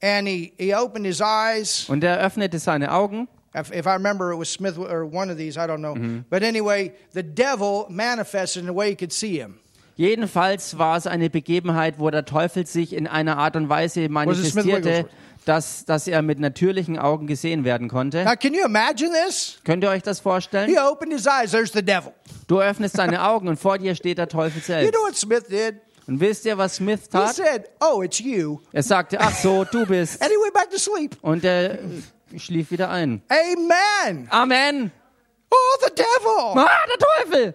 and 0.00 0.28
he, 0.28 0.52
he 0.56 0.72
opened 0.72 1.04
his 1.04 1.20
eyes. 1.20 1.88
und 1.88 2.04
er 2.04 2.18
öffnete 2.20 2.60
seine 2.60 2.92
Augen. 2.92 3.26
If, 3.56 3.72
if 3.72 3.86
I 3.88 3.94
remember, 3.94 4.30
it 4.30 4.36
was 4.36 4.48
Smith 4.48 4.78
or 4.78 5.04
one 5.04 5.30
of 5.30 5.36
these, 5.36 5.56
I 5.58 5.66
don't 5.66 5.80
know. 5.80 5.96
But 6.30 6.44
anyway, 6.44 6.92
the 7.12 7.24
devil 7.24 7.86
manifested 7.90 8.62
in 8.62 8.68
a 8.68 8.72
way 8.72 8.90
he 8.90 8.94
could 8.94 9.12
see 9.12 9.36
him. 9.38 9.58
Jedenfalls 9.96 10.78
war 10.78 10.96
es 10.98 11.06
eine 11.06 11.30
Begebenheit, 11.30 11.94
wo 11.98 12.10
der 12.10 12.24
Teufel 12.26 12.66
sich 12.66 12.92
in 12.92 13.06
einer 13.06 13.38
Art 13.38 13.56
und 13.56 13.68
Weise 13.70 14.08
manifestierte, 14.10 15.08
dass, 15.46 15.84
dass 15.86 16.06
er 16.06 16.20
mit 16.22 16.38
natürlichen 16.38 16.98
Augen 16.98 17.26
gesehen 17.26 17.64
werden 17.64 17.88
konnte. 17.88 18.24
Now, 18.24 18.34
can 18.36 18.52
you 18.52 18.64
imagine 18.64 19.10
this? 19.26 19.58
Könnt 19.64 19.82
ihr 19.84 19.90
euch 19.90 20.02
das 20.02 20.20
vorstellen? 20.20 20.68
He 20.68 20.78
opened 20.78 21.12
his 21.14 21.26
eyes. 21.26 21.50
There's 21.52 21.72
the 21.72 21.82
devil. 21.82 22.12
Du 22.46 22.60
öffnest 22.60 22.98
deine 22.98 23.26
Augen 23.26 23.48
und 23.48 23.56
vor 23.58 23.78
dir 23.78 23.94
steht 23.94 24.18
der 24.18 24.28
Teufel 24.28 24.58
You 24.58 24.64
selbst. 24.64 24.92
know 24.92 25.02
what 25.06 25.16
Smith 25.16 25.44
did? 25.48 25.76
Und 26.06 26.20
wisst 26.20 26.44
ihr, 26.44 26.58
was 26.58 26.76
Smith 26.76 27.00
He 27.04 27.08
tat? 27.10 27.34
said, 27.34 27.64
Oh, 27.80 28.02
it's 28.02 28.18
you. 28.20 28.60
Er 28.72 28.82
sagte, 28.82 29.18
ach 29.18 29.34
so, 29.34 29.64
du 29.64 29.86
bist. 29.86 30.20
And 30.22 30.30
he 30.30 30.36
went 30.36 30.52
back 30.54 30.70
to 30.70 30.78
sleep. 30.78 31.16
Und 31.22 31.42
er 31.44 31.78
schlief 32.36 32.70
wieder 32.70 32.90
ein. 32.90 33.22
Amen. 33.28 34.28
Amen. 34.30 34.92
Oh, 35.50 35.78
the 35.84 35.90
devil. 35.94 36.62
Ah, 36.64 36.68
der 36.88 36.98
Teufel. 37.32 37.54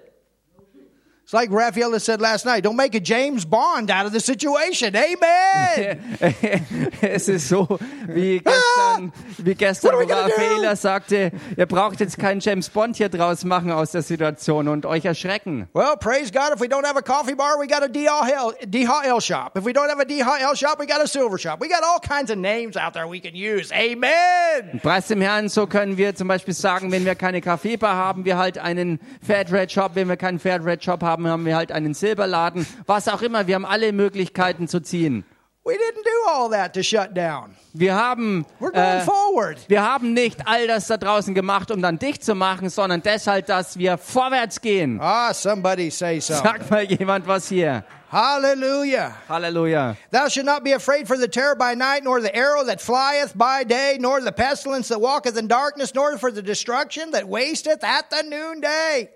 It's 1.31 1.33
like 1.33 1.49
Raphael 1.49 1.97
said 1.97 2.19
last 2.19 2.45
night 2.45 2.61
don't 2.61 2.75
make 2.75 2.93
a 2.93 2.99
James 2.99 3.45
Bond 3.45 3.89
out 3.89 4.05
of 4.05 4.11
the 4.11 4.19
situation. 4.19 4.93
Amen. 4.93 6.17
es 7.01 7.29
ist 7.29 7.47
so, 7.47 7.79
wie 8.05 8.39
gestern, 8.43 9.13
wie 9.37 9.55
gestern 9.55 9.95
do? 10.09 10.75
sagte, 10.75 11.31
ihr 11.55 11.65
braucht 11.67 12.01
jetzt 12.01 12.19
keinen 12.19 12.41
James 12.41 12.69
Bond 12.69 12.97
hier 12.97 13.07
draus 13.07 13.45
machen 13.45 13.71
aus 13.71 13.91
der 13.91 14.01
Situation 14.01 14.67
und 14.67 14.85
euch 14.85 15.05
erschrecken. 15.05 15.69
well, 15.73 15.95
praise 15.95 16.33
God. 16.33 16.51
If 16.53 16.59
we 16.59 16.67
don't 16.67 16.85
have 16.85 16.97
a 16.97 17.01
coffee 17.01 17.33
bar, 17.33 17.57
we 17.57 17.65
got 17.65 17.81
a 17.81 17.87
DHL, 17.87 18.53
DHL 18.65 19.21
shop. 19.21 19.57
If 19.57 19.63
we 19.63 19.71
don't 19.71 19.87
have 19.87 20.01
a 20.01 20.05
DHL 20.05 20.57
shop, 20.57 20.81
we 20.81 20.85
got 20.85 21.01
a 21.01 21.07
silver 21.07 21.37
shop. 21.37 21.61
We 21.61 21.69
got 21.69 21.81
all 21.81 22.01
kinds 22.01 22.29
of 22.29 22.39
names 22.39 22.75
out 22.75 22.91
there 22.91 23.07
we 23.07 23.21
can 23.21 23.35
use. 23.35 23.71
Amen. 23.71 24.81
Preis 24.83 25.07
dem 25.07 25.21
Herrn, 25.21 25.47
so 25.47 25.65
können 25.65 25.95
wir 25.95 26.13
zum 26.13 26.27
Beispiel 26.27 26.53
sagen, 26.53 26.91
wenn 26.91 27.05
wir 27.05 27.15
keine 27.15 27.39
Kaffeebar 27.39 27.95
haben, 27.95 28.25
wir 28.25 28.37
halt 28.37 28.57
einen 28.57 28.99
Fairtrade 29.25 29.69
Shop, 29.69 29.91
wenn 29.93 30.09
wir 30.09 30.17
keinen 30.17 30.37
Fairtrade 30.37 30.83
Shop 30.83 31.01
haben, 31.01 31.20
haben 31.27 31.45
wir 31.45 31.55
halt 31.55 31.71
einen 31.71 31.93
Silberladen, 31.93 32.65
was 32.85 33.07
auch 33.07 33.21
immer, 33.21 33.47
wir 33.47 33.55
haben 33.55 33.65
alle 33.65 33.91
Möglichkeiten 33.93 34.67
zu 34.67 34.81
ziehen. 34.81 35.25
We 35.63 35.73
didn't 35.73 36.03
do 36.03 36.27
all 36.27 36.49
that 36.49 36.73
to 36.73 36.81
shut 36.81 37.15
down. 37.15 37.55
Wir 37.73 37.93
haben 37.93 38.47
We're 38.59 38.71
going 38.71 38.83
äh, 38.83 39.01
forward. 39.01 39.57
wir 39.67 39.83
haben 39.83 40.13
nicht 40.13 40.47
all 40.47 40.65
das 40.65 40.87
da 40.87 40.97
draußen 40.97 41.35
gemacht, 41.35 41.69
um 41.69 41.83
dann 41.83 41.99
dicht 41.99 42.23
zu 42.23 42.33
machen, 42.33 42.69
sondern 42.69 43.03
deshalb, 43.03 43.45
dass 43.45 43.77
wir 43.77 43.99
vorwärts 43.99 44.61
gehen. 44.61 44.99
Ah, 44.99 45.31
somebody 45.35 45.91
say 45.91 46.19
something. 46.19 46.43
Sagt 46.43 46.71
mal 46.71 46.83
jemand 46.83 47.27
was 47.27 47.47
hier. 47.47 47.83
Hallelujah. 48.11 49.13
Halleluja. 49.29 49.95
Thou 50.09 50.27
shalt 50.29 50.45
not 50.47 50.63
be 50.63 50.73
afraid 50.73 51.07
for 51.07 51.15
the 51.15 51.27
terror 51.27 51.55
by 51.55 51.75
night, 51.75 52.03
nor 52.03 52.19
the 52.21 52.35
arrow 52.35 52.63
that 52.65 52.81
flieth 52.81 53.37
by 53.37 53.63
day, 53.63 53.97
nor 53.99 54.19
the 54.19 54.33
pestilence 54.33 54.89
that 54.89 54.99
walketh 54.99 55.37
in 55.37 55.47
darkness, 55.47 55.93
nor 55.93 56.17
for 56.17 56.31
the 56.31 56.41
destruction 56.41 57.11
that 57.11 57.27
wasteth 57.29 57.83
at 57.83 58.09
the 58.09 58.23
noonday. 58.23 59.09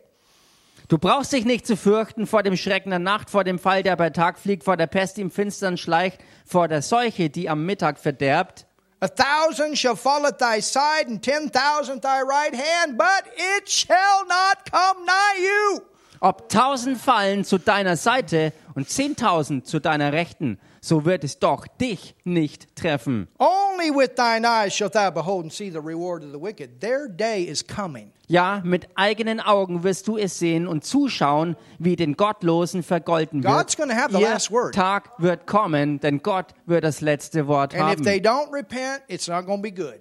Du 0.88 1.00
brauchst 1.00 1.34
dich 1.34 1.46
nicht 1.46 1.66
zu 1.66 1.76
fürchten 1.76 2.28
vor 2.28 2.44
dem 2.44 2.56
Schrecken 2.56 2.92
der 2.92 3.00
Nacht, 3.00 3.32
vor 3.32 3.44
dem 3.44 3.58
Fall, 3.58 3.82
der 3.82 3.96
bei 3.96 4.12
Tag 4.12 4.38
fliegt, 4.38 4.64
vor 4.64 4.78
der 4.78 4.86
Pest, 4.86 5.18
die 5.18 5.22
im 5.22 5.32
Finstern 5.32 5.78
schleicht, 5.78 6.20
vor 6.46 6.68
der 6.68 6.84
Seuche, 6.84 7.32
die 7.32 7.50
am 7.50 7.66
Mittag 7.66 7.98
verderbt. 7.98 8.68
A 9.00 9.08
thousand 9.08 9.78
shall 9.78 9.96
fall 9.96 10.26
at 10.26 10.38
thy 10.38 10.62
side, 10.62 11.08
and 11.08 11.22
ten 11.24 11.52
thousand 11.52 12.04
thy 12.04 12.22
right 12.22 12.54
hand, 12.54 12.98
but 12.98 13.24
it 13.36 13.68
shall 13.70 14.26
not 14.28 14.72
come 14.72 15.06
nigh 15.06 15.42
you. 15.42 15.82
Ob 16.22 16.50
tausend 16.50 17.00
fallen 17.00 17.44
zu 17.44 17.58
deiner 17.58 17.98
Seite 17.98 18.54
und 18.76 18.90
zehntausend 18.90 19.68
zu 19.68 19.80
deiner 19.80 20.14
Rechten, 20.14 20.60
so 20.86 21.04
wird 21.06 21.24
es 21.24 21.40
doch 21.40 21.68
dich 21.68 22.16
nicht 22.24 22.76
treffen. 22.76 23.28
Only 23.40 23.90
with 23.90 24.16
thine 24.16 24.46
eyes 24.48 24.76
shalt 24.76 24.94
thou 24.94 25.10
behold 25.10 25.44
and 25.44 25.54
see 25.54 25.70
the 25.70 25.80
reward 25.80 26.24
of 26.24 26.32
the 26.32 26.42
wicked. 26.42 26.80
Their 26.80 27.08
day 27.08 27.44
is 27.44 27.66
coming. 27.66 28.12
Ja, 28.28 28.62
mit 28.64 28.88
eigenen 28.96 29.40
Augen 29.40 29.84
wirst 29.84 30.08
du 30.08 30.18
es 30.18 30.40
sehen 30.40 30.68
und 30.68 30.84
zuschauen, 30.84 31.56
wie 31.78 31.96
den 31.96 32.16
Gottlosen 32.16 32.82
vergolten 32.82 33.44
wird. 33.44 33.54
God's 33.54 33.78
have 33.78 34.16
the 34.16 34.22
Ihr 34.22 34.30
last 34.30 34.52
word. 34.52 34.74
Tag 34.74 35.12
wird 35.20 35.46
kommen, 35.46 36.00
denn 36.00 36.24
Gott 36.24 36.48
wird 36.66 36.84
das 36.84 37.02
letzte 37.02 37.48
Wort 37.48 37.76
And 37.76 37.84
haben. 37.84 38.50
repent. 38.52 39.02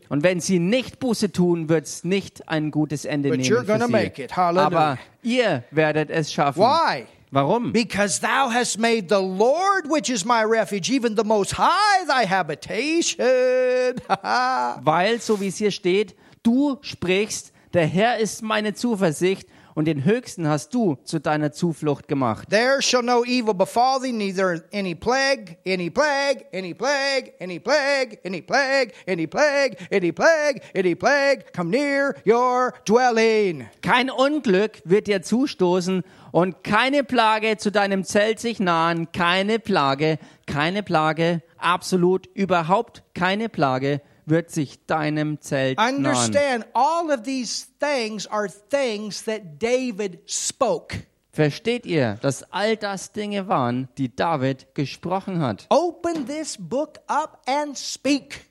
Und 0.08 0.22
wenn 0.22 0.40
sie 0.40 0.58
nicht 0.58 1.00
Buße 1.00 1.32
tun, 1.32 1.68
wird 1.68 1.86
es 1.86 2.04
nicht 2.04 2.48
ein 2.48 2.70
gutes 2.70 3.04
Ende 3.04 3.28
But 3.30 3.38
nehmen 3.40 3.64
für 3.66 3.78
sie. 3.88 4.28
Aber 4.34 4.98
ihr 5.22 5.64
werdet 5.70 6.10
es 6.10 6.32
schaffen. 6.32 6.62
Why? 6.62 7.06
Warum? 7.34 7.72
Because 7.72 8.20
thou 8.20 8.48
hast 8.48 8.78
made 8.78 9.08
the 9.08 9.18
Lord, 9.18 9.90
which 9.90 10.08
is 10.08 10.24
my 10.24 10.44
refuge, 10.44 10.88
even 10.88 11.16
the 11.16 11.24
Most 11.24 11.54
High, 11.58 12.04
thy 12.06 12.26
habitation. 12.26 13.96
Weil, 14.84 15.20
so 15.20 15.40
wie 15.40 15.48
es 15.48 15.56
hier 15.56 15.72
steht, 15.72 16.14
du 16.44 16.78
sprichst, 16.82 17.52
der 17.72 17.86
Herr 17.86 18.18
ist 18.18 18.42
meine 18.42 18.74
Zuversicht 18.74 19.48
und 19.74 19.86
den 19.86 20.04
Höchsten 20.04 20.48
hast 20.48 20.72
du 20.74 20.96
zu 21.04 21.20
deiner 21.20 21.52
Zuflucht 21.52 22.08
gemacht. 22.08 22.48
there 22.50 22.80
shall 22.80 23.02
no 23.02 23.24
evil 23.24 23.54
befall 23.54 24.00
thee, 24.00 24.12
neither 24.12 24.64
any 24.72 24.94
plague, 24.94 25.56
any 25.66 25.90
plague, 25.90 26.46
any 26.52 26.74
plague, 26.74 27.32
any 27.40 27.58
plague, 27.58 28.18
any 28.24 28.40
plague, 28.40 28.92
any 29.06 29.26
plague, 29.26 29.76
any 29.90 30.12
plague, 30.12 30.62
any 30.74 30.94
plague 30.94 31.52
come 31.52 31.70
near 31.70 32.14
your 32.26 32.72
dwelling. 32.86 33.66
Kein 33.82 34.10
Unglück 34.10 34.82
wird 34.84 35.06
dir 35.06 35.22
zustoßen 35.22 36.02
und 36.32 36.64
keine 36.64 37.04
Plage 37.04 37.56
zu 37.58 37.70
deinem 37.70 38.04
Zelt 38.04 38.40
sich 38.40 38.60
nahen, 38.60 39.12
keine 39.12 39.58
Plage, 39.58 40.18
keine 40.46 40.82
Plage, 40.82 41.42
absolut 41.58 42.26
überhaupt 42.34 43.02
keine 43.14 43.48
Plage 43.48 44.00
wird 44.26 44.50
sich 44.50 44.86
deinem 44.86 45.40
Zelt. 45.40 45.78
Understand, 45.78 46.66
all 46.72 47.10
of 47.10 47.22
these 47.24 47.66
things 47.78 48.26
are 48.26 48.48
things 48.70 49.24
that 49.24 49.60
David 49.60 50.20
spoke. 50.26 51.06
Versteht 51.30 51.84
ihr, 51.84 52.16
dass 52.22 52.44
all 52.52 52.76
das 52.76 53.10
Dinge 53.10 53.48
waren, 53.48 53.88
die 53.98 54.14
David 54.14 54.72
gesprochen 54.74 55.40
hat? 55.40 55.66
Open 55.68 56.26
this 56.26 56.56
book 56.56 57.00
up 57.08 57.42
and 57.46 57.76
speak. 57.76 58.46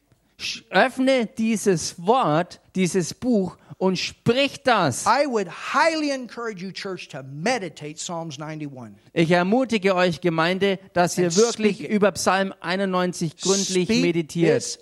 Öffne 0.69 1.25
dieses 1.25 2.05
Wort, 2.05 2.59
dieses 2.75 3.13
Buch 3.13 3.57
und 3.77 3.97
sprich 3.97 4.63
das. 4.63 5.05
I 5.05 5.27
would 5.27 5.47
highly 5.47 6.11
encourage 6.11 6.63
you, 6.63 6.71
church, 6.71 7.09
to 7.09 7.21
meditate 7.23 7.95
Psalms 7.95 8.39
91. 8.39 8.95
Ich 9.13 9.31
ermutige 9.31 9.95
euch, 9.95 10.21
Gemeinde, 10.21 10.79
dass 10.93 11.17
ihr 11.17 11.35
wirklich 11.35 11.87
über 11.89 12.11
Psalm 12.13 12.53
91 12.61 13.37
gründlich 13.37 13.89
meditiert 13.89 14.79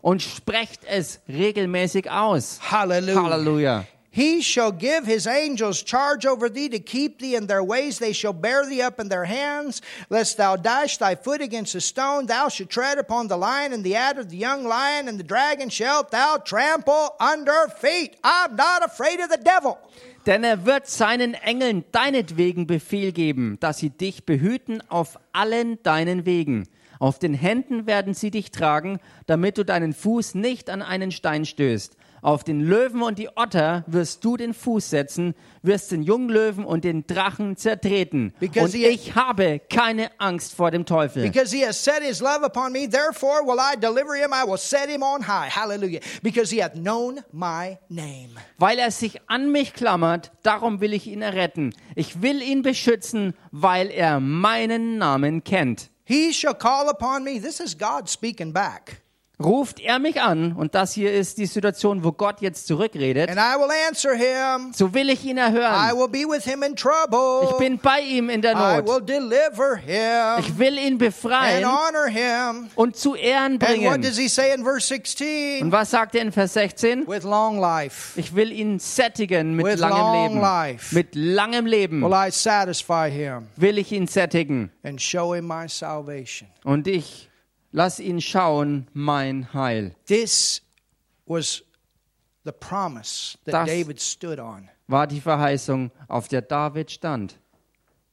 und 0.00 0.22
sprecht 0.22 0.84
es 0.84 1.20
regelmäßig 1.28 2.10
aus. 2.10 2.58
Hallelujah. 2.70 3.22
Halleluja. 3.22 3.84
He 4.16 4.40
shall 4.40 4.72
give 4.72 5.04
his 5.04 5.26
angels 5.26 5.82
charge 5.82 6.24
over 6.24 6.48
thee 6.48 6.70
to 6.70 6.78
keep 6.78 7.18
thee 7.18 7.34
in 7.34 7.48
their 7.48 7.62
ways. 7.62 7.98
They 7.98 8.14
shall 8.14 8.32
bear 8.32 8.64
thee 8.64 8.80
up 8.80 8.98
in 8.98 9.10
their 9.10 9.26
hands, 9.26 9.82
lest 10.08 10.38
thou 10.38 10.56
dash 10.56 10.96
thy 10.96 11.14
foot 11.14 11.42
against 11.42 11.74
a 11.74 11.82
stone. 11.82 12.24
Thou 12.24 12.48
shalt 12.48 12.70
tread 12.70 12.96
upon 12.96 13.28
the 13.28 13.36
lion 13.36 13.74
and 13.74 13.84
the 13.84 13.94
adder, 13.94 14.24
the 14.24 14.38
young 14.38 14.64
lion 14.64 15.08
and 15.08 15.18
the 15.18 15.22
dragon 15.22 15.68
shalt 15.68 16.12
thou 16.12 16.38
trample 16.38 17.14
under 17.20 17.68
feet. 17.68 18.16
I'm 18.24 18.56
not 18.56 18.82
afraid 18.82 19.20
of 19.20 19.28
the 19.28 19.36
devil. 19.36 19.76
Denn 20.24 20.44
er 20.44 20.64
wird 20.64 20.86
seinen 20.86 21.34
Engeln 21.34 21.84
deinetwegen 21.92 22.66
Befehl 22.66 23.12
geben, 23.12 23.58
dass 23.60 23.76
sie 23.76 23.90
dich 23.90 24.24
behüten 24.24 24.82
auf 24.88 25.18
allen 25.34 25.78
deinen 25.82 26.24
Wegen. 26.24 26.66
Auf 26.98 27.18
den 27.18 27.34
Händen 27.34 27.86
werden 27.86 28.14
sie 28.14 28.30
dich 28.30 28.50
tragen, 28.50 28.98
damit 29.26 29.58
du 29.58 29.64
deinen 29.66 29.92
Fuß 29.92 30.36
nicht 30.36 30.70
an 30.70 30.80
einen 30.80 31.12
Stein 31.12 31.44
stößt. 31.44 31.98
Auf 32.26 32.42
den 32.42 32.58
Löwen 32.58 33.02
und 33.02 33.20
die 33.20 33.28
Otter 33.36 33.84
wirst 33.86 34.24
du 34.24 34.36
den 34.36 34.52
Fuß 34.52 34.90
setzen, 34.90 35.36
wirst 35.62 35.92
den 35.92 36.02
Junglöwen 36.02 36.64
und 36.64 36.82
den 36.82 37.06
Drachen 37.06 37.56
zertreten. 37.56 38.34
Because 38.40 38.76
und 38.76 38.82
ich 38.82 39.14
habe 39.14 39.60
keine 39.70 40.10
Angst 40.18 40.52
vor 40.52 40.72
dem 40.72 40.84
Teufel. 40.84 41.22
Because 41.22 41.54
he 41.54 41.64
has 41.64 41.80
set 41.84 42.02
his 42.02 42.18
love 42.18 42.44
upon 42.44 42.72
me, 42.72 42.88
therefore 42.88 43.44
will 43.44 43.60
I 43.60 43.78
deliver 43.78 44.16
him. 44.16 44.32
I 44.32 44.44
will 44.44 44.58
set 44.58 44.90
him 44.90 45.04
on 45.04 45.22
high. 45.22 45.48
Hallelujah. 45.48 46.00
Because 46.20 46.52
he 46.52 46.60
hath 46.60 46.74
known 46.74 47.20
my 47.30 47.78
name. 47.88 48.30
Weil 48.58 48.80
er 48.80 48.90
sich 48.90 49.20
an 49.28 49.52
mich 49.52 49.72
klammert, 49.72 50.32
darum 50.42 50.80
will 50.80 50.94
ich 50.94 51.06
ihn 51.06 51.22
erretten. 51.22 51.76
Ich 51.94 52.22
will 52.22 52.42
ihn 52.42 52.62
beschützen, 52.62 53.34
weil 53.52 53.88
er 53.88 54.18
meinen 54.18 54.98
Namen 54.98 55.44
kennt. 55.44 55.90
He 56.02 56.32
shall 56.32 56.54
call 56.54 56.88
upon 56.88 57.22
me. 57.22 57.40
This 57.40 57.60
is 57.60 57.78
God 57.78 58.08
speaking 58.08 58.52
back. 58.52 59.05
Ruft 59.42 59.80
er 59.80 59.98
mich 59.98 60.20
an, 60.20 60.52
und 60.52 60.74
das 60.74 60.92
hier 60.92 61.12
ist 61.12 61.36
die 61.38 61.46
Situation, 61.46 62.02
wo 62.04 62.12
Gott 62.12 62.40
jetzt 62.40 62.66
zurückredet, 62.66 63.28
And 63.30 63.38
I 63.38 63.58
will 63.58 63.70
answer 63.88 64.14
him. 64.14 64.72
so 64.74 64.92
will 64.94 65.10
ich 65.10 65.24
ihn 65.24 65.36
I 65.36 65.40
erhören. 65.40 65.90
trouble. 66.76 67.48
Ich 67.50 67.58
bin 67.58 67.78
bei 67.78 68.00
ihm 68.00 68.30
in 68.30 68.40
der 68.42 68.52
I 68.52 68.76
Not. 68.82 68.86
will 68.88 69.02
deliver 69.04 69.76
him 69.76 70.38
Ich 70.40 70.58
will 70.58 70.78
ihn 70.78 70.98
befreien 70.98 71.64
honor 71.66 72.06
him. 72.06 72.68
und 72.76 72.96
zu 72.96 73.14
Ehren 73.14 73.52
And 73.54 73.62
what 73.62 73.68
bringen. 73.68 74.02
does 74.02 74.16
he 74.16 74.28
say 74.28 74.54
in 74.54 74.64
verse 74.64 74.92
Und 74.94 75.06
16? 75.06 75.72
was 75.72 75.90
sagt 75.90 76.14
er 76.14 76.22
in 76.22 76.32
Vers 76.32 76.54
16? 76.54 77.06
With 77.06 77.22
long 77.24 77.60
life 77.60 78.18
Ich 78.18 78.34
will 78.34 78.50
ihn 78.52 78.78
sättigen 78.78 79.54
mit 79.54 79.66
With 79.66 79.78
langem 79.80 79.98
long 79.98 80.28
Leben. 80.28 80.40
life. 80.40 80.94
Mit 80.94 81.14
langem 81.14 81.66
Leben 81.66 82.02
will 82.02 82.12
I 82.14 82.30
satisfy 82.30 83.10
him 83.10 83.48
will 83.56 83.78
ich 83.78 83.92
ihn 83.92 84.06
sättigen. 84.06 84.70
and 84.82 85.00
show 85.00 85.34
him 85.34 85.46
my 85.46 85.68
salvation. 85.68 86.48
Und 86.64 86.86
ich 86.88 87.25
lass 87.76 88.00
ihn 88.00 88.20
schauen, 88.20 88.88
mein 88.94 89.52
Heil. 89.52 89.94
This 90.06 90.62
was 91.26 91.62
the 92.44 92.52
promise 92.52 93.36
that 93.44 93.52
Das- 93.54 93.68
David 93.68 94.00
stood 94.00 94.40
on. 94.40 94.68
War 94.88 95.06
die 95.06 95.20
Verheißung, 95.20 95.90
auf 96.08 96.28
der 96.28 96.42
David 96.42 96.90
stand. 96.90 97.38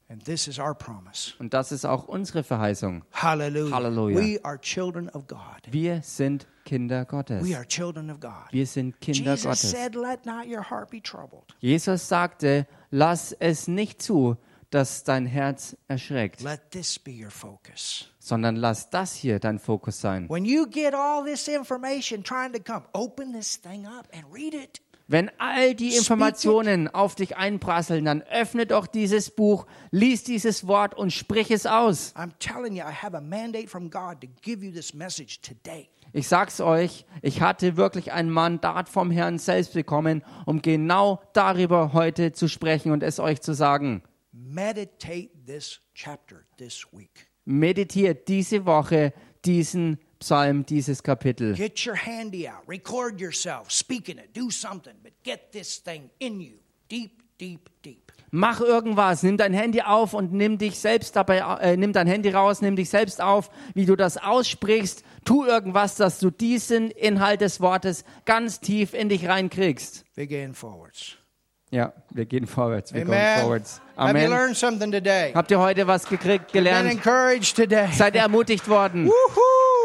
And 0.09 0.23
this 0.25 0.47
is 0.47 0.59
our 0.59 0.75
promise. 0.75 1.33
Und 1.39 1.53
das 1.53 1.71
ist 1.71 1.85
auch 1.85 2.07
unsere 2.07 2.43
Verheißung. 2.43 3.03
Hallelujah. 3.13 3.73
Hallelujah. 3.73 4.19
We 4.19 4.39
are 4.43 4.59
children 4.59 5.09
of 5.09 5.27
God. 5.27 5.39
Wir 5.71 6.01
sind 6.03 6.45
Kinder 6.65 7.05
Gottes. 7.05 7.43
We 7.43 7.55
are 7.55 7.65
children 7.65 8.11
of 8.11 8.19
God. 8.19 8.51
Wir 8.51 8.67
sind 8.67 8.99
Kinder 8.99 9.31
Jesus 9.31 9.43
Gottes. 9.43 9.71
said, 9.71 9.95
Let 9.95 10.25
not 10.25 10.45
your 10.45 10.69
heart 10.69 10.91
be 10.91 11.01
troubled. 11.01 11.55
Jesus 11.61 12.07
sagte, 12.07 12.67
lass 12.91 13.31
es 13.39 13.67
nicht 13.67 14.01
zu, 14.01 14.37
dass 14.73 15.03
dein 15.03 15.25
Herz 15.25 15.77
erschreckt, 15.87 16.41
Let 16.41 16.71
this 16.71 16.97
be 16.97 17.11
your 17.11 17.29
focus. 17.29 18.07
sondern 18.19 18.55
lass 18.55 18.89
das 18.89 19.13
hier 19.13 19.39
dein 19.39 19.59
Fokus 19.59 20.01
sein. 20.01 20.29
When 20.29 20.45
you 20.45 20.65
get 20.67 20.93
all 20.93 21.23
this 21.23 21.47
information 21.47 22.23
trying 22.23 22.53
to 22.53 22.59
come, 22.59 22.85
open 22.93 23.33
this 23.33 23.61
thing 23.61 23.85
up 23.85 24.07
and 24.13 24.25
read 24.33 24.53
it. 24.53 24.81
Wenn 25.07 25.29
all 25.37 25.75
die. 25.75 25.95
Informationen 25.95 26.87
auf 26.87 27.15
dich 27.15 27.35
einprasseln, 27.35 28.05
dann 28.05 28.21
öffne 28.23 28.65
doch 28.65 28.87
dieses 28.87 29.29
Buch, 29.29 29.65
lies 29.91 30.23
dieses 30.23 30.65
Wort 30.65 30.95
und 30.95 31.11
sprich 31.11 31.51
es 31.51 31.65
aus. 31.65 32.13
Ich 36.13 36.27
sag's 36.27 36.61
euch, 36.61 37.05
ich 37.21 37.41
hatte 37.41 37.77
wirklich 37.77 38.11
ein 38.11 38.29
Mandat 38.29 38.89
vom 38.89 39.11
Herrn 39.11 39.39
selbst 39.39 39.73
bekommen, 39.73 40.23
um 40.45 40.61
genau 40.61 41.21
darüber 41.33 41.93
heute 41.93 42.31
zu 42.31 42.47
sprechen 42.47 42.91
und 42.91 43.03
es 43.03 43.19
euch 43.19 43.41
zu 43.41 43.53
sagen. 43.53 44.03
Meditate 44.53 45.47
this 45.47 45.79
chapter 45.95 46.45
this 46.57 46.85
week. 46.93 47.27
Meditiert 47.45 48.27
diese 48.27 48.65
Woche 48.65 49.11
diesen 49.43 49.97
Psalm, 50.19 50.63
dieses 50.63 51.01
Kapitel. 51.01 51.55
Get 51.55 51.85
your 51.85 51.95
handy 51.95 52.47
out, 52.47 52.61
record 52.67 53.19
yourself, 53.19 53.71
speaking 53.71 54.19
it, 54.19 54.35
do 54.35 54.51
something, 54.51 54.93
but 55.01 55.11
get 55.23 55.51
this 55.51 55.81
thing 55.81 56.11
in 56.19 56.39
you, 56.39 56.59
deep, 56.87 57.23
deep, 57.39 57.67
deep. 57.81 58.11
Mach 58.29 58.61
irgendwas, 58.61 59.23
nimm 59.23 59.37
dein 59.37 59.53
Handy 59.53 59.81
auf 59.81 60.13
und 60.13 60.31
nimm 60.33 60.59
dich 60.59 60.77
selbst 60.77 61.15
dabei, 61.15 61.39
äh, 61.59 61.75
nimm 61.75 61.91
dein 61.91 62.07
Handy 62.07 62.29
raus, 62.29 62.61
nimm 62.61 62.75
dich 62.75 62.91
selbst 62.91 63.21
auf, 63.21 63.49
wie 63.73 63.85
du 63.85 63.95
das 63.95 64.17
aussprichst. 64.17 65.03
Tu 65.25 65.45
irgendwas, 65.45 65.95
dass 65.95 66.19
du 66.19 66.29
diesen 66.29 66.91
Inhalt 66.91 67.41
des 67.41 67.59
Wortes 67.59 68.05
ganz 68.25 68.59
tief 68.59 68.93
in 68.93 69.09
dich 69.09 69.27
reinkriegst. 69.27 70.05
Going 70.15 70.53
forwards. 70.53 71.17
Ja, 71.73 71.91
wir 72.11 72.25
gehen 72.25 72.45
vorwärts, 72.45 72.93
wir 72.93 73.01
Amen. 73.01 73.17
gehen 73.17 73.41
vorwärts. 73.41 73.81
Have 73.97 74.11
you 74.11 74.25
Amen. 74.25 74.29
learned 74.29 74.55
something 74.55 74.91
today? 74.91 75.31
Habt 75.33 75.49
ihr 75.49 75.57
heute 75.57 75.87
was 75.87 76.05
gekriegt, 76.07 76.53
gelernt? 76.53 76.91
encouraged 76.91 77.55
today. 77.55 77.87
Seid 77.91 78.13
ihr 78.13 78.21
ermutigt 78.21 78.69
worden? 78.69 79.07
Woohoo! 79.07 79.82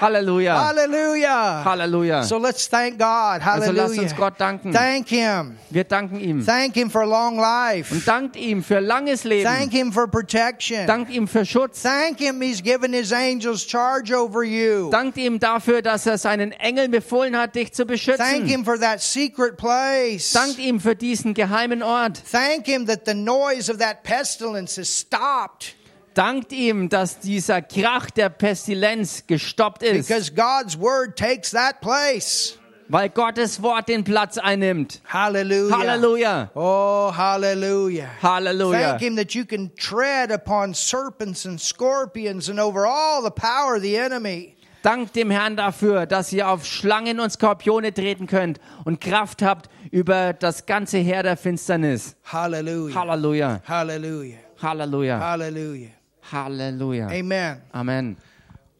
Halleluja. 0.00 0.54
Hallelujah. 0.54 1.64
Halleluja. 1.64 2.22
So 2.24 2.38
let's 2.38 2.68
thank 2.68 2.98
God. 2.98 3.40
Also 3.42 3.72
lasst 3.72 3.98
uns 3.98 4.12
Hallelujah. 4.12 4.16
Gott 4.16 4.40
danken. 4.40 4.72
Thank 4.72 5.08
Him. 5.08 5.58
Wir 5.70 5.84
danken 5.84 6.20
ihm. 6.20 6.44
Thank 6.44 6.74
Him 6.74 6.90
for 6.90 7.06
long 7.06 7.38
life. 7.38 7.94
Und 7.94 8.06
dankt 8.06 8.36
ihm 8.36 8.62
für 8.62 8.80
langes 8.80 9.24
Leben. 9.24 9.48
Thank 9.48 9.72
Him 9.72 9.92
for 9.92 10.08
protection. 10.08 10.86
Dankt 10.86 11.10
ihm 11.10 11.28
für 11.28 11.44
Schutz. 11.44 11.82
Thank 11.82 12.18
Him 12.18 12.40
He's 12.40 12.62
given 12.62 12.92
His 12.92 13.12
angels 13.12 13.64
charge 13.66 14.12
over 14.14 14.42
you. 14.42 14.90
Dankt 14.90 15.16
ihm 15.18 15.38
dafür, 15.38 15.82
dass 15.82 16.06
er 16.06 16.18
seinen 16.18 16.52
Engeln 16.52 16.90
befohlen 16.90 17.36
hat, 17.36 17.54
dich 17.54 17.72
zu 17.72 17.84
Thank 17.84 17.92
beschützen. 17.92 18.46
Him 18.46 18.64
for 18.64 18.78
that 18.78 19.00
secret 19.00 19.56
place. 19.56 20.32
Dankt 20.32 20.58
ihm 20.58 20.80
für 20.80 20.96
diesen 20.96 21.34
geheimen 21.34 21.82
Ort. 21.82 22.20
Thank 22.30 22.66
Him 22.66 22.86
that 22.86 23.06
the 23.06 23.14
noise 23.14 23.70
of 23.70 23.78
that 23.78 24.02
pestilence 24.02 24.76
has 24.76 24.88
stopped 24.88 25.74
Dankt 26.14 26.52
ihm, 26.52 26.88
dass 26.88 27.20
dieser 27.20 27.62
Krach 27.62 28.10
der 28.10 28.28
Pestilenz 28.28 29.26
gestoppt 29.26 29.82
ist, 29.82 30.08
because 30.08 30.32
God's 30.32 30.78
word 30.78 31.16
takes 31.16 31.50
that 31.52 31.80
place. 31.80 32.58
weil 32.88 33.08
Gottes 33.08 33.62
Wort 33.62 33.88
den 33.88 34.04
Platz 34.04 34.36
einnimmt. 34.36 35.00
Hallelujah. 35.08 35.78
Halleluja. 35.78 36.50
Oh, 36.54 37.10
hallelujah. 37.16 38.08
Halleluja. 38.22 38.90
Thank 38.90 39.00
Him 39.00 39.16
that 39.16 39.32
you 39.32 39.46
can 39.46 39.74
tread 39.76 40.30
upon 40.30 40.74
serpents 40.74 41.46
and 41.46 41.58
scorpions 41.58 42.50
and 42.50 42.60
over 42.60 42.86
all 42.86 43.22
the 43.22 43.30
power 43.30 43.76
of 43.76 43.82
the 43.82 43.96
enemy. 43.96 44.56
Dankt 44.82 45.14
dem 45.14 45.30
Herrn 45.30 45.56
dafür, 45.56 46.06
dass 46.06 46.32
ihr 46.32 46.48
auf 46.48 46.66
Schlangen 46.66 47.20
und 47.20 47.30
Skorpione 47.30 47.94
treten 47.94 48.26
könnt 48.26 48.60
und 48.84 49.00
Kraft 49.00 49.40
habt 49.40 49.70
über 49.92 50.32
das 50.32 50.66
ganze 50.66 50.98
Heer 50.98 51.22
der 51.22 51.36
Finsternis. 51.36 52.16
Hallelujah. 52.24 52.94
Halleluja. 52.94 53.62
Hallelujah. 53.66 55.18
Halleluja. 55.20 55.88
Hallelujah. 56.22 57.08
Amen. 57.10 57.60
Amen. 57.74 58.16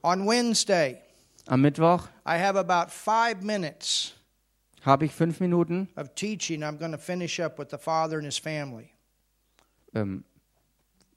On 0.05 0.25
Wednesday, 0.25 1.01
Am 1.49 1.63
Mittwoch 1.63 2.09
I 2.25 2.39
have 2.39 2.57
about 2.57 2.91
five 2.91 3.43
minutes 3.43 4.13
habe 4.85 5.05
ich 5.05 5.13
fünf 5.13 5.41
Minuten. 5.41 5.89
of 5.97 6.15
teaching. 6.15 6.63
I'm 6.63 6.77
going 6.77 6.93
to 6.93 6.99
finish 6.99 7.39
up 7.41 7.59
with 7.59 7.69
the 7.71 7.79
father 7.79 8.17
and 8.19 8.25
his 8.25 8.39
family. 8.39 8.93
Ähm, 9.95 10.25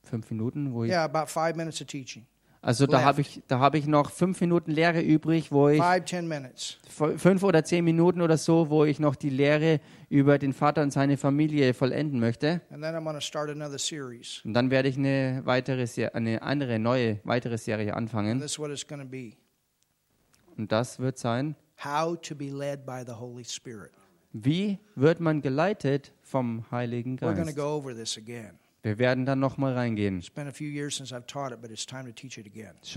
fünf 0.03 0.29
Minuten, 0.31 0.73
wo 0.73 0.83
ich. 0.83 0.91
Yeah, 0.91 1.03
about 1.03 1.29
five 1.29 1.55
minutes 1.55 1.81
of 1.81 1.87
teaching. 1.87 2.25
Also 2.65 2.87
da 2.87 3.03
habe 3.03 3.21
ich, 3.21 3.43
da 3.47 3.59
habe 3.59 3.77
ich 3.77 3.85
noch 3.85 4.09
fünf 4.09 4.41
Minuten 4.41 4.71
Lehre 4.71 4.99
übrig, 4.99 5.51
wo 5.51 5.69
ich 5.69 5.79
Five, 5.79 6.05
ten 6.05 6.27
minutes. 6.27 6.79
fünf 7.17 7.43
oder 7.43 7.63
zehn 7.63 7.85
Minuten 7.85 8.21
oder 8.21 8.37
so, 8.37 8.71
wo 8.71 8.85
ich 8.85 8.99
noch 8.99 9.15
die 9.15 9.29
Lehre 9.29 9.79
über 10.09 10.39
den 10.39 10.51
Vater 10.51 10.81
und 10.81 10.89
seine 10.91 11.15
Familie 11.17 11.75
vollenden 11.75 12.19
möchte. 12.19 12.61
And 12.71 12.81
then 12.81 12.95
I'm 12.95 13.03
going 13.03 13.13
to 13.15 13.21
start 13.21 13.51
another 13.51 13.77
series. 13.77 14.41
Und 14.43 14.53
dann 14.53 14.71
werde 14.71 14.89
ich 14.89 14.97
eine 14.97 15.41
weitere, 15.45 15.85
Se- 15.85 16.15
eine 16.15 16.41
andere 16.41 16.79
neue 16.79 17.19
weitere 17.23 17.59
Serie 17.59 17.93
anfangen. 17.93 18.41
Und 20.57 20.71
das 20.71 20.99
wird 20.99 21.17
sein: 21.19 21.55
How 21.83 22.19
to 22.19 22.33
be 22.35 22.45
led 22.49 22.83
by 22.83 23.03
the 23.05 23.13
Holy 23.13 23.43
Spirit. 23.45 23.91
Wie 24.33 24.79
wird 24.95 25.19
man 25.19 25.41
geleitet 25.41 26.13
vom 26.23 26.65
Heiligen 26.71 27.15
Geist? 27.17 27.55
Wir 28.85 28.99
werden 28.99 29.25
dann 29.25 29.39
noch 29.39 29.57
mal 29.57 29.73
reingehen. 29.73 30.21
Schon 30.21 30.45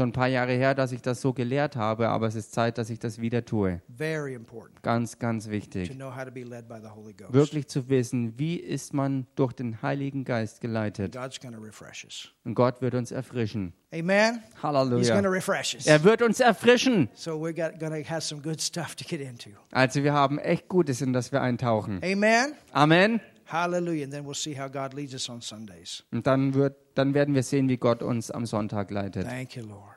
ein 0.08 0.12
paar 0.12 0.26
Jahre 0.26 0.52
her, 0.52 0.74
dass 0.74 0.92
ich 0.92 1.00
das 1.00 1.22
so 1.22 1.32
gelehrt 1.32 1.76
habe, 1.76 2.10
aber 2.10 2.26
es 2.26 2.34
ist 2.34 2.52
Zeit, 2.52 2.76
dass 2.76 2.90
ich 2.90 2.98
das 2.98 3.22
wieder 3.22 3.46
tue. 3.46 3.80
Very 3.96 4.34
important 4.34 4.82
Ganz, 4.82 5.18
ganz 5.18 5.46
to 5.46 5.50
wichtig. 5.50 5.96
know 5.96 6.14
how 6.14 6.26
to 6.26 6.30
be 6.30 6.42
led 6.42 6.68
by 6.68 6.74
the 6.82 6.90
Holy 6.94 7.14
Ghost. 7.14 7.32
Wirklich 7.32 7.68
zu 7.68 7.88
wissen, 7.88 8.38
wie 8.38 8.56
ist 8.56 8.92
man 8.92 9.26
durch 9.34 9.54
den 9.54 9.80
Heiligen 9.80 10.26
Geist 10.26 10.60
geleitet. 10.60 11.16
Und 11.16 12.54
Gott 12.54 12.82
wird 12.82 12.94
uns 12.94 13.10
erfrischen. 13.10 13.72
Amen. 13.90 14.42
Halleluja. 14.62 15.20
refresh 15.20 15.74
us. 15.74 15.86
Er 15.86 16.04
wird 16.04 16.20
uns 16.20 16.40
erfrischen. 16.40 17.08
So 17.14 17.42
we're 17.42 17.54
going 17.54 17.78
to 17.78 17.86
have 18.10 18.20
some 18.20 18.42
good 18.42 18.60
stuff 18.60 18.94
to 18.96 19.06
get 19.08 19.22
into. 19.22 19.52
Also 19.72 20.04
wir 20.04 20.12
haben 20.12 20.38
echt 20.38 20.68
Gutes, 20.68 21.00
in 21.00 21.14
das 21.14 21.32
wir 21.32 21.40
eintauchen. 21.40 22.02
Amen. 22.04 22.52
Amen. 22.72 23.22
Hallelujah. 23.50 24.04
And 24.04 24.12
then 24.12 24.24
we'll 24.24 24.34
see 24.34 24.54
how 24.58 24.70
God 24.70 24.92
leads 24.94 25.14
us 25.14 25.28
on 25.28 25.40
Sundays. 25.40 26.02
Und 26.12 26.26
dann, 26.26 26.54
wird, 26.54 26.76
dann 26.94 27.14
werden 27.14 27.34
wir 27.34 27.42
sehen, 27.42 27.68
wie 27.68 27.76
Gott 27.78 28.02
uns 28.02 28.30
am 28.30 28.44
Sonntag 28.46 28.90
leitet. 28.90 29.26
Thank 29.26 29.56
you, 29.56 29.64
Lord. 29.66 29.96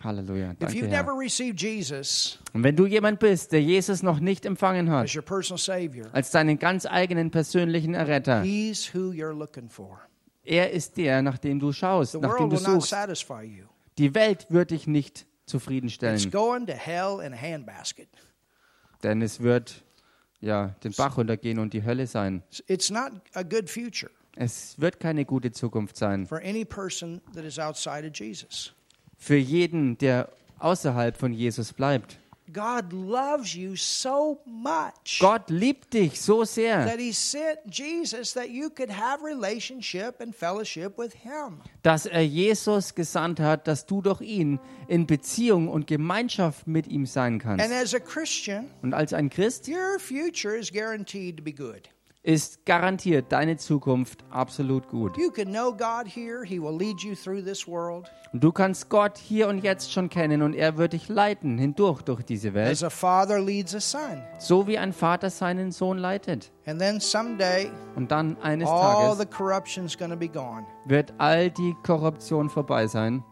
Halleluja. 0.00 0.52
If 0.52 0.58
Danke, 0.58 0.74
you've 0.78 0.88
never 0.88 1.12
received 1.12 1.60
Jesus 1.60 2.38
Und 2.52 2.62
wenn 2.62 2.76
du 2.76 2.86
jemand 2.86 3.18
bist, 3.18 3.50
der 3.52 3.62
Jesus 3.62 4.02
noch 4.02 4.20
nicht 4.20 4.46
empfangen 4.46 4.88
as 4.88 5.10
hat, 5.10 5.16
your 5.16 5.22
personal 5.22 5.58
Savior, 5.58 6.06
als 6.12 6.30
deinen 6.30 6.58
ganz 6.58 6.86
eigenen 6.86 7.30
persönlichen 7.32 7.94
Erretter, 7.94 8.42
He's 8.42 8.92
who 8.94 9.10
you're 9.10 9.32
looking 9.36 9.68
for. 9.68 10.00
er 10.44 10.70
ist 10.70 10.96
der, 10.98 11.20
nach 11.22 11.38
dem 11.38 11.58
du 11.58 11.72
schaust, 11.72 12.12
The 12.12 12.18
nach 12.18 12.36
dem 12.36 12.50
world 12.50 12.52
du 12.52 12.56
will 12.64 12.72
not 12.74 12.82
suchst. 12.82 12.90
satisfy 12.90 13.42
you. 13.42 13.64
Die 13.98 14.14
Welt 14.14 14.46
wird 14.50 14.70
dich 14.70 14.86
nicht 14.86 15.22
It's 15.22 15.26
zufriedenstellen, 15.52 16.30
going 16.30 16.66
to 16.66 16.74
hell 16.74 17.20
in 17.24 17.32
a 17.32 17.36
handbasket. 17.36 18.08
denn 19.02 19.20
es 19.20 19.40
wird 19.40 19.82
ja 20.40 20.74
den 20.84 20.92
Bach 20.92 21.16
runtergehen 21.16 21.58
und 21.58 21.72
die 21.72 21.84
Hölle 21.84 22.06
sein. 22.06 22.42
It's 22.66 22.90
not 22.90 23.12
a 23.34 23.42
good 23.42 23.68
future 23.68 24.10
Es 24.36 24.78
wird 24.80 25.00
keine 25.00 25.24
gute 25.24 25.50
Zukunft 25.52 25.96
sein. 25.96 26.26
for 26.26 26.38
any 26.38 26.64
person 26.64 27.20
that 27.34 27.44
is 27.44 27.58
outside 27.58 28.06
of 28.06 28.14
Jesus. 28.14 28.72
Für 29.16 29.36
jeden, 29.36 29.98
der 29.98 30.28
außerhalb 30.60 31.16
von 31.16 31.32
Jesus 31.32 31.72
bleibt. 31.72 32.18
God 32.52 32.92
loves 32.92 33.54
you 33.54 33.76
so 33.76 34.40
much 34.46 35.18
Gott 35.20 35.50
liebt 35.50 35.92
dich 35.94 36.20
so 36.20 36.44
sehr, 36.44 36.84
that 36.86 36.98
He 36.98 37.12
sent 37.12 37.58
Jesus 37.70 38.32
that 38.34 38.48
you 38.50 38.70
could 38.70 38.90
have 38.90 39.22
relationship 39.24 40.20
and 40.20 40.34
fellowship 40.34 40.96
with 40.98 41.12
Him. 41.14 41.60
dass 41.82 42.06
er 42.06 42.22
Jesus 42.24 42.94
gesandt 42.94 43.40
hat, 43.40 43.66
dass 43.68 43.86
du 43.86 44.00
durch 44.02 44.20
ihn 44.20 44.58
in 44.88 45.06
Beziehung 45.06 45.68
und 45.68 45.86
Gemeinschaft 45.86 46.66
mit 46.66 46.86
ihm 46.86 47.06
sein 47.06 47.34
And 47.34 47.42
kannst. 47.42 47.70
as 47.72 47.94
a 47.94 47.98
Christian, 48.00 48.70
Und 48.82 48.94
als 48.94 49.12
ein 49.12 49.30
Christ 49.30 49.68
your 49.68 49.98
future 49.98 50.56
is 50.56 50.70
guaranteed 50.72 51.36
to 51.36 51.42
be 51.42 51.52
good. 51.52 51.88
Ist 52.28 52.66
garantiert 52.66 53.32
deine 53.32 53.56
Zukunft 53.56 54.22
absolut 54.28 54.86
gut. 54.88 55.16
Und 58.32 58.44
du 58.44 58.52
kannst 58.52 58.90
Gott 58.90 59.16
hier 59.16 59.48
und 59.48 59.64
jetzt 59.64 59.90
schon 59.90 60.10
kennen 60.10 60.42
und 60.42 60.52
er 60.52 60.76
wird 60.76 60.92
dich 60.92 61.08
leiten 61.08 61.56
hindurch 61.56 62.02
durch 62.02 62.22
diese 62.22 62.52
Welt, 62.52 62.76
so 62.76 64.66
wie 64.66 64.76
ein 64.76 64.92
Vater 64.92 65.30
seinen 65.30 65.72
Sohn 65.72 65.96
leitet. 65.96 66.52
Und 67.96 68.10
dann 68.10 68.36
eines 68.42 68.68
Tages 68.68 69.26
wird 70.84 71.14
all 71.16 71.50
die 71.50 71.74
Korruption 71.82 72.50
vorbei 72.50 72.86
sein. 72.88 73.24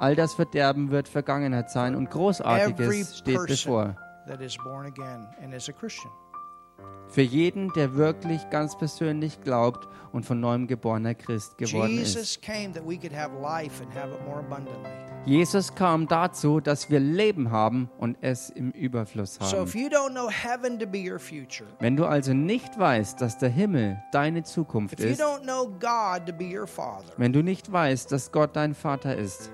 All 0.00 0.14
das 0.14 0.34
Verderben 0.34 0.90
wird 0.90 1.08
Vergangenheit 1.08 1.70
sein 1.70 1.94
und 1.94 2.10
Großartiges 2.10 3.16
steht 3.16 3.46
bevor. 3.46 3.96
that 4.26 4.42
is 4.42 4.56
born 4.56 4.86
again 4.86 5.26
and 5.40 5.54
is 5.54 5.68
a 5.68 5.72
Christian. 5.72 6.10
Für 7.08 7.22
jeden, 7.22 7.72
der 7.74 7.94
wirklich 7.94 8.50
ganz 8.50 8.76
persönlich 8.76 9.40
glaubt 9.40 9.88
und 10.12 10.24
von 10.26 10.40
neuem 10.40 10.66
geborener 10.66 11.14
Christ 11.14 11.56
geworden 11.56 11.98
ist. 11.98 12.40
Jesus 15.24 15.74
kam 15.74 16.06
dazu, 16.08 16.60
dass 16.60 16.90
wir 16.90 17.00
Leben 17.00 17.50
haben 17.50 17.90
und 17.98 18.16
es 18.20 18.50
im 18.50 18.70
Überfluss 18.70 19.40
haben. 19.40 19.66
Wenn 21.80 21.96
du 21.96 22.04
also 22.06 22.32
nicht 22.32 22.78
weißt, 22.78 23.20
dass 23.20 23.38
der 23.38 23.48
Himmel 23.48 24.02
deine 24.12 24.42
Zukunft 24.42 25.00
ist, 25.00 25.20
wenn 27.16 27.32
du 27.32 27.42
nicht 27.42 27.72
weißt, 27.72 28.12
dass 28.12 28.30
Gott 28.30 28.54
dein 28.56 28.74
Vater 28.74 29.16
ist, 29.16 29.50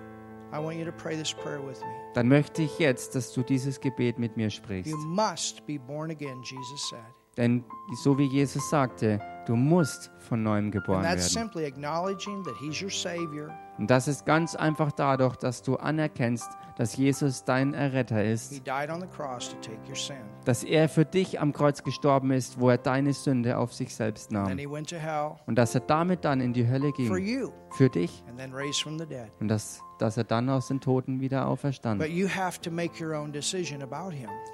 I 0.53 0.59
want 0.59 0.77
you 0.77 0.85
to 0.85 0.93
pray 0.93 1.17
this 1.17 1.33
prayer 1.33 1.61
with 1.67 1.81
me. 1.81 1.87
dann 2.15 2.29
möchte 2.29 2.63
ich 2.63 2.79
jetzt, 2.79 3.15
dass 3.15 3.33
du 3.33 3.43
dieses 3.43 3.81
Gebet 3.81 4.19
mit 4.19 4.37
mir 4.37 4.51
sprichst. 4.51 4.91
You 4.91 4.99
must 4.99 5.65
be 5.67 5.79
born 5.79 6.11
again, 6.11 6.43
Jesus 6.43 6.89
said. 6.91 7.01
Denn 7.39 7.65
so 8.03 8.19
wie 8.19 8.27
Jesus 8.27 8.69
sagte, 8.69 9.19
du 9.47 9.57
musst 9.57 10.11
von 10.19 10.43
neuem 10.43 10.71
geboren 10.71 11.03
werden. 11.03 11.19
simply 11.19 11.65
acknowledging 11.65 12.43
that 12.45 12.55
He's 12.61 12.83
your 12.83 12.91
Savior, 12.91 13.49
Und 13.79 13.91
das 13.91 14.07
ist 14.07 14.27
ganz 14.27 14.55
einfach 14.55 14.93
dadurch, 14.93 15.37
dass 15.37 15.63
du 15.63 15.77
anerkennst, 15.77 16.47
dass 16.77 16.95
Jesus 16.95 17.43
dein 17.45 17.73
Erretter 17.73 18.19
He 18.21 18.33
ist, 18.33 18.53
died 18.67 18.91
on 18.91 19.01
the 19.01 19.07
cross 19.07 19.49
to 19.49 19.57
take 19.63 19.79
your 19.89 19.97
sin. 19.97 20.17
dass 20.45 20.63
er 20.63 20.91
für 20.91 21.07
dich 21.07 21.41
am 21.41 21.55
Kreuz 21.55 21.83
gestorben 21.83 22.33
ist, 22.33 22.61
wo 22.61 22.69
er 22.69 22.77
deine 22.77 23.15
Sünde 23.15 23.57
auf 23.57 23.73
sich 23.73 23.95
selbst 23.95 24.31
nahm. 24.31 24.59
He 24.59 24.71
went 24.71 24.91
to 24.91 24.97
hell 24.97 25.37
Und 25.47 25.55
dass 25.57 25.75
er 25.75 25.81
damit 25.81 26.27
dann 26.27 26.43
in 26.43 26.53
die 26.53 26.69
Hölle 26.69 26.93
ging, 26.93 27.09
für 27.71 27.89
dich. 27.89 28.23
and 28.29 28.39
then 28.39 28.53
raised 28.53 28.83
from 28.83 28.99
the 28.99 29.07
dead. 29.07 29.31
Und 29.41 29.49
dass, 29.49 29.81
dass 30.03 30.17
er 30.17 30.25
dann 30.25 30.49
aus 30.51 30.67
den 30.67 30.81
Toten 30.81 31.21
wieder 31.21 31.47
auferstand. 31.47 32.03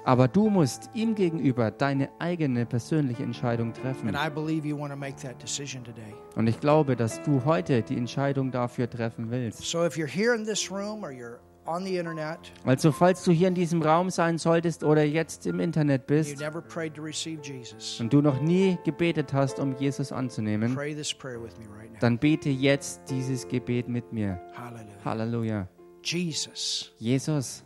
Aber 0.05 0.27
du 0.27 0.49
musst 0.49 0.89
ihm 0.93 1.15
gegenüber 1.15 1.71
deine 1.71 2.09
eigene 2.19 2.65
persönliche 2.65 3.23
Entscheidung 3.23 3.73
treffen. 3.73 4.15
Und 6.35 6.47
ich 6.47 6.59
glaube, 6.59 6.95
dass 6.95 7.21
du 7.23 7.45
heute 7.45 7.81
die 7.81 7.97
Entscheidung 7.97 8.51
dafür 8.51 8.89
treffen 8.89 9.31
willst. 9.31 9.63
So 9.63 9.85
if 9.85 9.95
you're 9.95 10.07
here 10.07 10.35
in 10.35 10.45
this 10.45 10.69
room 10.71 11.03
or 11.03 11.09
you're 11.09 11.39
Also 12.65 12.91
falls 12.91 13.23
du 13.23 13.31
hier 13.31 13.47
in 13.47 13.55
diesem 13.55 13.81
Raum 13.81 14.09
sein 14.09 14.37
solltest 14.37 14.83
oder 14.83 15.03
jetzt 15.03 15.45
im 15.45 15.59
Internet 15.59 16.07
bist 16.07 16.41
und 17.99 18.13
du 18.13 18.21
noch 18.21 18.41
nie 18.41 18.77
gebetet 18.83 19.33
hast, 19.33 19.59
um 19.59 19.75
Jesus 19.77 20.11
anzunehmen, 20.11 20.73
pray 20.75 20.95
this 20.95 21.13
prayer 21.13 21.41
with 21.41 21.57
me 21.57 21.65
right 21.65 21.91
now. 21.91 21.99
dann 21.99 22.17
bete 22.17 22.49
jetzt 22.49 23.01
dieses 23.09 23.47
Gebet 23.47 23.87
mit 23.87 24.11
mir. 24.11 24.41
Hallelujah. 24.55 25.05
Halleluja. 25.05 25.67
Jesus, 26.03 26.91
Jesus, 26.97 27.63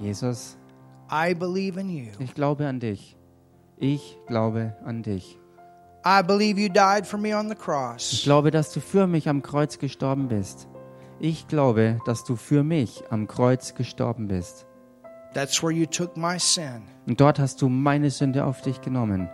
Jesus, 0.00 0.56
I 1.10 1.34
believe 1.34 1.78
in 1.78 1.90
you. 1.90 2.06
ich 2.18 2.34
glaube 2.34 2.66
an 2.66 2.80
dich. 2.80 3.16
Ich 3.76 4.18
glaube 4.26 4.76
an 4.84 5.02
dich. 5.02 5.38
I 6.04 6.22
believe 6.22 6.58
you 6.58 6.68
died 6.68 7.06
for 7.06 7.18
me 7.18 7.36
on 7.36 7.48
the 7.48 7.56
Ich 7.98 8.22
glaube, 8.22 8.50
dass 8.50 8.72
du 8.72 8.80
für 8.80 9.06
mich 9.06 9.28
am 9.28 9.42
Kreuz 9.42 9.78
gestorben 9.78 10.28
bist. 10.28 10.68
Ich 11.20 11.48
glaube, 11.48 11.98
dass 12.06 12.24
du 12.24 12.36
für 12.36 12.62
mich 12.62 13.02
am 13.10 13.26
Kreuz 13.26 13.74
gestorben 13.74 14.28
bist. 14.28 14.66
That's 15.34 15.62
where 15.62 15.72
you 15.72 15.86
took 15.86 16.16
my 16.16 16.38
sin. 16.38 16.82
Und 17.06 17.20
dort 17.20 17.38
hast 17.38 17.60
du 17.60 17.68
meine 17.68 18.10
Sünde 18.10 18.44
auf 18.44 18.62
dich 18.62 18.80
genommen. 18.80 19.28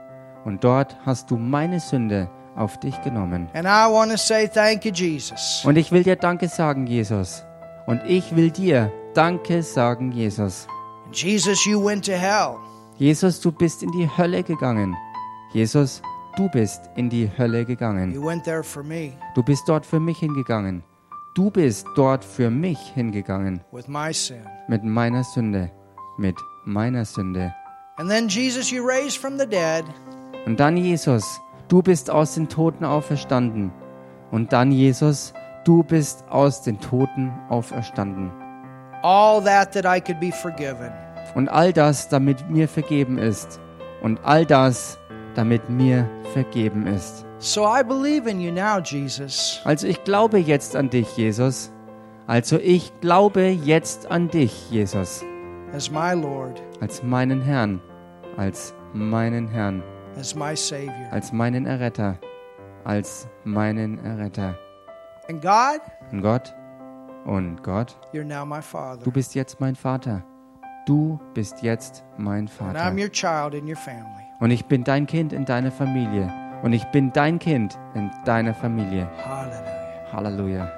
Und 0.45 0.65
dort 0.65 0.97
hast 1.05 1.31
du 1.31 1.37
meine 1.37 1.81
Sünde 1.81 2.31
auf 2.57 2.79
dich 2.81 3.01
genommen. 3.03 3.49
And 3.55 3.67
I 3.67 3.91
want 3.91 4.11
to 4.13 4.17
say 4.17 4.49
thank 4.49 4.85
you, 4.85 4.93
Jesus. 4.93 5.63
Und 5.65 5.77
ich 5.77 5.93
will 5.93 6.03
dir 6.03 6.17
Danke 6.17 6.49
sagen, 6.49 6.87
Jesus. 6.87 7.45
Und 7.87 8.01
ich 8.07 8.35
will 8.35 8.51
dir 8.51 8.91
Danke 9.15 9.63
sagen, 9.63 10.11
Jesus. 10.13 10.67
Jesus, 11.13 11.67
you 11.67 11.85
went 11.85 12.05
to 12.07 12.13
hell. 12.13 12.57
Jesus, 12.97 13.41
du 13.41 13.53
bist 13.53 13.83
in 13.83 13.91
die 13.93 14.09
Hölle 14.17 14.43
gegangen. 14.43 14.97
Jesus, 15.53 16.01
du 16.37 16.49
bist 16.49 16.91
in 16.97 17.11
die 17.11 17.31
Hölle 17.37 17.65
gegangen. 17.65 18.13
You 18.13 18.25
went 18.25 18.45
there 18.45 18.63
for 18.63 18.83
me 18.83 19.13
Du 19.35 19.43
bist 19.43 19.69
dort 19.69 19.85
für 19.85 20.01
mich 20.01 20.19
hingegangen. 20.19 20.83
Du 21.35 21.51
bist 21.51 21.89
dort 21.97 22.25
für 22.25 22.49
mich 22.49 22.79
hingegangen. 22.95 23.61
Mit 23.73 23.89
meiner 23.89 25.25
Sünde. 25.25 25.71
Mit 26.17 26.37
meiner 26.65 27.05
Sünde. 27.05 27.53
And 27.97 28.09
then, 28.09 28.29
Jesus, 28.29 28.71
you 28.71 28.87
raised 28.87 29.19
from 29.19 29.37
the 29.37 29.47
dead. 29.47 29.85
Und 30.47 30.61
dann, 30.61 30.77
Jesus, 30.77 31.41
du 31.67 31.83
bist 31.83 32.09
aus 32.09 32.35
den 32.35 32.49
Toten 32.49 32.85
auferstanden. 32.85 33.73
Und 34.31 34.53
dann, 34.53 34.71
Jesus, 34.71 35.35
du 35.65 35.83
bist 35.83 36.25
aus 36.29 36.63
den 36.63 36.79
Toten 36.79 37.33
auferstanden. 37.49 38.31
All 39.03 39.43
that 39.43 39.73
that 39.73 39.85
I 39.85 40.01
could 40.01 40.21
be 40.21 40.31
forgiven. 40.31 40.93
Und 41.35 41.49
all 41.49 41.73
das, 41.73 42.09
damit 42.09 42.49
mir 42.49 42.69
vergeben 42.69 43.19
ist. 43.19 43.61
Und 44.03 44.21
all 44.23 44.47
das, 44.47 45.01
damit 45.35 45.69
mir 45.69 46.09
vergeben 46.33 46.87
ist. 46.87 47.27
So 47.45 47.67
I 47.67 47.83
believe 47.83 48.27
in 48.27 48.41
you 48.41 48.51
now, 48.51 48.79
Jesus. 48.79 49.61
Also 49.65 49.87
ich 49.87 50.03
glaube 50.05 50.39
jetzt 50.39 50.75
an 50.77 50.89
dich, 50.89 51.15
Jesus. 51.19 51.71
Also 52.27 52.57
ich 52.59 52.91
glaube 53.03 53.49
jetzt 53.49 54.11
an 54.11 54.29
dich, 54.31 54.71
Jesus. 54.71 55.23
as 55.75 55.91
my 55.91 56.15
Lord, 56.15 56.63
Als 56.81 57.03
meinen 57.03 57.43
Herrn. 57.43 57.83
Als 58.39 58.73
meinen 58.95 59.47
Herrn. 59.47 59.83
as 60.19 60.35
my 60.35 60.57
Savior. 60.57 61.07
Als 61.11 61.33
meinen 61.33 61.67
Erretter. 61.67 62.17
Als 62.85 63.29
meinen 63.45 64.03
Erretter. 64.03 64.57
And 65.29 65.43
God, 65.43 65.81
Und 66.13 66.23
Gott. 66.23 66.55
Und 67.27 67.63
Gott. 67.63 67.95
you're 68.15 68.25
now 68.25 68.47
my 68.47 68.63
Father. 68.63 69.05
Du 69.05 69.11
bist 69.11 69.35
jetzt 69.35 69.61
mein 69.61 69.77
Vater. 69.77 70.23
Du 70.87 71.21
bist 71.35 71.61
jetzt 71.63 72.05
mein 72.17 72.41
And 72.41 72.51
Vater. 72.51 72.79
I'm 72.81 72.99
your 72.99 73.11
child 73.13 73.53
in 73.53 73.69
your 73.69 73.77
family. 73.77 74.25
Und 74.41 74.51
ich 74.51 74.65
bin 74.65 74.83
dein 74.83 75.07
Kind 75.07 75.35
in 75.35 75.45
deiner 75.45 75.71
Familie. 75.71 76.33
Und 76.65 76.73
ich 76.73 76.85
bin 76.93 77.13
dein 77.13 77.39
Kind 77.39 77.79
in 77.95 78.11
deiner 78.25 78.55
Familie. 78.55 79.07
Halleluja. 80.11 80.73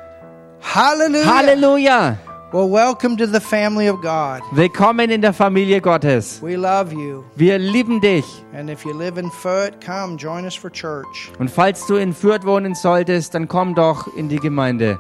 Hallelujah. 0.61 1.27
Halleluja! 1.33 2.19
Well, 2.51 2.69
welcome 2.69 3.17
to 3.17 3.25
the 3.25 3.39
family 3.39 3.89
of 3.89 4.01
God. 4.01 4.43
Willkommen 4.51 5.11
in 5.11 5.21
der 5.21 5.33
Familie 5.33 5.81
Gottes. 5.81 6.43
We 6.43 6.57
love 6.57 6.93
you. 6.93 7.23
Wir 7.37 7.59
lieben 7.59 8.01
dich. 8.01 8.25
And 8.53 8.69
if 8.69 8.85
you 8.85 8.99
live 8.99 9.17
in 9.17 9.31
Foot, 9.31 9.81
come 9.81 10.17
join 10.17 10.45
us 10.45 10.57
for 10.57 10.73
church. 10.73 11.31
Und 11.39 11.53
falls 11.53 11.87
du 11.87 11.95
in 11.95 12.13
Fürth 12.13 12.45
wohnen 12.45 12.75
solltest, 12.75 13.37
dann 13.37 13.47
komm 13.47 13.77
doch 13.77 14.09
in 14.17 14.29
die 14.29 14.41
Gemeinde. 14.41 14.99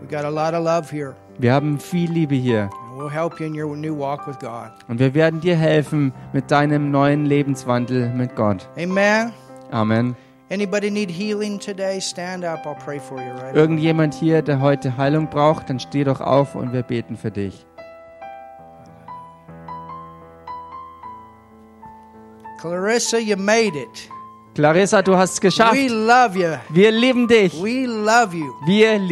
We 0.00 0.06
got 0.06 0.24
a 0.24 0.28
lot 0.28 0.54
of 0.54 0.64
love 0.64 0.92
here. 0.92 1.16
Wir 1.38 1.52
haben 1.52 1.80
viel 1.80 2.08
Liebe 2.08 2.36
hier. 2.36 2.70
We'll 2.96 3.10
help 3.10 3.40
you 3.40 3.46
in 3.46 3.60
your 3.60 3.76
new 3.76 3.98
walk 3.98 4.28
with 4.28 4.38
God. 4.38 4.70
Und 4.86 5.00
wir 5.00 5.12
werden 5.12 5.40
dir 5.40 5.56
helfen 5.56 6.12
mit 6.32 6.52
deinem 6.52 6.92
neuen 6.92 7.26
Lebenswandel 7.26 8.10
mit 8.10 8.36
Gott. 8.36 8.68
Amen. 8.76 9.32
Amen. 9.72 10.16
Anybody 10.50 10.90
need 10.90 11.10
healing 11.10 11.60
today? 11.60 12.00
Stand 12.00 12.44
up. 12.44 12.66
I'll 12.66 12.74
pray 12.74 12.98
for 12.98 13.18
you 13.18 13.32
right. 13.32 13.54
Irgendjemand 13.54 14.14
hier, 14.14 14.42
der 14.42 14.60
heute 14.60 14.96
Heilung 14.96 15.28
braucht, 15.28 15.70
dann 15.70 15.78
steh 15.78 16.02
doch 16.02 16.20
auf 16.20 16.56
und 16.56 16.72
wir 16.72 16.82
beten 16.82 17.16
für 17.16 17.30
dich. 17.30 17.64
Clarissa, 22.60 23.18
you 23.18 23.36
made 23.36 23.76
it. 23.78 24.10
Clarissa, 24.54 25.00
du 25.00 25.16
hast 25.16 25.34
es 25.34 25.40
geschafft. 25.40 25.74
We 25.74 25.88
love 25.88 26.36
you. 26.36 26.56
Wir 26.68 26.90
lieben 26.90 27.28
dich. 27.28 27.54
We 27.62 27.86
love 27.86 28.36
you. 28.36 28.52
Wir 28.66 28.98
lieben 28.98 29.08